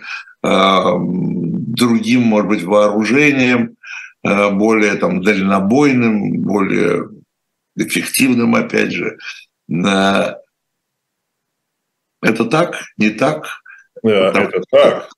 другим, 1.75 2.21
может 2.21 2.49
быть, 2.49 2.63
вооружением, 2.63 3.77
э, 4.23 4.51
более 4.51 4.95
там, 4.95 5.21
дальнобойным, 5.21 6.41
более 6.41 7.09
эффективным, 7.75 8.55
опять 8.55 8.91
же. 8.91 9.17
Э, 9.69 10.35
это 12.21 12.45
так? 12.45 12.81
Не 12.97 13.09
так? 13.09 13.47
Да, 14.03 14.31
э, 14.31 14.43
это 14.43 14.61
так. 14.69 15.09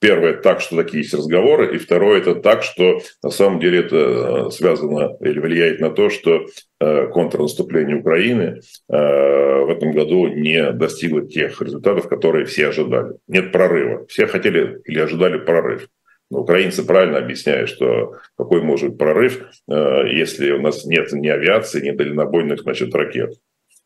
Первое 0.00 0.34
так, 0.34 0.60
что 0.60 0.76
такие 0.76 1.02
есть 1.02 1.14
разговоры, 1.14 1.74
и 1.74 1.78
второе 1.78 2.18
это 2.18 2.34
так, 2.34 2.62
что 2.62 3.00
на 3.22 3.30
самом 3.30 3.60
деле 3.60 3.80
это 3.80 4.50
связано 4.50 5.16
или 5.20 5.38
влияет 5.38 5.80
на 5.80 5.90
то, 5.90 6.10
что 6.10 6.46
контрнаступление 6.78 7.96
Украины 7.96 8.60
в 8.88 9.70
этом 9.70 9.92
году 9.92 10.26
не 10.26 10.72
достигло 10.72 11.26
тех 11.26 11.60
результатов, 11.62 12.08
которые 12.08 12.44
все 12.44 12.68
ожидали. 12.68 13.14
Нет 13.28 13.52
прорыва. 13.52 14.06
Все 14.08 14.26
хотели 14.26 14.80
или 14.84 14.98
ожидали 14.98 15.38
прорыв. 15.38 15.88
Но 16.30 16.40
украинцы 16.40 16.84
правильно 16.84 17.18
объясняют, 17.18 17.68
что 17.68 18.14
какой 18.38 18.62
может 18.62 18.90
быть 18.90 18.98
прорыв, 18.98 19.44
если 19.68 20.52
у 20.52 20.62
нас 20.62 20.86
нет 20.86 21.12
ни 21.12 21.28
авиации, 21.28 21.86
ни 21.86 21.90
дальнобойных 21.90 22.62
значит, 22.62 22.94
ракет. 22.94 23.34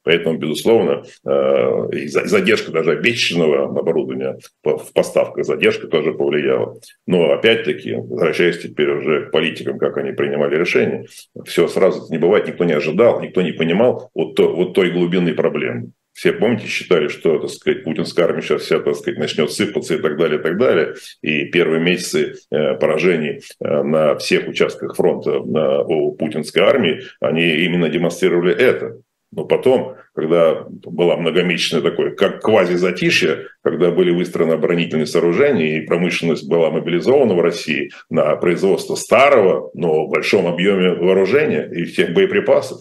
Поэтому, 0.07 0.39
безусловно, 0.39 1.03
э, 1.27 2.07
задержка 2.07 2.71
даже 2.71 2.93
обещанного 2.93 3.65
оборудования 3.65 4.39
в 4.63 4.93
поставках, 4.95 5.45
задержка 5.45 5.89
тоже 5.89 6.13
повлияла. 6.13 6.79
Но 7.09 7.33
опять-таки, 7.33 7.97
возвращаясь 7.97 8.61
теперь 8.61 8.89
уже 8.91 9.27
к 9.27 9.33
политикам, 9.33 9.81
как 9.81 9.99
они 9.99 10.13
принимали 10.13 10.57
решения, 10.57 11.07
все 11.45 11.67
сразу 11.67 12.07
не 12.13 12.19
бывает, 12.19 12.47
никто 12.47 12.63
не 12.63 12.75
ожидал, 12.75 13.21
никто 13.21 13.43
не 13.43 13.51
понимал 13.51 14.11
вот, 14.15 14.37
то, 14.37 14.55
вот 14.55 14.75
той 14.75 14.93
глубины 14.93 15.35
проблемы. 15.35 15.91
Все, 16.13 16.33
помните, 16.33 16.69
считали, 16.69 17.09
что, 17.09 17.41
так 17.41 17.51
сказать, 17.51 17.83
путинская 17.83 18.27
армия 18.27 18.43
сейчас 18.43 18.63
вся, 18.63 18.79
так 18.79 18.95
сказать, 18.95 19.19
начнет 19.19 19.51
сыпаться 19.51 19.97
и 19.97 19.99
так 19.99 20.17
далее, 20.17 20.39
и 20.39 20.43
так 20.43 20.57
далее. 20.57 20.95
И 21.21 21.47
первые 21.47 21.83
месяцы 21.83 22.37
э, 22.51 22.75
поражений 22.77 23.41
э, 23.61 23.83
на 23.83 24.15
всех 24.17 24.47
участках 24.49 24.95
фронта 24.95 25.41
у 25.41 26.13
путинской 26.13 26.63
армии, 26.63 27.03
они 27.21 27.43
именно 27.43 27.89
демонстрировали 27.89 28.55
это. 28.55 29.01
Но 29.37 29.45
потом, 29.45 29.97
когда 30.14 30.64
была 30.68 31.16
многомесячная 31.16 31.82
такое, 31.82 32.12
как 32.12 32.41
квази-затишье, 32.41 33.49
когда 33.62 33.91
были 33.91 34.11
выстроены 34.11 34.55
оборонительные 34.55 35.07
сооружения, 35.07 35.76
и 35.76 35.87
промышленность 35.87 36.49
была 36.49 36.70
мобилизована 36.70 37.34
в 37.34 37.41
России 37.41 37.91
на 38.09 38.34
производство 38.37 38.95
старого, 38.95 39.70
но 39.74 40.07
в 40.07 40.11
большом 40.11 40.47
объеме 40.47 40.95
вооружения 40.95 41.70
и 41.70 41.84
всех 41.84 42.14
боеприпасов, 42.14 42.80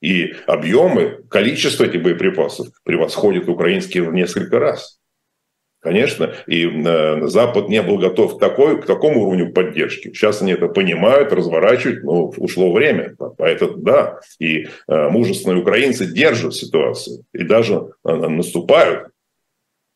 и 0.00 0.34
объемы, 0.46 1.18
количество 1.28 1.84
этих 1.84 2.02
боеприпасов 2.02 2.68
превосходит 2.82 3.50
украинские 3.50 4.04
в 4.04 4.14
несколько 4.14 4.58
раз. 4.58 4.99
Конечно, 5.80 6.34
и 6.46 6.66
э, 6.66 7.26
Запад 7.28 7.70
не 7.70 7.80
был 7.82 7.96
готов 7.96 8.36
к, 8.36 8.40
такой, 8.40 8.82
к 8.82 8.86
такому 8.86 9.26
уровню 9.26 9.50
поддержки. 9.50 10.08
Сейчас 10.08 10.42
они 10.42 10.52
это 10.52 10.68
понимают, 10.68 11.32
разворачивают, 11.32 12.04
но 12.04 12.26
ушло 12.36 12.70
время. 12.70 13.14
Поэтому 13.38 13.78
да, 13.78 14.20
и 14.38 14.66
э, 14.88 15.08
мужественные 15.08 15.62
украинцы 15.62 16.04
держат 16.04 16.54
ситуацию 16.54 17.24
и 17.32 17.44
даже 17.44 17.92
наступают, 18.04 19.08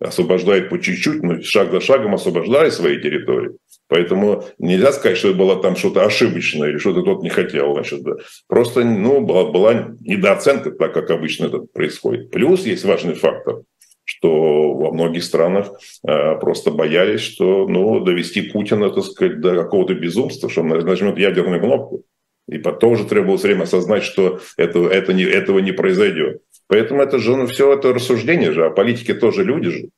освобождают 0.00 0.70
по 0.70 0.80
чуть-чуть, 0.80 1.22
но 1.22 1.42
шаг 1.42 1.70
за 1.70 1.80
шагом 1.80 2.14
освобождали 2.14 2.70
свои 2.70 3.00
территории. 3.00 3.52
Поэтому 3.88 4.44
нельзя 4.58 4.92
сказать, 4.92 5.18
что 5.18 5.28
это 5.28 5.38
было 5.38 5.60
там 5.60 5.76
что-то 5.76 6.04
ошибочное 6.04 6.70
или 6.70 6.78
что-то 6.78 7.02
тот 7.02 7.22
не 7.22 7.28
хотел. 7.28 7.74
Значит, 7.74 8.02
да. 8.02 8.12
Просто 8.48 8.84
ну, 8.84 9.20
была, 9.20 9.50
была 9.50 9.94
недооценка, 10.00 10.70
так 10.70 10.94
как 10.94 11.10
обычно 11.10 11.46
это 11.46 11.58
происходит. 11.58 12.30
Плюс 12.30 12.64
есть 12.64 12.84
важный 12.84 13.14
фактор, 13.14 13.62
что 14.04 14.74
во 14.74 14.92
многих 14.92 15.24
странах 15.24 15.72
э, 16.06 16.38
просто 16.38 16.70
боялись, 16.70 17.20
что 17.20 17.66
ну, 17.66 18.00
довести 18.00 18.42
Путина 18.42 18.90
так 18.90 19.04
сказать, 19.04 19.40
до 19.40 19.54
какого-то 19.54 19.94
безумства, 19.94 20.48
что 20.48 20.60
он 20.60 20.68
нажмет 20.68 21.18
ядерную 21.18 21.60
кнопку. 21.60 22.04
И 22.46 22.58
потом 22.58 22.92
уже 22.92 23.04
требовалось 23.04 23.42
время 23.42 23.62
осознать, 23.62 24.02
что 24.02 24.40
это, 24.58 24.80
это 24.80 25.12
не, 25.14 25.22
этого 25.24 25.60
не 25.60 25.72
произойдет. 25.72 26.42
Поэтому 26.66 27.02
это 27.02 27.18
же 27.18 27.36
ну, 27.36 27.46
все 27.46 27.72
это 27.72 27.94
рассуждение 27.94 28.52
же, 28.52 28.66
а 28.66 28.70
политики 28.70 29.14
тоже 29.14 29.44
люди 29.44 29.70
же 29.70 29.88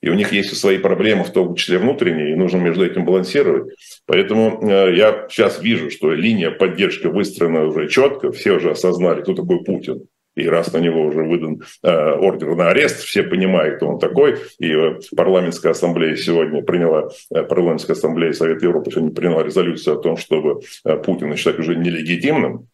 и 0.00 0.10
у 0.10 0.14
них 0.14 0.32
есть 0.32 0.56
свои 0.56 0.78
проблемы, 0.78 1.24
в 1.24 1.32
том 1.32 1.54
числе 1.56 1.78
внутренние, 1.78 2.32
и 2.32 2.36
нужно 2.36 2.58
между 2.58 2.84
этим 2.84 3.04
балансировать. 3.04 3.74
Поэтому 4.06 4.60
э, 4.62 4.96
я 4.96 5.26
сейчас 5.28 5.60
вижу, 5.60 5.90
что 5.90 6.12
линия 6.12 6.50
поддержки 6.50 7.06
выстроена 7.06 7.64
уже 7.64 7.88
четко, 7.88 8.30
все 8.30 8.52
уже 8.52 8.70
осознали, 8.70 9.22
кто 9.22 9.34
такой 9.34 9.64
Путин. 9.64 10.06
И 10.38 10.48
раз 10.48 10.72
на 10.72 10.78
него 10.78 11.02
уже 11.04 11.24
выдан 11.24 11.62
э, 11.82 12.12
ордер 12.12 12.54
на 12.54 12.68
арест, 12.68 13.00
все 13.00 13.24
понимают, 13.24 13.76
кто 13.76 13.88
он 13.88 13.98
такой. 13.98 14.36
И 14.60 14.72
парламентская 15.16 15.72
ассамблея 15.72 16.14
сегодня 16.14 16.62
приняла, 16.62 17.10
э, 17.34 17.42
парламентская 17.42 17.96
ассамблея 17.96 18.32
Совета 18.32 18.66
Европы 18.66 18.92
сегодня 18.92 19.10
приняла 19.10 19.42
резолюцию 19.42 19.98
о 19.98 20.00
том, 20.00 20.16
чтобы 20.16 20.60
э, 20.84 20.96
Путина 20.98 21.36
считать 21.36 21.58
уже 21.58 21.74
нелегитимным. 21.74 22.68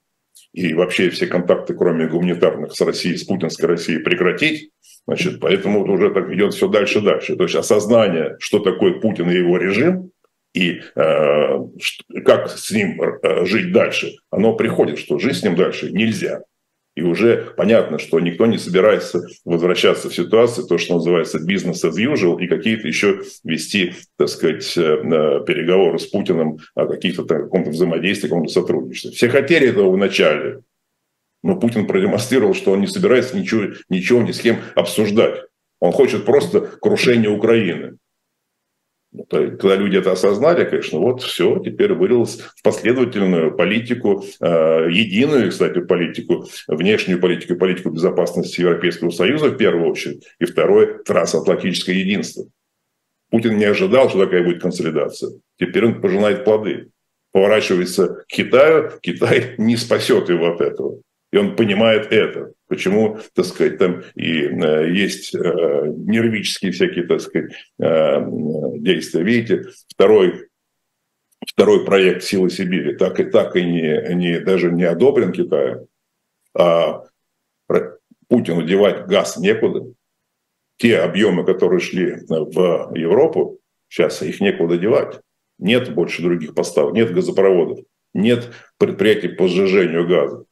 И 0.53 0.75
вообще 0.75 1.09
все 1.09 1.27
контакты, 1.27 1.75
кроме 1.75 2.07
гуманитарных, 2.07 2.73
с 2.75 2.81
Россией, 2.83 3.17
с 3.17 3.25
путинской 3.25 3.69
Россией 3.69 4.01
прекратить. 4.01 4.71
Значит, 5.07 5.41
поэтому 5.41 5.83
уже 5.91 6.11
так 6.11 6.31
идет 6.33 6.53
все 6.53 6.69
дальше 6.69 6.99
и 6.99 7.03
дальше. 7.03 7.35
То 7.35 7.45
есть 7.45 7.57
осознание, 7.57 8.37
что 8.41 8.59
такое 8.59 9.01
Путин 9.01 9.31
и 9.31 9.37
его 9.37 9.57
режим, 9.57 10.11
и 10.53 10.81
э, 10.95 11.59
как 12.25 12.51
с 12.51 12.71
ним 12.71 13.01
э, 13.03 13.45
жить 13.47 13.73
дальше, 13.73 14.13
оно 14.31 14.55
приходит, 14.55 14.99
что 14.99 15.19
жить 15.19 15.37
с 15.37 15.43
ним 15.43 15.57
дальше 15.57 15.91
нельзя. 15.91 16.43
И 16.95 17.03
уже 17.03 17.53
понятно, 17.57 17.99
что 17.99 18.21
никто 18.21 18.47
не 18.47 18.57
собирается 18.57 19.27
возвращаться 19.45 20.09
в 20.09 20.15
ситуацию, 20.15 20.67
то, 20.67 20.79
что 20.79 20.95
называется 20.95 21.41
бизнес 21.41 21.85
as 21.85 21.97
usual, 21.97 22.41
и 22.41 22.47
какие-то 22.47 22.87
еще 22.87 23.23
вести, 23.43 23.95
так 24.17 24.29
сказать, 24.29 24.77
э, 24.77 24.81
переговоры 25.45 25.99
с 25.99 26.07
Путиным 26.07 26.59
о 26.77 26.87
каких-то 26.87 27.25
каком-то 27.25 27.71
взаимодействии, 27.71 28.29
каком-то 28.29 28.53
сотрудничестве. 28.53 29.11
Все 29.11 29.29
хотели 29.29 29.69
этого 29.69 29.91
в 29.91 29.97
начале, 29.97 30.61
но 31.43 31.57
Путин 31.57 31.87
продемонстрировал, 31.87 32.55
что 32.55 32.71
он 32.73 32.81
не 32.81 32.87
собирается 32.87 33.37
ничего, 33.37 33.75
ничего 33.89 34.23
ни 34.23 34.31
с 34.31 34.41
кем 34.41 34.59
обсуждать. 34.77 35.43
Он 35.81 35.91
хочет 35.91 36.25
просто 36.25 36.61
крушения 36.61 37.29
Украины. 37.29 37.99
Когда 39.31 39.77
люди 39.77 39.97
это 39.97 40.13
осознали, 40.13 40.65
конечно, 40.65 40.99
вот 40.99 41.23
все, 41.23 41.61
теперь 41.61 41.93
вылилось 41.93 42.41
в 42.41 42.63
последовательную 42.63 43.57
политику, 43.57 44.25
э, 44.41 44.89
единую, 44.91 45.51
кстати, 45.51 45.81
политику, 45.81 46.47
внешнюю 46.67 47.21
политику, 47.21 47.55
политику 47.55 47.91
безопасности 47.91 48.61
Европейского 48.61 49.11
Союза 49.11 49.51
в 49.51 49.57
первую 49.57 49.89
очередь, 49.89 50.27
и 50.41 50.47
второе– 50.47 50.99
трансатлантическое 51.05 51.95
единство. 51.95 52.47
Путин 53.31 53.57
не 53.57 53.65
ожидал, 53.65 54.09
что 54.11 54.25
такая 54.25 54.43
будет 54.43 54.63
консолидация. 54.63 55.33
Теперь 55.59 55.87
он 55.87 56.01
пожинает 56.01 56.45
плоды. 56.45 56.89
Поворачивается 57.33 58.09
к 58.09 58.27
Китаю, 58.27 58.93
Китай 59.01 59.55
не 59.59 59.77
спасет 59.77 60.29
его 60.29 60.53
от 60.53 60.61
этого. 60.61 61.01
И 61.33 61.37
он 61.37 61.55
понимает 61.55 62.13
это. 62.13 62.53
Почему, 62.67 63.19
так 63.35 63.45
сказать, 63.45 63.79
там 63.79 64.03
и 64.15 64.45
э, 64.47 64.91
есть 64.93 65.35
э, 65.35 65.39
нервические 65.39 66.73
всякие, 66.73 67.05
так 67.05 67.21
сказать, 67.21 67.53
э, 67.79 68.27
действия. 68.79 69.23
Видите, 69.23 69.65
второй 69.89 70.49
второй 71.47 71.85
проект 71.85 72.23
«Силы 72.23 72.49
Сибири» 72.49 72.95
так 72.97 73.21
и 73.21 73.25
так 73.25 73.55
и 73.57 73.63
не, 73.63 74.15
не, 74.15 74.41
даже 74.41 74.73
не 74.73 74.85
одобрен 74.85 75.33
Китаем, 75.33 75.87
а 76.57 77.03
Путину 78.29 78.63
девать 78.63 79.07
газ 79.07 79.37
некуда. 79.37 79.85
Те 80.79 80.99
объемы, 80.99 81.45
которые 81.45 81.81
шли 81.81 82.17
в 82.29 82.93
Европу, 82.97 83.61
сейчас 83.89 84.23
их 84.23 84.41
некуда 84.41 84.77
девать. 84.77 85.21
Нет 85.59 85.95
больше 85.95 86.23
других 86.23 86.55
поставок, 86.55 86.95
нет 86.95 87.13
газопроводов, 87.13 87.81
нет 88.13 88.51
предприятий 88.79 89.29
по 89.29 89.47
сжижению 89.47 90.09
газа. 90.09 90.45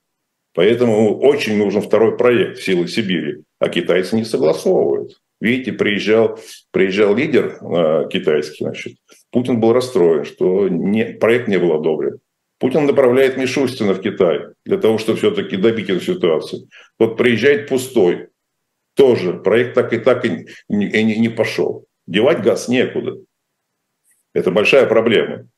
Поэтому 0.54 1.18
очень 1.18 1.56
нужен 1.56 1.80
второй 1.80 2.16
проект 2.16 2.58
«Силы 2.58 2.86
Сибири», 2.86 3.42
а 3.58 3.68
китайцы 3.68 4.16
не 4.16 4.24
согласовывают. 4.24 5.18
Видите, 5.40 5.72
приезжал, 5.72 6.38
приезжал 6.70 7.16
лидер 7.16 7.58
э, 7.60 8.08
китайский, 8.10 8.64
значит, 8.64 8.96
Путин 9.30 9.60
был 9.60 9.72
расстроен, 9.72 10.24
что 10.24 10.68
не, 10.68 11.04
проект 11.04 11.48
не 11.48 11.58
был 11.58 11.72
одобрен. 11.72 12.20
Путин 12.58 12.86
направляет 12.86 13.36
Мишустина 13.36 13.94
в 13.94 14.00
Китай 14.00 14.42
для 14.64 14.78
того, 14.78 14.98
чтобы 14.98 15.18
все-таки 15.18 15.56
добить 15.56 15.90
эту 15.90 16.00
ситуацию. 16.00 16.68
Вот 16.96 17.16
приезжает 17.16 17.68
пустой, 17.68 18.28
тоже 18.94 19.32
проект 19.32 19.74
так 19.74 19.92
и 19.92 19.98
так 19.98 20.24
и 20.24 20.46
не, 20.68 20.86
и 20.86 21.18
не 21.18 21.28
пошел. 21.28 21.86
Девать 22.06 22.42
газ 22.42 22.68
некуда. 22.68 23.16
Это 24.34 24.50
большая 24.50 24.86
проблема. 24.86 25.48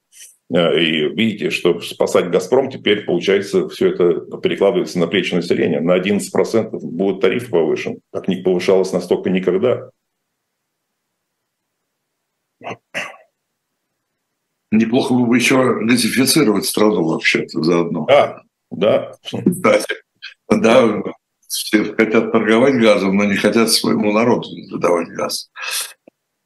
Э, 0.53 0.79
и 0.81 1.09
видите, 1.15 1.51
что 1.51 1.81
спасать 1.81 2.31
«Газпром» 2.31 2.71
теперь, 2.71 3.05
получается, 3.05 3.69
все 3.69 3.89
это 3.89 4.39
перекладывается 4.39 4.99
на 4.99 5.07
плечи 5.07 5.35
населения. 5.35 5.81
На 5.81 5.97
11% 5.99 6.71
будет 6.81 7.21
тариф 7.21 7.51
повышен. 7.51 8.01
как 8.13 8.29
не 8.29 8.37
повышалось 8.37 8.93
настолько 8.93 9.31
никогда. 9.31 9.91
Неплохо 14.71 15.15
бы 15.15 15.37
еще 15.37 15.81
газифицировать 15.85 16.67
страну 16.67 17.07
вообще-то 17.07 17.63
заодно. 17.63 18.07
Да, 18.07 18.43
да. 18.71 19.13
Кстати, 19.23 19.95
да, 20.51 21.03
все 21.47 21.85
хотят 21.95 22.33
торговать 22.33 22.75
газом, 22.81 23.17
но 23.17 23.25
не 23.25 23.37
хотят 23.37 23.71
своему 23.71 24.13
народу 24.13 24.49
давать 24.79 25.09
газ. 25.09 25.51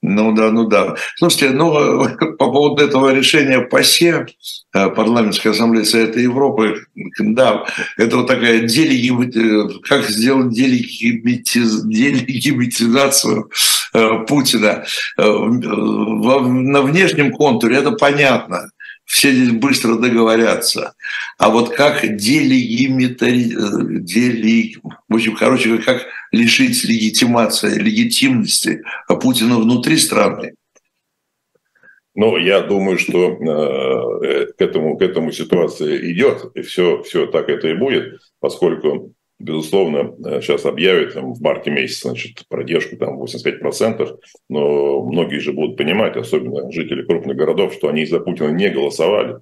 Ну 0.00 0.32
да, 0.32 0.50
ну 0.52 0.66
да. 0.66 0.94
Слушайте, 1.16 1.50
ну 1.50 2.08
по 2.38 2.50
поводу 2.50 2.84
этого 2.84 3.12
решения 3.12 3.60
ПАСЕ, 3.60 4.26
э, 4.74 4.88
парламентской 4.90 5.48
ассамблеи 5.48 5.82
Совета 5.82 6.20
Европы, 6.20 6.86
да, 7.18 7.64
это 7.96 8.18
вот 8.18 8.28
такая 8.28 8.60
делегимити... 8.60 9.80
как 9.88 10.04
сделать 10.04 10.50
делегимитиз... 10.50 11.82
делегимитизацию 11.82 13.50
э, 13.92 14.24
Путина. 14.26 14.84
Э, 15.18 15.22
на 15.22 16.82
внешнем 16.82 17.32
контуре 17.32 17.76
это 17.76 17.90
понятно 17.92 18.70
все 19.08 19.32
здесь 19.32 19.52
быстро 19.52 19.94
договорятся. 19.94 20.94
А 21.38 21.48
вот 21.48 21.74
как 21.74 22.16
делегимитари... 22.16 23.54
Делег... 24.02 24.80
В 25.08 25.14
общем, 25.14 25.34
короче, 25.34 25.78
как 25.78 26.06
лишить 26.30 26.84
легитимации, 26.84 27.78
легитимности 27.78 28.82
Путина 29.08 29.56
внутри 29.56 29.96
страны? 29.96 30.52
Ну, 32.14 32.36
я 32.36 32.60
думаю, 32.60 32.98
что 32.98 33.30
э, 33.30 34.46
к, 34.52 34.60
этому, 34.60 34.98
к 34.98 35.02
этому 35.02 35.32
ситуация 35.32 35.96
идет, 36.12 36.50
и 36.54 36.60
все, 36.60 37.02
все 37.02 37.26
так 37.26 37.48
это 37.48 37.68
и 37.68 37.74
будет, 37.74 38.20
поскольку 38.40 39.14
безусловно, 39.38 40.14
сейчас 40.40 40.64
объявят 40.66 41.14
там, 41.14 41.32
в 41.32 41.40
марте 41.40 41.70
месяце 41.70 42.08
значит, 42.08 42.44
продержку 42.48 42.96
там 42.96 43.22
85%, 43.22 44.18
но 44.48 45.02
многие 45.04 45.38
же 45.38 45.52
будут 45.52 45.76
понимать, 45.76 46.16
особенно 46.16 46.70
жители 46.72 47.02
крупных 47.02 47.36
городов, 47.36 47.74
что 47.74 47.88
они 47.88 48.02
из-за 48.02 48.20
Путина 48.20 48.48
не 48.48 48.68
голосовали. 48.68 49.38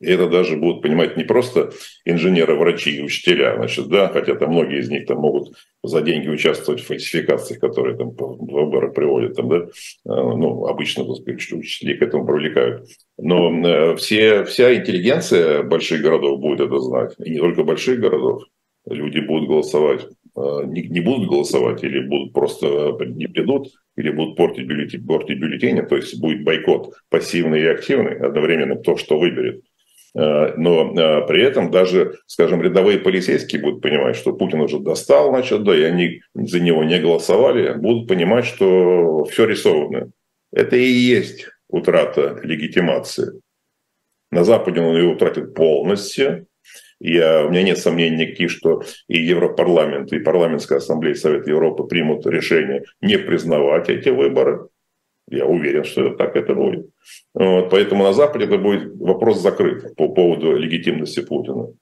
И 0.00 0.10
это 0.10 0.28
даже 0.28 0.56
будут 0.56 0.82
понимать 0.82 1.16
не 1.16 1.24
просто 1.24 1.72
инженеры, 2.04 2.56
врачи 2.56 2.96
и 2.96 3.02
учителя, 3.02 3.54
значит, 3.56 3.88
да, 3.88 4.08
хотя 4.08 4.34
там 4.34 4.50
многие 4.50 4.80
из 4.80 4.90
них 4.90 5.06
там 5.06 5.18
могут 5.18 5.54
за 5.82 6.02
деньги 6.02 6.28
участвовать 6.28 6.82
в 6.82 6.86
фальсификациях, 6.86 7.60
которые 7.60 7.96
там 7.96 8.10
выборы 8.10 8.92
приводят, 8.92 9.36
там, 9.36 9.48
да, 9.48 9.56
э, 9.56 9.68
ну, 10.04 10.66
обычно, 10.66 11.04
так 11.04 11.16
сказать, 11.16 11.52
учителей 11.52 11.96
к 11.96 12.02
этому 12.02 12.26
привлекают. 12.26 12.88
Но 13.16 13.50
э, 13.66 13.96
все, 13.96 14.44
вся 14.44 14.74
интеллигенция 14.74 15.62
больших 15.62 16.02
городов 16.02 16.40
будет 16.40 16.60
это 16.60 16.78
знать, 16.80 17.14
и 17.24 17.30
не 17.30 17.38
только 17.38 17.62
больших 17.62 18.00
городов. 18.00 18.42
Люди 18.88 19.20
будут 19.20 19.48
голосовать 19.48 20.06
э, 20.36 20.62
не, 20.66 20.82
не 20.82 21.00
будут 21.00 21.28
голосовать 21.28 21.82
или 21.84 22.00
будут 22.00 22.32
просто 22.32 22.96
не 23.06 23.26
придут, 23.26 23.68
или 23.96 24.10
будут 24.10 24.36
портить 24.36 24.66
бюллетени, 24.66 25.06
портить 25.06 25.38
бюллетени, 25.38 25.80
то 25.82 25.96
есть 25.96 26.20
будет 26.20 26.44
бойкот 26.44 26.94
пассивный 27.08 27.62
и 27.62 27.66
активный, 27.66 28.18
одновременно 28.18 28.76
то, 28.76 28.96
что 28.96 29.18
выберет. 29.18 29.62
Э, 30.14 30.54
но 30.56 30.92
э, 30.92 31.26
при 31.26 31.42
этом 31.42 31.70
даже, 31.70 32.18
скажем, 32.26 32.62
рядовые 32.62 32.98
полицейские 32.98 33.62
будут 33.62 33.82
понимать, 33.82 34.16
что 34.16 34.32
Путин 34.32 34.60
уже 34.60 34.78
достал, 34.78 35.30
значит, 35.30 35.64
да, 35.64 35.76
и 35.76 35.82
они 35.82 36.20
за 36.34 36.60
него 36.60 36.84
не 36.84 37.00
голосовали, 37.00 37.74
будут 37.74 38.08
понимать, 38.08 38.44
что 38.44 39.24
все 39.24 39.46
рисовано. 39.46 40.10
Это 40.52 40.76
и 40.76 40.86
есть 40.86 41.48
утрата 41.68 42.38
легитимации. 42.42 43.40
На 44.30 44.44
Западе 44.44 44.80
он 44.80 44.96
ее 44.96 45.08
утратит 45.08 45.54
полностью. 45.54 46.46
Я, 47.06 47.44
у 47.44 47.50
меня 47.50 47.62
нет 47.62 47.76
сомнений 47.76 48.24
никаких, 48.24 48.50
что 48.50 48.82
и 49.08 49.20
Европарламент, 49.20 50.10
и 50.14 50.18
Парламентская 50.18 50.78
ассамблея 50.78 51.14
Совета 51.14 51.50
Европы 51.50 51.84
примут 51.84 52.24
решение 52.24 52.84
не 53.02 53.18
признавать 53.18 53.90
эти 53.90 54.08
выборы. 54.08 54.68
Я 55.28 55.44
уверен, 55.44 55.84
что 55.84 56.14
так 56.14 56.34
это 56.34 56.54
будет. 56.54 56.88
Вот, 57.34 57.68
поэтому 57.68 58.04
на 58.04 58.14
Западе 58.14 58.46
это 58.46 58.56
будет 58.56 58.96
вопрос 58.98 59.42
закрыт 59.42 59.94
по 59.96 60.08
поводу 60.08 60.56
легитимности 60.56 61.20
Путина. 61.20 61.74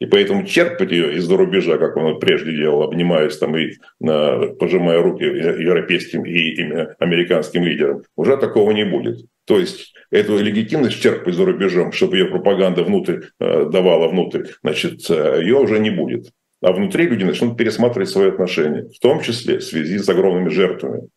И 0.00 0.06
поэтому 0.06 0.46
черпать 0.46 0.90
ее 0.90 1.14
из-за 1.16 1.36
рубежа, 1.36 1.76
как 1.76 1.96
он 1.96 2.18
прежде 2.18 2.52
делал, 2.52 2.82
обнимаясь 2.82 3.36
там 3.36 3.56
и 3.56 3.74
пожимая 3.98 5.02
руки 5.02 5.24
европейским 5.24 6.24
и 6.24 6.58
американским 6.98 7.64
лидерам, 7.64 8.02
уже 8.16 8.36
такого 8.38 8.72
не 8.72 8.84
будет. 8.84 9.26
То 9.44 9.58
есть 9.58 9.92
эту 10.10 10.42
легитимность 10.42 11.00
черпать 11.00 11.34
за 11.34 11.44
рубежом, 11.44 11.92
чтобы 11.92 12.16
ее 12.16 12.26
пропаганда 12.26 12.82
внутрь 12.82 13.20
э, 13.38 13.68
давала 13.70 14.08
внутрь, 14.08 14.44
значит, 14.62 15.10
э, 15.10 15.40
ее 15.42 15.56
уже 15.56 15.78
не 15.78 15.90
будет. 15.90 16.30
А 16.62 16.72
внутри 16.72 17.06
люди 17.06 17.24
начнут 17.24 17.58
пересматривать 17.58 18.08
свои 18.08 18.28
отношения, 18.28 18.88
в 18.88 18.98
том 19.00 19.20
числе 19.20 19.58
в 19.58 19.64
связи 19.64 19.98
с 19.98 20.08
огромными 20.08 20.48
жертвами 20.48 21.08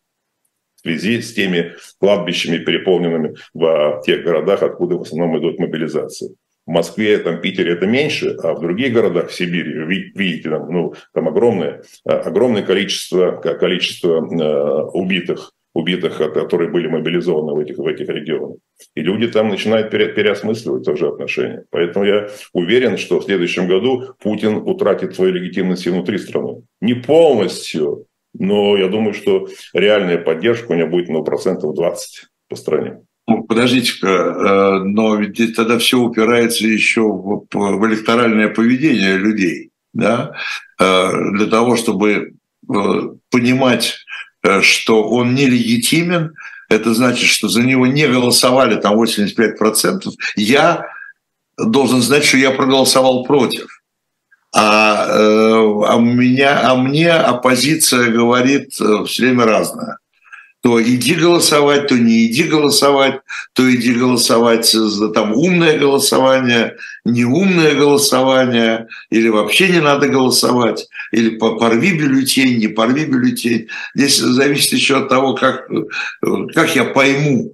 связи 0.84 1.22
с 1.22 1.32
теми 1.32 1.72
кладбищами, 1.98 2.58
переполненными 2.58 3.34
в 3.54 4.02
тех 4.04 4.22
городах, 4.22 4.62
откуда 4.62 4.96
в 4.96 5.02
основном 5.02 5.38
идут 5.38 5.58
мобилизации. 5.58 6.36
В 6.66 6.70
Москве, 6.70 7.18
там, 7.18 7.40
Питере 7.40 7.72
это 7.72 7.86
меньше, 7.86 8.36
а 8.42 8.54
в 8.54 8.60
других 8.60 8.92
городах, 8.92 9.30
Сибири, 9.30 9.84
видите, 10.14 10.48
там, 10.48 10.70
ну, 10.70 10.94
там 11.12 11.28
огромное, 11.28 11.82
огромное 12.04 12.62
количество, 12.62 13.32
количество 13.32 14.24
э, 14.24 14.82
убитых, 14.94 15.52
убитых, 15.74 16.18
которые 16.18 16.70
были 16.70 16.86
мобилизованы 16.86 17.52
в 17.52 17.58
этих, 17.58 17.78
в 17.78 17.86
этих 17.86 18.08
регионах. 18.08 18.58
И 18.94 19.02
люди 19.02 19.26
там 19.26 19.48
начинают 19.48 19.90
пере, 19.90 20.08
переосмысливать 20.08 20.84
тоже 20.84 21.08
отношения. 21.08 21.64
Поэтому 21.70 22.04
я 22.04 22.28
уверен, 22.52 22.96
что 22.96 23.18
в 23.18 23.24
следующем 23.24 23.66
году 23.66 24.14
Путин 24.22 24.56
утратит 24.56 25.14
свою 25.14 25.32
легитимность 25.32 25.86
внутри 25.86 26.18
страны. 26.18 26.62
Не 26.80 26.94
полностью, 26.94 28.06
но 28.32 28.76
я 28.76 28.88
думаю, 28.88 29.14
что 29.14 29.48
реальная 29.72 30.18
поддержка 30.18 30.72
у 30.72 30.74
него 30.74 30.88
будет 30.88 31.08
на 31.08 31.18
ну, 31.18 31.24
процентов 31.24 31.74
20 31.74 32.26
по 32.48 32.56
стране. 32.56 33.02
Ну, 33.26 33.42
подождите-ка, 33.44 34.06
э, 34.06 34.78
но 34.84 35.16
ведь 35.16 35.56
тогда 35.56 35.78
все 35.78 35.98
упирается 35.98 36.66
еще 36.66 37.02
в, 37.02 37.46
в 37.50 37.86
электоральное 37.86 38.48
поведение 38.48 39.16
людей, 39.16 39.70
да, 39.92 40.32
э, 40.78 41.10
для 41.32 41.46
того, 41.46 41.76
чтобы 41.76 42.34
э, 42.68 42.74
понимать, 43.30 43.96
что 44.60 45.08
он 45.08 45.34
нелегитимен, 45.34 46.34
это 46.68 46.92
значит, 46.92 47.28
что 47.28 47.48
за 47.48 47.62
него 47.62 47.86
не 47.86 48.06
голосовали 48.06 48.76
там 48.76 49.00
85%, 49.00 50.10
я 50.36 50.86
должен 51.56 52.02
знать, 52.02 52.24
что 52.24 52.36
я 52.36 52.50
проголосовал 52.50 53.24
против. 53.24 53.66
А, 54.56 55.06
э, 55.08 55.82
а, 55.88 55.98
меня, 55.98 56.70
а 56.70 56.76
мне 56.76 57.10
оппозиция 57.10 58.10
говорит 58.10 58.80
э, 58.80 59.04
все 59.04 59.22
время 59.22 59.46
разное. 59.46 59.98
То 60.64 60.82
иди 60.82 61.14
голосовать, 61.14 61.88
то 61.88 61.98
не 61.98 62.24
иди 62.24 62.44
голосовать, 62.44 63.20
то 63.52 63.70
иди 63.70 63.92
голосовать 63.92 64.64
за 64.64 65.10
там 65.10 65.34
умное 65.34 65.78
голосование, 65.78 66.76
неумное 67.04 67.74
голосование, 67.74 68.88
или 69.10 69.28
вообще 69.28 69.68
не 69.68 69.82
надо 69.82 70.08
голосовать, 70.08 70.88
или 71.12 71.36
порви 71.36 71.92
бюллетень, 71.92 72.56
не 72.60 72.68
порви 72.68 73.04
бюллетень. 73.04 73.68
Здесь 73.94 74.16
зависит 74.16 74.72
еще 74.72 74.96
от 75.00 75.10
того, 75.10 75.34
как, 75.34 75.68
как 76.54 76.74
я 76.74 76.84
пойму, 76.84 77.52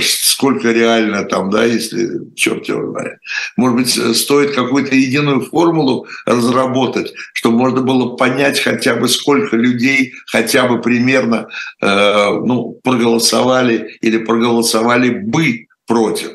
сколько 0.00 0.72
реально 0.72 1.24
там, 1.24 1.50
да, 1.50 1.64
если 1.64 2.34
черт 2.34 2.66
его 2.66 2.90
знает. 2.92 3.18
Может 3.56 3.76
быть, 3.76 4.16
стоит 4.16 4.54
какую-то 4.54 4.94
единую 4.94 5.42
формулу 5.42 6.06
разработать, 6.24 7.12
чтобы 7.34 7.58
можно 7.58 7.82
было 7.82 8.16
понять 8.16 8.58
хотя 8.58 8.94
бы 8.94 9.08
сколько 9.08 9.56
людей 9.56 10.14
хотя 10.26 10.66
бы 10.66 10.80
примерно 10.80 11.48
э, 11.80 12.30
ну, 12.44 12.80
проголосовали 12.82 13.98
или 14.00 14.18
проголосовали 14.18 15.10
бы 15.10 15.66
против. 15.86 16.30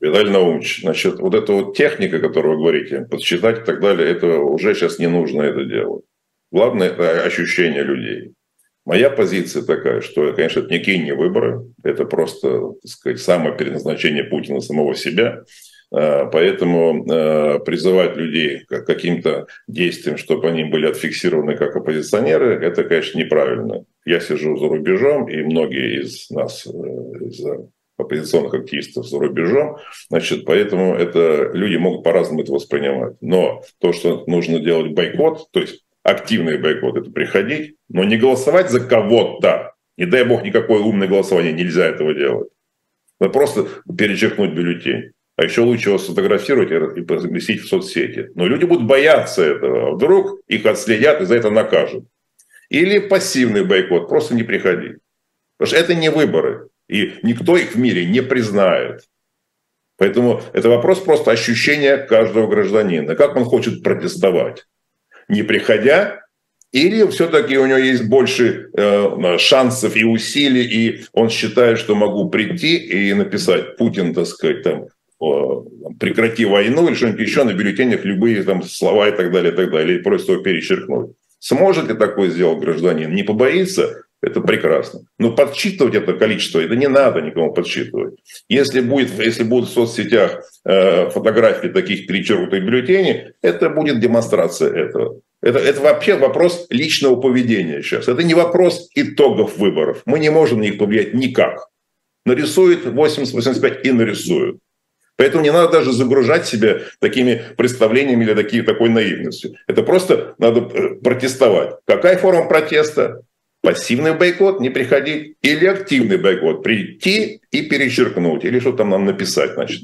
Виталий 0.00 0.30
Наумович, 0.30 0.82
значит, 0.82 1.18
вот 1.18 1.34
эта 1.34 1.52
вот 1.52 1.76
техника, 1.76 2.20
которую 2.20 2.56
вы 2.56 2.60
говорите, 2.60 3.06
подсчитать 3.10 3.60
и 3.60 3.64
так 3.64 3.80
далее, 3.80 4.08
это 4.08 4.38
уже 4.38 4.74
сейчас 4.74 4.98
не 4.98 5.08
нужно 5.08 5.42
это 5.42 5.64
делать. 5.64 6.04
Главное– 6.52 6.88
это 6.90 7.22
ощущение 7.24 7.82
людей. 7.82 8.34
Моя 8.84 9.08
позиция 9.08 9.62
такая, 9.62 10.02
что, 10.02 10.32
конечно, 10.34 10.60
это 10.60 10.72
никакие 10.72 10.98
не 10.98 11.12
выборы, 11.12 11.62
это 11.82 12.04
просто, 12.04 12.72
так 12.82 12.90
сказать, 12.90 13.20
самое 13.20 13.56
переназначение 13.56 14.24
Путина 14.24 14.60
самого 14.60 14.94
себя. 14.94 15.44
А, 15.90 16.26
поэтому 16.26 17.06
а, 17.08 17.60
призывать 17.60 18.16
людей 18.16 18.60
к 18.66 18.84
каким-то 18.84 19.46
действиям, 19.66 20.18
чтобы 20.18 20.48
они 20.48 20.64
были 20.64 20.86
отфиксированы 20.86 21.56
как 21.56 21.76
оппозиционеры, 21.76 22.62
это, 22.62 22.84
конечно, 22.84 23.18
неправильно. 23.18 23.84
Я 24.04 24.20
сижу 24.20 24.56
за 24.58 24.66
рубежом, 24.66 25.30
и 25.30 25.42
многие 25.42 26.02
из 26.02 26.28
нас, 26.30 26.66
э, 26.66 26.70
из 26.70 27.40
оппозиционных 27.96 28.54
активистов 28.54 29.06
за 29.06 29.18
рубежом, 29.18 29.76
значит, 30.10 30.44
поэтому 30.44 30.94
это 30.94 31.50
люди 31.54 31.76
могут 31.76 32.02
по-разному 32.02 32.42
это 32.42 32.52
воспринимать. 32.52 33.14
Но 33.20 33.62
то, 33.80 33.92
что 33.92 34.24
нужно 34.26 34.58
делать 34.58 34.92
бойкот, 34.92 35.50
то 35.52 35.60
есть 35.60 35.83
активный 36.04 36.58
бойкот– 36.58 36.96
это 36.98 37.10
приходить, 37.10 37.76
но 37.88 38.04
не 38.04 38.16
голосовать 38.16 38.70
за 38.70 38.80
кого-то. 38.80 39.72
Не 39.96 40.06
дай 40.06 40.24
бог, 40.24 40.44
никакое 40.44 40.80
умное 40.80 41.08
голосование, 41.08 41.52
нельзя 41.52 41.86
этого 41.86 42.14
делать. 42.14 42.50
Надо 43.18 43.32
просто 43.32 43.66
перечеркнуть 43.96 44.52
бюллетень. 44.52 45.12
А 45.36 45.44
еще 45.44 45.62
лучше 45.62 45.88
его 45.88 45.98
сфотографировать 45.98 46.70
и 46.70 47.12
разместить 47.12 47.62
в 47.62 47.68
соцсети. 47.68 48.30
Но 48.34 48.46
люди 48.46 48.66
будут 48.66 48.86
бояться 48.86 49.42
этого. 49.42 49.94
Вдруг 49.94 50.40
их 50.46 50.64
отследят 50.66 51.20
и 51.20 51.24
за 51.24 51.36
это 51.36 51.50
накажут. 51.50 52.04
Или 52.68 52.98
пассивный 52.98 53.64
бойкот, 53.64 54.08
просто 54.08 54.34
не 54.34 54.42
приходи. 54.42 54.96
Потому 55.56 55.74
что 55.74 55.76
это 55.76 55.94
не 55.94 56.10
выборы. 56.10 56.68
И 56.88 57.14
никто 57.22 57.56
их 57.56 57.74
в 57.74 57.78
мире 57.78 58.04
не 58.04 58.22
признает. 58.22 59.02
Поэтому 59.96 60.42
это 60.52 60.68
вопрос 60.68 61.00
просто 61.00 61.30
ощущения 61.30 61.96
каждого 61.96 62.46
гражданина. 62.46 63.16
Как 63.16 63.36
он 63.36 63.44
хочет 63.44 63.82
протестовать 63.82 64.66
не 65.28 65.42
приходя, 65.42 66.24
или 66.74 67.08
все-таки 67.08 67.56
у 67.56 67.66
него 67.66 67.78
есть 67.78 68.04
больше 68.04 68.68
э, 68.76 69.38
шансов 69.38 69.94
и 69.96 70.04
усилий, 70.04 70.64
и 70.64 71.04
он 71.12 71.30
считает, 71.30 71.78
что 71.78 71.94
могу 71.94 72.28
прийти 72.28 72.76
и 72.76 73.14
написать 73.14 73.76
Путин, 73.76 74.12
так 74.12 74.26
сказать, 74.26 74.64
там, 74.64 74.86
э, 75.22 75.94
прекрати 76.00 76.44
войну 76.44 76.88
или 76.88 76.94
что-нибудь 76.94 77.20
еще 77.20 77.44
на 77.44 77.52
бюллетенях, 77.52 78.04
любые 78.04 78.42
там 78.42 78.64
слова 78.64 79.08
и 79.08 79.16
так 79.16 79.30
далее, 79.30 79.52
и 79.52 79.56
так 79.56 79.70
далее, 79.70 79.96
или 79.96 80.02
просто 80.02 80.32
его 80.32 80.42
перечеркнуть. 80.42 81.12
Сможет 81.38 81.88
ли 81.88 81.94
такое 81.94 82.30
сделать 82.30 82.58
гражданин? 82.58 83.14
Не 83.14 83.22
побоится? 83.22 84.02
Это 84.24 84.40
прекрасно. 84.40 85.00
Но 85.18 85.32
подсчитывать 85.32 85.94
это 85.94 86.14
количество, 86.14 86.58
это 86.58 86.74
не 86.76 86.88
надо 86.88 87.20
никому 87.20 87.52
подсчитывать. 87.52 88.14
Если, 88.48 88.80
будет, 88.80 89.10
если 89.18 89.44
будут 89.44 89.68
в 89.68 89.72
соцсетях 89.72 90.42
э, 90.64 91.10
фотографии 91.10 91.68
таких 91.68 92.06
перечеркнутых 92.06 92.64
бюллетеней, 92.64 93.34
это 93.42 93.68
будет 93.68 94.00
демонстрация 94.00 94.72
этого. 94.72 95.20
Это, 95.42 95.58
это 95.58 95.82
вообще 95.82 96.16
вопрос 96.16 96.66
личного 96.70 97.16
поведения 97.16 97.82
сейчас. 97.82 98.08
Это 98.08 98.22
не 98.22 98.32
вопрос 98.32 98.88
итогов 98.94 99.58
выборов. 99.58 100.00
Мы 100.06 100.18
не 100.18 100.30
можем 100.30 100.60
на 100.60 100.62
них 100.62 100.78
повлиять 100.78 101.12
никак. 101.12 101.68
Нарисуют 102.24 102.86
80-85 102.86 103.82
и 103.82 103.92
нарисуют. 103.92 104.58
Поэтому 105.16 105.44
не 105.44 105.52
надо 105.52 105.70
даже 105.70 105.92
загружать 105.92 106.46
себя 106.46 106.78
такими 106.98 107.42
представлениями 107.58 108.24
или 108.24 108.32
такие, 108.32 108.62
такой 108.62 108.88
наивностью. 108.88 109.54
Это 109.66 109.82
просто 109.82 110.34
надо 110.38 110.60
э, 110.60 110.94
протестовать. 110.94 111.74
Какая 111.86 112.16
форма 112.16 112.48
протеста? 112.48 113.20
Пассивный 113.64 114.14
бойкот, 114.14 114.60
не 114.60 114.70
приходить, 114.70 115.36
или 115.42 115.64
активный 115.64 116.18
бойкот, 116.18 116.62
прийти 116.62 117.40
и 117.50 117.62
перечеркнуть, 117.62 118.44
или 118.44 118.60
что 118.60 118.72
там 118.72 118.90
нам 118.90 119.06
написать, 119.06 119.54
значит. 119.54 119.82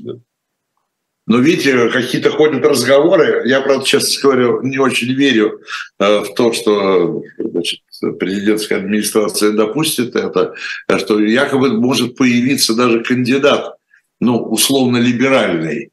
Но 1.26 1.38
видите, 1.38 1.88
какие-то 1.88 2.30
ходят 2.30 2.64
разговоры. 2.64 3.42
Я, 3.46 3.62
правда, 3.62 3.84
честно 3.84 4.22
говоря, 4.22 4.48
не 4.62 4.78
очень 4.78 5.12
верю 5.14 5.60
э, 5.98 6.20
в 6.20 6.34
то, 6.34 6.52
что 6.52 7.22
значит, 7.38 7.80
президентская 8.18 8.80
администрация 8.80 9.52
допустит 9.52 10.14
это, 10.14 10.54
что 10.98 11.18
якобы 11.20 11.70
может 11.80 12.16
появиться 12.16 12.74
даже 12.74 13.02
кандидат 13.02 13.76
ну, 14.20 14.36
условно 14.36 14.98
либеральный. 14.98 15.90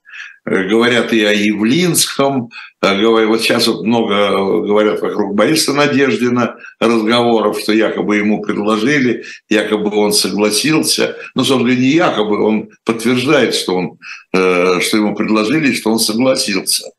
Э, 0.48 0.64
говорят 0.64 1.12
и 1.12 1.24
о 1.24 1.34
Явлинском, 1.34 2.50
э, 2.82 3.26
вот 3.26 3.42
сейчас 3.42 3.68
вот 3.68 3.84
много 3.84 4.62
говорят 4.66 5.02
вокруг 5.02 5.36
Бориса 5.36 5.74
Надеждина 5.74 6.56
разговоров, 6.80 7.60
что 7.60 7.74
якобы 7.74 8.16
ему 8.16 8.42
предложили, 8.42 9.26
якобы 9.50 9.94
он 9.94 10.14
согласился. 10.14 11.18
Ну, 11.36 11.44
собственно, 11.44 11.78
не 11.78 11.90
якобы, 11.90 12.42
он 12.42 12.70
подтверждает, 12.86 13.56
что, 13.56 13.76
он, 13.76 13.98
э, 14.34 14.80
что 14.80 14.98
ему 14.98 15.16
предложили, 15.16 15.74
что 15.74 15.92
он 15.92 16.00
согласился. 16.00 16.90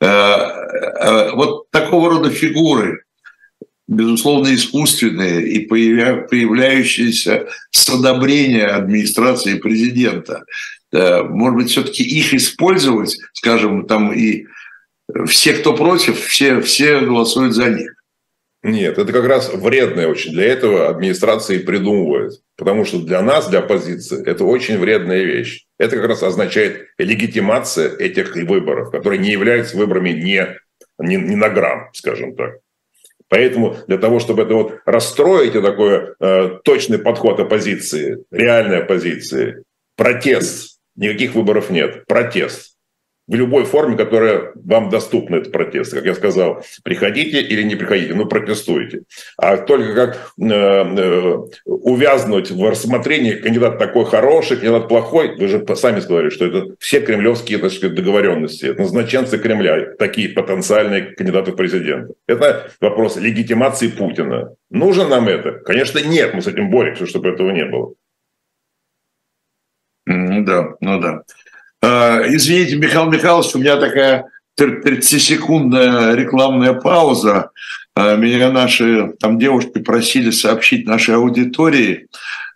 Вот 0.00 1.70
такого 1.70 2.10
рода 2.10 2.28
фигуры, 2.30 3.04
безусловно, 3.86 4.52
искусственные 4.52 5.46
и 5.46 5.66
появляющиеся 5.66 7.46
с 7.70 7.88
одобрения 7.88 8.66
администрации 8.66 9.60
президента. 9.60 10.42
Может 10.92 11.56
быть, 11.56 11.70
все-таки 11.70 12.02
их 12.02 12.34
использовать, 12.34 13.18
скажем, 13.32 13.86
там 13.86 14.12
и 14.12 14.46
все, 15.26 15.54
кто 15.54 15.74
против, 15.74 16.20
все, 16.20 16.60
все 16.60 17.00
голосуют 17.00 17.54
за 17.54 17.70
них. 17.70 17.92
Нет, 18.62 18.96
это 18.96 19.12
как 19.12 19.26
раз 19.26 19.52
вредное 19.52 20.06
очень. 20.06 20.32
Для 20.32 20.44
этого 20.46 20.88
администрация 20.88 21.56
и 21.56 21.64
придумывает. 21.64 22.40
Потому 22.56 22.84
что 22.84 23.00
для 23.00 23.20
нас, 23.20 23.48
для 23.48 23.58
оппозиции, 23.58 24.24
это 24.24 24.44
очень 24.44 24.78
вредная 24.78 25.24
вещь. 25.24 25.66
Это 25.78 25.96
как 25.96 26.06
раз 26.06 26.22
означает 26.22 26.86
легитимация 26.96 27.90
этих 27.96 28.36
выборов, 28.36 28.92
которые 28.92 29.18
не 29.18 29.32
являются 29.32 29.76
выборами 29.76 30.10
не, 30.10 30.46
не, 30.98 31.16
не 31.16 31.34
на 31.34 31.48
грамм, 31.48 31.88
скажем 31.92 32.36
так. 32.36 32.58
Поэтому 33.28 33.78
для 33.88 33.98
того, 33.98 34.20
чтобы 34.20 34.42
это 34.42 34.54
вот 34.54 34.78
расстроить 34.84 35.54
такой 35.54 36.14
э, 36.20 36.58
точный 36.62 36.98
подход 36.98 37.40
оппозиции, 37.40 38.18
реальной 38.30 38.82
оппозиции, 38.82 39.64
протест, 39.96 40.71
никаких 40.96 41.34
выборов 41.34 41.70
нет, 41.70 42.06
протест 42.06 42.72
в 43.28 43.34
любой 43.34 43.64
форме, 43.64 43.96
которая 43.96 44.52
вам 44.54 44.90
доступна, 44.90 45.36
этот 45.36 45.52
протест. 45.52 45.94
Как 45.94 46.04
я 46.04 46.14
сказал, 46.14 46.64
приходите 46.82 47.40
или 47.40 47.62
не 47.62 47.76
приходите, 47.76 48.14
ну 48.14 48.26
протестуйте. 48.26 49.02
А 49.38 49.56
только 49.56 49.94
как 49.94 50.32
э, 50.38 50.44
э, 50.44 51.36
увязнуть 51.64 52.50
в 52.50 52.68
рассмотрении 52.68 53.32
кандидат 53.32 53.78
такой 53.78 54.06
хороший, 54.06 54.56
кандидат 54.56 54.88
плохой, 54.88 55.36
вы 55.36 55.48
же 55.48 55.64
сами 55.76 56.00
сказали, 56.00 56.30
что 56.30 56.46
это 56.46 56.74
все 56.80 57.00
кремлевские 57.00 57.58
так 57.58 57.70
сказать, 57.70 57.94
договоренности, 57.96 58.66
это 58.66 58.82
назначенцы 58.82 59.38
Кремля, 59.38 59.94
такие 59.98 60.28
потенциальные 60.28 61.14
кандидаты 61.14 61.52
в 61.52 61.56
президенты. 61.56 62.14
Это 62.26 62.70
вопрос 62.80 63.16
легитимации 63.16 63.88
Путина. 63.88 64.54
Нужно 64.68 65.06
нам 65.06 65.28
это? 65.28 65.52
Конечно, 65.52 66.00
нет, 66.00 66.34
мы 66.34 66.42
с 66.42 66.48
этим 66.48 66.70
боремся, 66.70 67.06
чтобы 67.06 67.28
этого 67.28 67.50
не 67.50 67.64
было. 67.64 67.94
Ну 70.12 70.44
да, 70.44 70.68
ну 70.80 71.00
да. 71.00 71.22
А, 71.80 72.20
извините, 72.26 72.76
Михаил 72.76 73.10
Михайлович, 73.10 73.54
у 73.54 73.58
меня 73.58 73.76
такая 73.76 74.26
30-секундная 74.60 76.14
рекламная 76.14 76.74
пауза. 76.74 77.50
А, 77.94 78.16
меня 78.16 78.50
наши 78.50 79.12
там 79.20 79.38
девушки 79.38 79.78
просили 79.78 80.30
сообщить 80.30 80.86
нашей 80.86 81.16
аудитории 81.16 82.08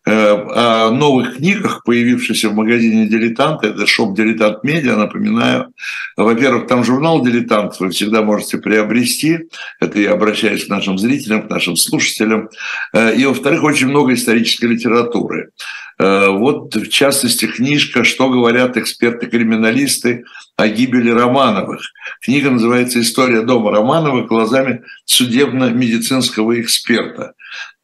о 0.08 0.90
новых 0.90 1.36
книгах, 1.36 1.82
появившихся 1.84 2.48
в 2.48 2.54
магазине 2.54 3.08
«Дилетант». 3.08 3.64
Это 3.64 3.86
shop.diletant.media, 3.86 4.96
напоминаю. 4.96 5.72
Во-первых, 6.16 6.68
там 6.68 6.84
журнал 6.84 7.24
«Дилетант» 7.24 7.80
вы 7.80 7.90
всегда 7.90 8.22
можете 8.22 8.58
приобрести. 8.58 9.48
Это 9.80 9.98
я 9.98 10.12
обращаюсь 10.12 10.66
к 10.66 10.68
нашим 10.68 10.96
зрителям, 10.98 11.42
к 11.42 11.50
нашим 11.50 11.76
слушателям. 11.76 12.48
Э, 12.92 13.16
и, 13.16 13.24
во-вторых, 13.26 13.64
очень 13.64 13.88
много 13.88 14.14
исторической 14.14 14.66
литературы. 14.66 15.50
Э, 15.98 16.28
вот, 16.28 16.74
в 16.74 16.88
частности, 16.88 17.46
книжка 17.46 18.04
«Что 18.04 18.28
говорят 18.28 18.76
эксперты-криминалисты 18.76 20.24
о 20.56 20.68
гибели 20.68 21.10
Романовых». 21.10 21.80
Книга 22.20 22.50
называется 22.50 23.00
«История 23.00 23.42
дома 23.42 23.72
Романовых 23.72 24.28
глазами 24.28 24.82
судебно-медицинского 25.04 26.60
эксперта». 26.60 27.32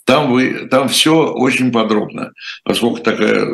Там, 0.05 0.33
вы, 0.33 0.67
там 0.69 0.89
все 0.89 1.33
очень 1.33 1.71
подробно, 1.71 2.33
поскольку 2.65 3.01
такое 3.01 3.47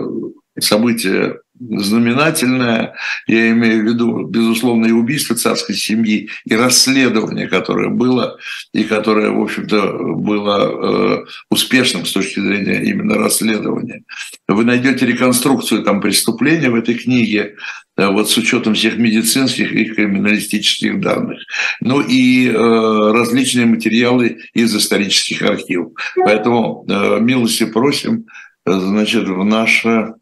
событие 0.60 1.36
знаменательное, 1.60 2.94
я 3.26 3.50
имею 3.50 3.82
в 3.82 3.86
виду, 3.86 4.24
безусловно, 4.24 4.86
и 4.86 4.92
убийство 4.92 5.36
царской 5.36 5.74
семьи, 5.74 6.30
и 6.44 6.54
расследование, 6.54 7.48
которое 7.48 7.88
было, 7.88 8.38
и 8.72 8.84
которое, 8.84 9.30
в 9.30 9.42
общем-то, 9.42 10.14
было 10.16 11.20
э, 11.20 11.24
успешным 11.50 12.04
с 12.04 12.12
точки 12.12 12.40
зрения 12.40 12.82
именно 12.84 13.16
расследования. 13.16 14.02
Вы 14.46 14.64
найдете 14.64 15.06
реконструкцию 15.06 15.82
там 15.82 16.00
преступления 16.00 16.70
в 16.70 16.76
этой 16.76 16.94
книге, 16.94 17.56
э, 17.96 18.06
вот 18.06 18.30
с 18.30 18.36
учетом 18.36 18.74
всех 18.74 18.96
медицинских 18.96 19.72
и 19.72 19.86
криминалистических 19.86 21.00
данных. 21.00 21.40
Ну 21.80 22.00
и 22.00 22.48
э, 22.48 22.52
различные 22.52 23.66
материалы 23.66 24.38
из 24.54 24.74
исторических 24.74 25.42
архивов. 25.42 25.92
Поэтому 26.16 26.86
э, 26.88 27.18
милости 27.20 27.64
просим, 27.66 28.26
э, 28.64 28.72
значит, 28.72 29.28
в 29.28 29.44
наше 29.44 30.14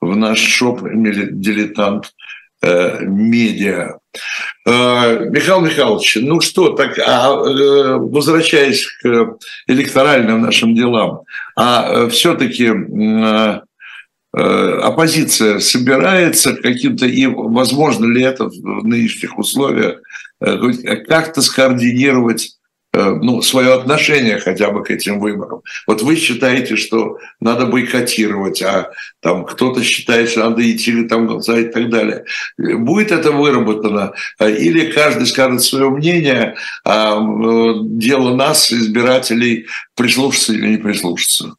в 0.00 0.16
наш 0.16 0.38
шоп 0.38 0.82
«Дилетант 0.82 2.12
э, 2.62 3.04
медиа». 3.04 3.98
Э, 4.66 5.26
Михаил 5.30 5.60
Михайлович, 5.60 6.18
ну 6.20 6.40
что, 6.40 6.70
так, 6.70 6.98
а, 6.98 7.30
э, 7.30 7.96
возвращаясь 7.96 8.86
к 9.02 9.36
электоральным 9.66 10.42
нашим 10.42 10.74
делам, 10.74 11.22
а 11.56 12.08
все-таки 12.08 12.72
оппозиция 14.32 15.58
собирается 15.58 16.54
каким-то, 16.54 17.04
и 17.04 17.26
возможно 17.26 18.06
ли 18.06 18.22
это 18.22 18.44
в 18.44 18.86
нынешних 18.86 19.36
условиях, 19.36 20.00
как-то 20.38 21.42
скоординировать 21.42 22.59
ну, 22.92 23.40
свое 23.42 23.74
отношение 23.74 24.38
хотя 24.38 24.70
бы 24.70 24.82
к 24.82 24.90
этим 24.90 25.20
выборам. 25.20 25.62
Вот 25.86 26.02
вы 26.02 26.16
считаете, 26.16 26.76
что 26.76 27.18
надо 27.40 27.66
бойкотировать, 27.66 28.62
а 28.62 28.90
там 29.20 29.44
кто-то 29.44 29.82
считает, 29.82 30.28
что 30.28 30.40
надо 30.40 30.68
идти 30.68 31.04
там 31.04 31.26
голосовать 31.26 31.66
и 31.66 31.70
так 31.70 31.88
далее. 31.90 32.24
Будет 32.58 33.12
это 33.12 33.30
выработано? 33.30 34.12
Или 34.40 34.90
каждый 34.90 35.26
скажет 35.26 35.62
свое 35.62 35.90
мнение, 35.90 36.56
а 36.84 37.14
э, 37.14 37.74
дело 37.82 38.34
нас, 38.34 38.72
избирателей, 38.72 39.66
прислушаться 39.94 40.52
или 40.52 40.68
не 40.68 40.76
прислушаться? 40.78 41.54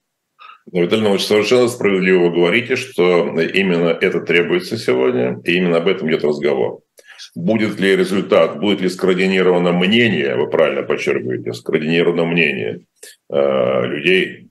Ну, 0.71 0.84
Виталий 0.84 1.03
Иванович, 1.03 1.25
совершенно 1.25 1.67
справедливо 1.67 2.29
говорите, 2.29 2.75
что 2.75 3.39
именно 3.39 3.89
это 3.89 4.21
требуется 4.21 4.77
сегодня, 4.77 5.39
и 5.43 5.55
именно 5.55 5.77
об 5.77 5.88
этом 5.88 6.09
идет 6.09 6.23
разговор. 6.23 6.82
Будет 7.34 7.79
ли 7.79 7.95
результат, 7.95 8.59
будет 8.59 8.82
ли 8.82 8.89
скоординировано 8.89 9.71
мнение, 9.71 10.36
вы 10.36 10.49
правильно 10.49 10.84
подчеркиваете, 10.84 11.53
скоординировано 11.53 12.25
мнение 12.25 12.82
э, 13.29 13.86
людей, 13.86 14.49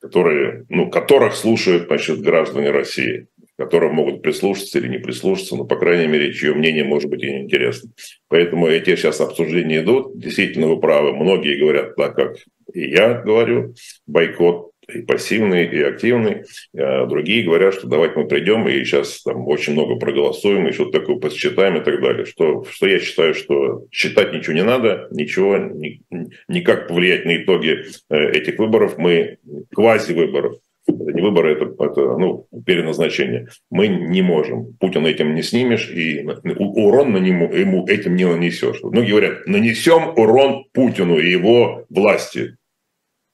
которые, 0.00 0.64
ну, 0.68 0.90
которых 0.90 1.34
слушают 1.34 1.86
значит, 1.86 2.20
граждане 2.20 2.70
России, 2.70 3.26
которым 3.56 3.94
могут 3.94 4.22
прислушаться 4.22 4.78
или 4.78 4.88
не 4.88 4.98
прислушаться, 4.98 5.56
но, 5.56 5.64
по 5.64 5.76
крайней 5.76 6.06
мере, 6.06 6.32
чье 6.32 6.54
мнение 6.54 6.84
может 6.84 7.10
быть 7.10 7.22
и 7.22 7.38
интересно. 7.38 7.90
Поэтому 8.28 8.66
эти 8.66 8.96
сейчас 8.96 9.20
обсуждения 9.20 9.80
идут. 9.80 10.18
Действительно, 10.18 10.68
вы 10.68 10.80
правы. 10.80 11.14
Многие 11.14 11.58
говорят 11.58 11.96
так, 11.96 12.14
как 12.14 12.36
и 12.72 12.90
я 12.90 13.14
говорю, 13.22 13.74
бойкот 14.06 14.72
и 14.92 15.02
пассивный, 15.02 15.66
и 15.66 15.82
активный. 15.82 16.44
А 16.76 17.06
другие 17.06 17.44
говорят, 17.44 17.74
что 17.74 17.86
давайте 17.86 18.18
мы 18.18 18.26
придем 18.26 18.66
и 18.68 18.84
сейчас 18.84 19.22
там 19.22 19.46
очень 19.48 19.72
много 19.72 19.96
проголосуем, 19.96 20.68
и 20.68 20.72
что-то 20.72 21.00
такое 21.00 21.16
посчитаем 21.16 21.76
и 21.76 21.84
так 21.84 22.00
далее. 22.00 22.24
Что, 22.24 22.64
что 22.64 22.86
я 22.86 22.98
считаю, 22.98 23.34
что 23.34 23.86
считать 23.90 24.32
ничего 24.32 24.54
не 24.54 24.64
надо, 24.64 25.08
ничего, 25.10 25.56
ни, 25.56 26.02
никак 26.48 26.88
повлиять 26.88 27.24
на 27.24 27.36
итоги 27.36 27.84
э, 28.10 28.30
этих 28.30 28.58
выборов. 28.58 28.98
Мы 28.98 29.38
квази-выборов, 29.74 30.56
это 30.86 31.12
не 31.12 31.22
выборы, 31.22 31.52
это, 31.52 31.64
это 31.82 32.18
ну, 32.18 32.46
переназначение. 32.66 33.48
Мы 33.70 33.88
не 33.88 34.22
можем. 34.22 34.74
Путина 34.74 35.06
этим 35.06 35.34
не 35.34 35.42
снимешь, 35.42 35.90
и 35.90 36.26
урон 36.56 37.12
на 37.12 37.18
нему, 37.18 37.52
ему 37.52 37.86
этим 37.86 38.16
не 38.16 38.26
нанесешь. 38.26 38.82
Многие 38.82 39.10
говорят, 39.10 39.46
нанесем 39.46 40.12
урон 40.16 40.66
Путину 40.72 41.18
и 41.18 41.30
его 41.30 41.86
власти. 41.88 42.56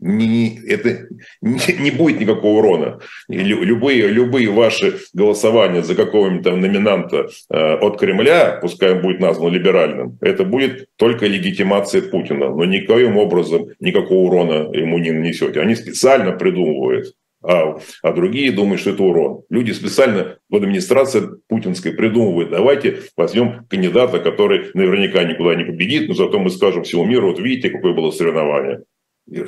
Не, 0.01 0.59
это 0.67 1.09
не, 1.41 1.59
не 1.79 1.91
будет 1.91 2.21
никакого 2.21 2.59
урона. 2.59 3.01
Любые, 3.29 4.09
любые 4.09 4.51
ваши 4.51 4.99
голосования 5.13 5.83
за 5.83 5.95
какого-нибудь 5.95 6.43
там 6.43 6.61
номинанта 6.61 7.29
э, 7.51 7.75
от 7.75 7.99
Кремля, 7.99 8.59
пускай 8.61 8.93
он 8.93 9.03
будет 9.03 9.21
назван 9.21 9.53
либеральным, 9.53 10.19
это 10.21 10.45
будет 10.45 10.87
только 10.97 11.27
легитимация 11.27 12.03
Путина, 12.03 12.49
но 12.51 12.65
никоим 12.65 13.17
образом 13.17 13.69
никакого 13.79 14.27
урона 14.27 14.71
ему 14.73 14.99
не 14.99 15.11
нанесете. 15.11 15.61
Они 15.61 15.75
специально 15.75 16.33
придумывают 16.33 17.15
а, 17.43 17.79
а 18.03 18.13
другие 18.13 18.53
думают, 18.53 18.83
что 18.83 18.91
это 18.91 19.03
урон. 19.03 19.45
Люди 19.49 19.73
специально 19.73 20.37
в 20.51 20.57
администрации 20.57 21.23
путинской 21.49 21.93
придумывают, 21.93 22.51
давайте 22.51 22.99
возьмем 23.17 23.65
кандидата, 23.69 24.19
который 24.19 24.67
наверняка 24.75 25.25
никуда 25.25 25.55
не 25.55 25.65
победит, 25.65 26.09
но 26.09 26.15
зато 26.15 26.39
мы 26.39 26.51
скажем 26.51 26.83
всему 26.83 27.07
миру, 27.07 27.29
вот 27.29 27.41
видите, 27.41 27.71
какое 27.71 27.95
было 27.95 28.11
соревнование 28.11 28.83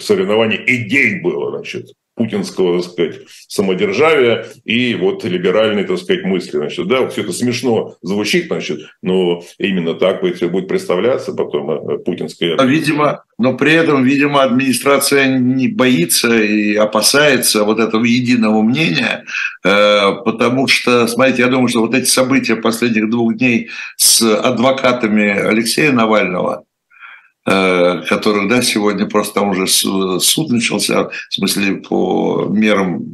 соревнование 0.01 0.63
идей 0.67 1.21
было, 1.21 1.51
значит, 1.51 1.93
путинского, 2.15 2.83
так 2.83 2.93
сказать, 2.93 3.15
самодержавия 3.49 4.47
и 4.65 4.95
вот 4.95 5.25
либеральной, 5.25 5.85
так 5.85 5.99
сказать, 5.99 6.25
мысли. 6.25 6.59
Значит, 6.59 6.87
да, 6.87 7.09
все 7.09 7.23
это 7.23 7.33
смешно 7.33 7.97
звучит, 8.03 8.47
значит, 8.47 8.81
но 9.03 9.43
именно 9.59 9.95
так 9.95 10.23
все 10.35 10.49
будет 10.49 10.69
представляться 10.69 11.33
потом 11.33 11.71
э, 11.71 11.99
путинская... 11.99 12.57
Видимо, 12.65 13.25
но 13.39 13.57
при 13.57 13.73
этом, 13.73 14.05
видимо, 14.05 14.43
администрация 14.43 15.39
не 15.39 15.69
боится 15.69 16.39
и 16.39 16.75
опасается 16.75 17.65
вот 17.65 17.81
этого 17.81 18.05
единого 18.05 18.63
мнения, 18.63 19.25
э, 19.65 20.13
потому 20.25 20.69
что, 20.69 21.07
смотрите, 21.09 21.43
я 21.43 21.49
думаю, 21.49 21.69
что 21.69 21.81
вот 21.81 21.95
эти 21.95 22.07
события 22.07 22.57
последних 22.57 23.09
двух 23.09 23.37
дней 23.37 23.71
с 23.97 24.23
адвокатами 24.23 25.31
Алексея 25.31 25.93
Навального, 25.93 26.65
Э, 26.65 26.72
которых, 27.45 28.49
да, 28.49 28.63
сегодня 28.63 29.07
просто 29.07 29.41
там 29.41 29.51
уже 29.51 29.67
суд 29.67 30.51
начался, 30.51 31.09
в 31.09 31.35
смысле 31.35 31.77
по 31.77 32.47
мерам, 32.49 33.05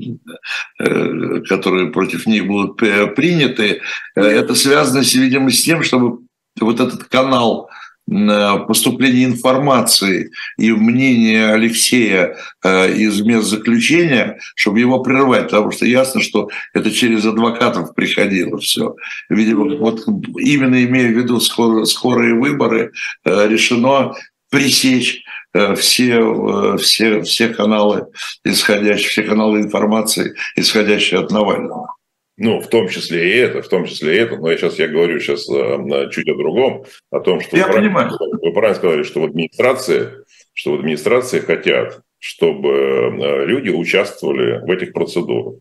э, 0.78 1.40
которые 1.48 1.90
против 1.90 2.26
них 2.26 2.46
будут 2.46 2.76
приняты, 2.76 3.80
э, 4.14 4.20
это 4.20 4.54
связано, 4.54 5.02
видимо, 5.02 5.50
с 5.50 5.62
тем, 5.62 5.82
чтобы 5.82 6.18
вот 6.60 6.80
этот 6.80 7.04
канал 7.04 7.70
поступления 8.66 9.24
информации 9.24 10.30
и 10.56 10.72
мнения 10.72 11.52
Алексея 11.52 12.36
э, 12.64 12.92
из 12.94 13.20
мест 13.20 13.48
заключения, 13.48 14.38
чтобы 14.54 14.80
его 14.80 15.00
прервать, 15.00 15.44
потому 15.44 15.70
что 15.70 15.84
ясно, 15.84 16.22
что 16.22 16.48
это 16.72 16.90
через 16.90 17.26
адвокатов 17.26 17.94
приходило 17.94 18.58
все. 18.58 18.94
Видимо, 19.28 19.76
вот 19.76 20.06
именно 20.38 20.82
имея 20.84 21.08
в 21.08 21.16
виду 21.16 21.40
скорые 21.40 22.34
выборы, 22.34 22.92
э, 23.24 23.48
решено 23.48 24.14
пресечь 24.50 25.22
э, 25.52 25.74
все, 25.74 26.76
все, 26.78 27.22
все 27.22 27.48
каналы 27.48 28.06
исходящие, 28.44 29.08
все 29.08 29.22
каналы 29.22 29.60
информации, 29.60 30.34
исходящие 30.56 31.20
от 31.20 31.30
Навального. 31.30 31.97
Ну, 32.40 32.60
в 32.60 32.68
том 32.68 32.88
числе 32.88 33.32
и 33.32 33.36
это, 33.36 33.62
в 33.62 33.68
том 33.68 33.84
числе 33.84 34.14
и 34.14 34.18
это, 34.18 34.36
но 34.36 34.48
я 34.48 34.56
сейчас 34.56 34.78
я 34.78 34.86
говорю 34.86 35.18
сейчас 35.18 35.48
э, 35.50 36.08
чуть 36.10 36.28
о 36.28 36.36
другом, 36.36 36.84
о 37.10 37.18
том, 37.18 37.40
что 37.40 37.56
я 37.56 37.66
вы, 37.66 37.74
понимаю. 37.74 38.10
Правильно, 38.16 38.38
вы 38.40 38.52
правильно 38.52 38.76
сказали, 38.76 39.02
что 39.02 39.20
в 39.20 39.24
администрации, 39.24 40.24
что 40.52 40.70
в 40.70 40.78
администрации 40.78 41.40
хотят, 41.40 42.00
чтобы 42.20 42.68
э, 42.70 43.44
люди 43.44 43.70
участвовали 43.70 44.64
в 44.64 44.70
этих 44.70 44.92
процедурах. 44.92 45.56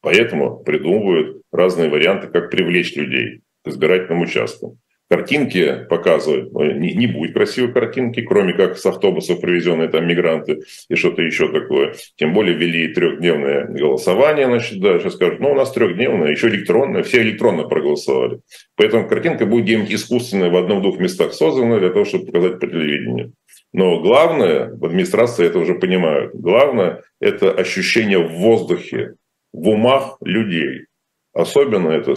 Поэтому 0.00 0.60
придумывают 0.60 1.42
разные 1.52 1.90
варианты, 1.90 2.28
как 2.28 2.50
привлечь 2.50 2.96
людей 2.96 3.42
к 3.62 3.68
избирательным 3.68 4.22
участкам 4.22 4.78
картинки 5.08 5.86
показывают. 5.88 6.52
Не, 6.52 6.94
не 6.94 7.06
будет 7.06 7.34
красивой 7.34 7.72
картинки, 7.72 8.22
кроме 8.22 8.52
как 8.54 8.76
с 8.76 8.86
автобусов 8.86 9.40
привезенные 9.40 9.88
там 9.88 10.06
мигранты 10.06 10.62
и 10.88 10.94
что-то 10.94 11.22
еще 11.22 11.50
такое. 11.52 11.94
Тем 12.16 12.34
более 12.34 12.56
ввели 12.56 12.88
трехдневное 12.88 13.66
голосование, 13.66 14.46
значит, 14.46 14.80
да, 14.80 14.98
сейчас 14.98 15.14
скажут, 15.14 15.40
ну, 15.40 15.52
у 15.52 15.54
нас 15.54 15.72
трехдневное, 15.72 16.30
еще 16.30 16.48
электронное, 16.48 17.02
все 17.02 17.22
электронно 17.22 17.64
проголосовали. 17.64 18.40
Поэтому 18.76 19.08
картинка 19.08 19.46
будет 19.46 19.64
где-нибудь 19.64 19.92
искусственная 19.92 20.50
в 20.50 20.56
одном-двух 20.56 20.98
местах 20.98 21.32
создана 21.32 21.78
для 21.78 21.90
того, 21.90 22.04
чтобы 22.04 22.26
показать 22.26 22.60
по 22.60 22.66
телевидению. 22.66 23.32
Но 23.72 24.00
главное, 24.00 24.70
в 24.74 24.84
администрации 24.84 25.46
это 25.46 25.58
уже 25.58 25.74
понимают, 25.74 26.34
главное– 26.34 27.02
это 27.20 27.52
ощущение 27.52 28.18
в 28.18 28.32
воздухе, 28.32 29.14
в 29.52 29.68
умах 29.68 30.16
людей. 30.22 30.86
Особенно 31.32 31.90
это 31.90 32.14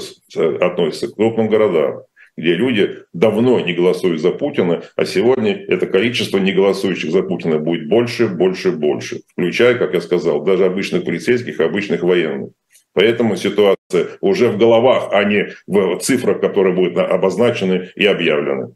относится 0.61 1.09
к 1.09 1.15
крупным 1.15 1.49
городам 1.49 2.03
где 2.39 2.55
люди 2.55 2.99
давно 3.13 3.59
не 3.59 3.73
голосуют 3.73 4.21
за 4.21 4.31
Путина, 4.31 4.83
а 4.95 5.05
сегодня 5.05 5.53
это 5.67 5.85
количество 5.85 6.37
не 6.37 6.53
голосующих 6.53 7.11
за 7.11 7.21
Путина 7.21 7.59
будет 7.59 7.87
больше, 7.87 8.27
больше, 8.27 8.71
больше, 8.71 9.21
включая, 9.31 9.75
как 9.75 9.93
я 9.93 10.01
сказал, 10.01 10.43
даже 10.43 10.65
обычных 10.65 11.03
полицейских, 11.03 11.59
обычных 11.59 12.01
военных. 12.01 12.51
Поэтому 12.93 13.35
ситуация 13.35 14.07
уже 14.21 14.49
в 14.49 14.57
головах, 14.57 15.09
а 15.11 15.23
не 15.23 15.49
в 15.67 15.99
цифрах, 15.99 16.41
которые 16.41 16.75
будут 16.75 16.97
обозначены 16.97 17.89
и 17.95 18.05
объявлены. 18.05 18.73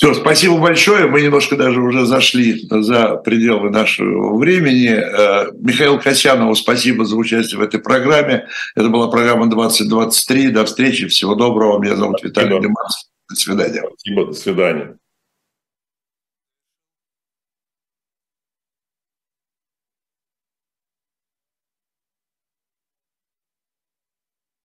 Все, 0.00 0.14
спасибо 0.14 0.56
большое. 0.56 1.08
Мы 1.08 1.20
немножко 1.20 1.56
даже 1.56 1.78
уже 1.78 2.06
зашли 2.06 2.66
за 2.70 3.16
пределы 3.16 3.68
нашего 3.68 4.34
времени. 4.38 4.88
Э, 4.88 5.52
Михаил 5.60 6.00
Касьянову 6.00 6.54
спасибо 6.54 7.04
за 7.04 7.16
участие 7.16 7.58
в 7.60 7.62
этой 7.62 7.80
программе. 7.80 8.46
Это 8.74 8.88
была 8.88 9.08
программа 9.08 9.50
2023. 9.50 10.52
До 10.52 10.64
встречи. 10.64 11.06
Всего 11.06 11.34
доброго. 11.34 11.78
Меня 11.78 11.96
зовут 11.96 12.18
спасибо. 12.18 12.40
Виталий 12.40 12.60
Демарс. 12.62 13.10
До 13.28 13.36
свидания. 13.36 13.82
Спасибо. 13.98 14.24
До 14.24 14.32
свидания. 14.32 14.99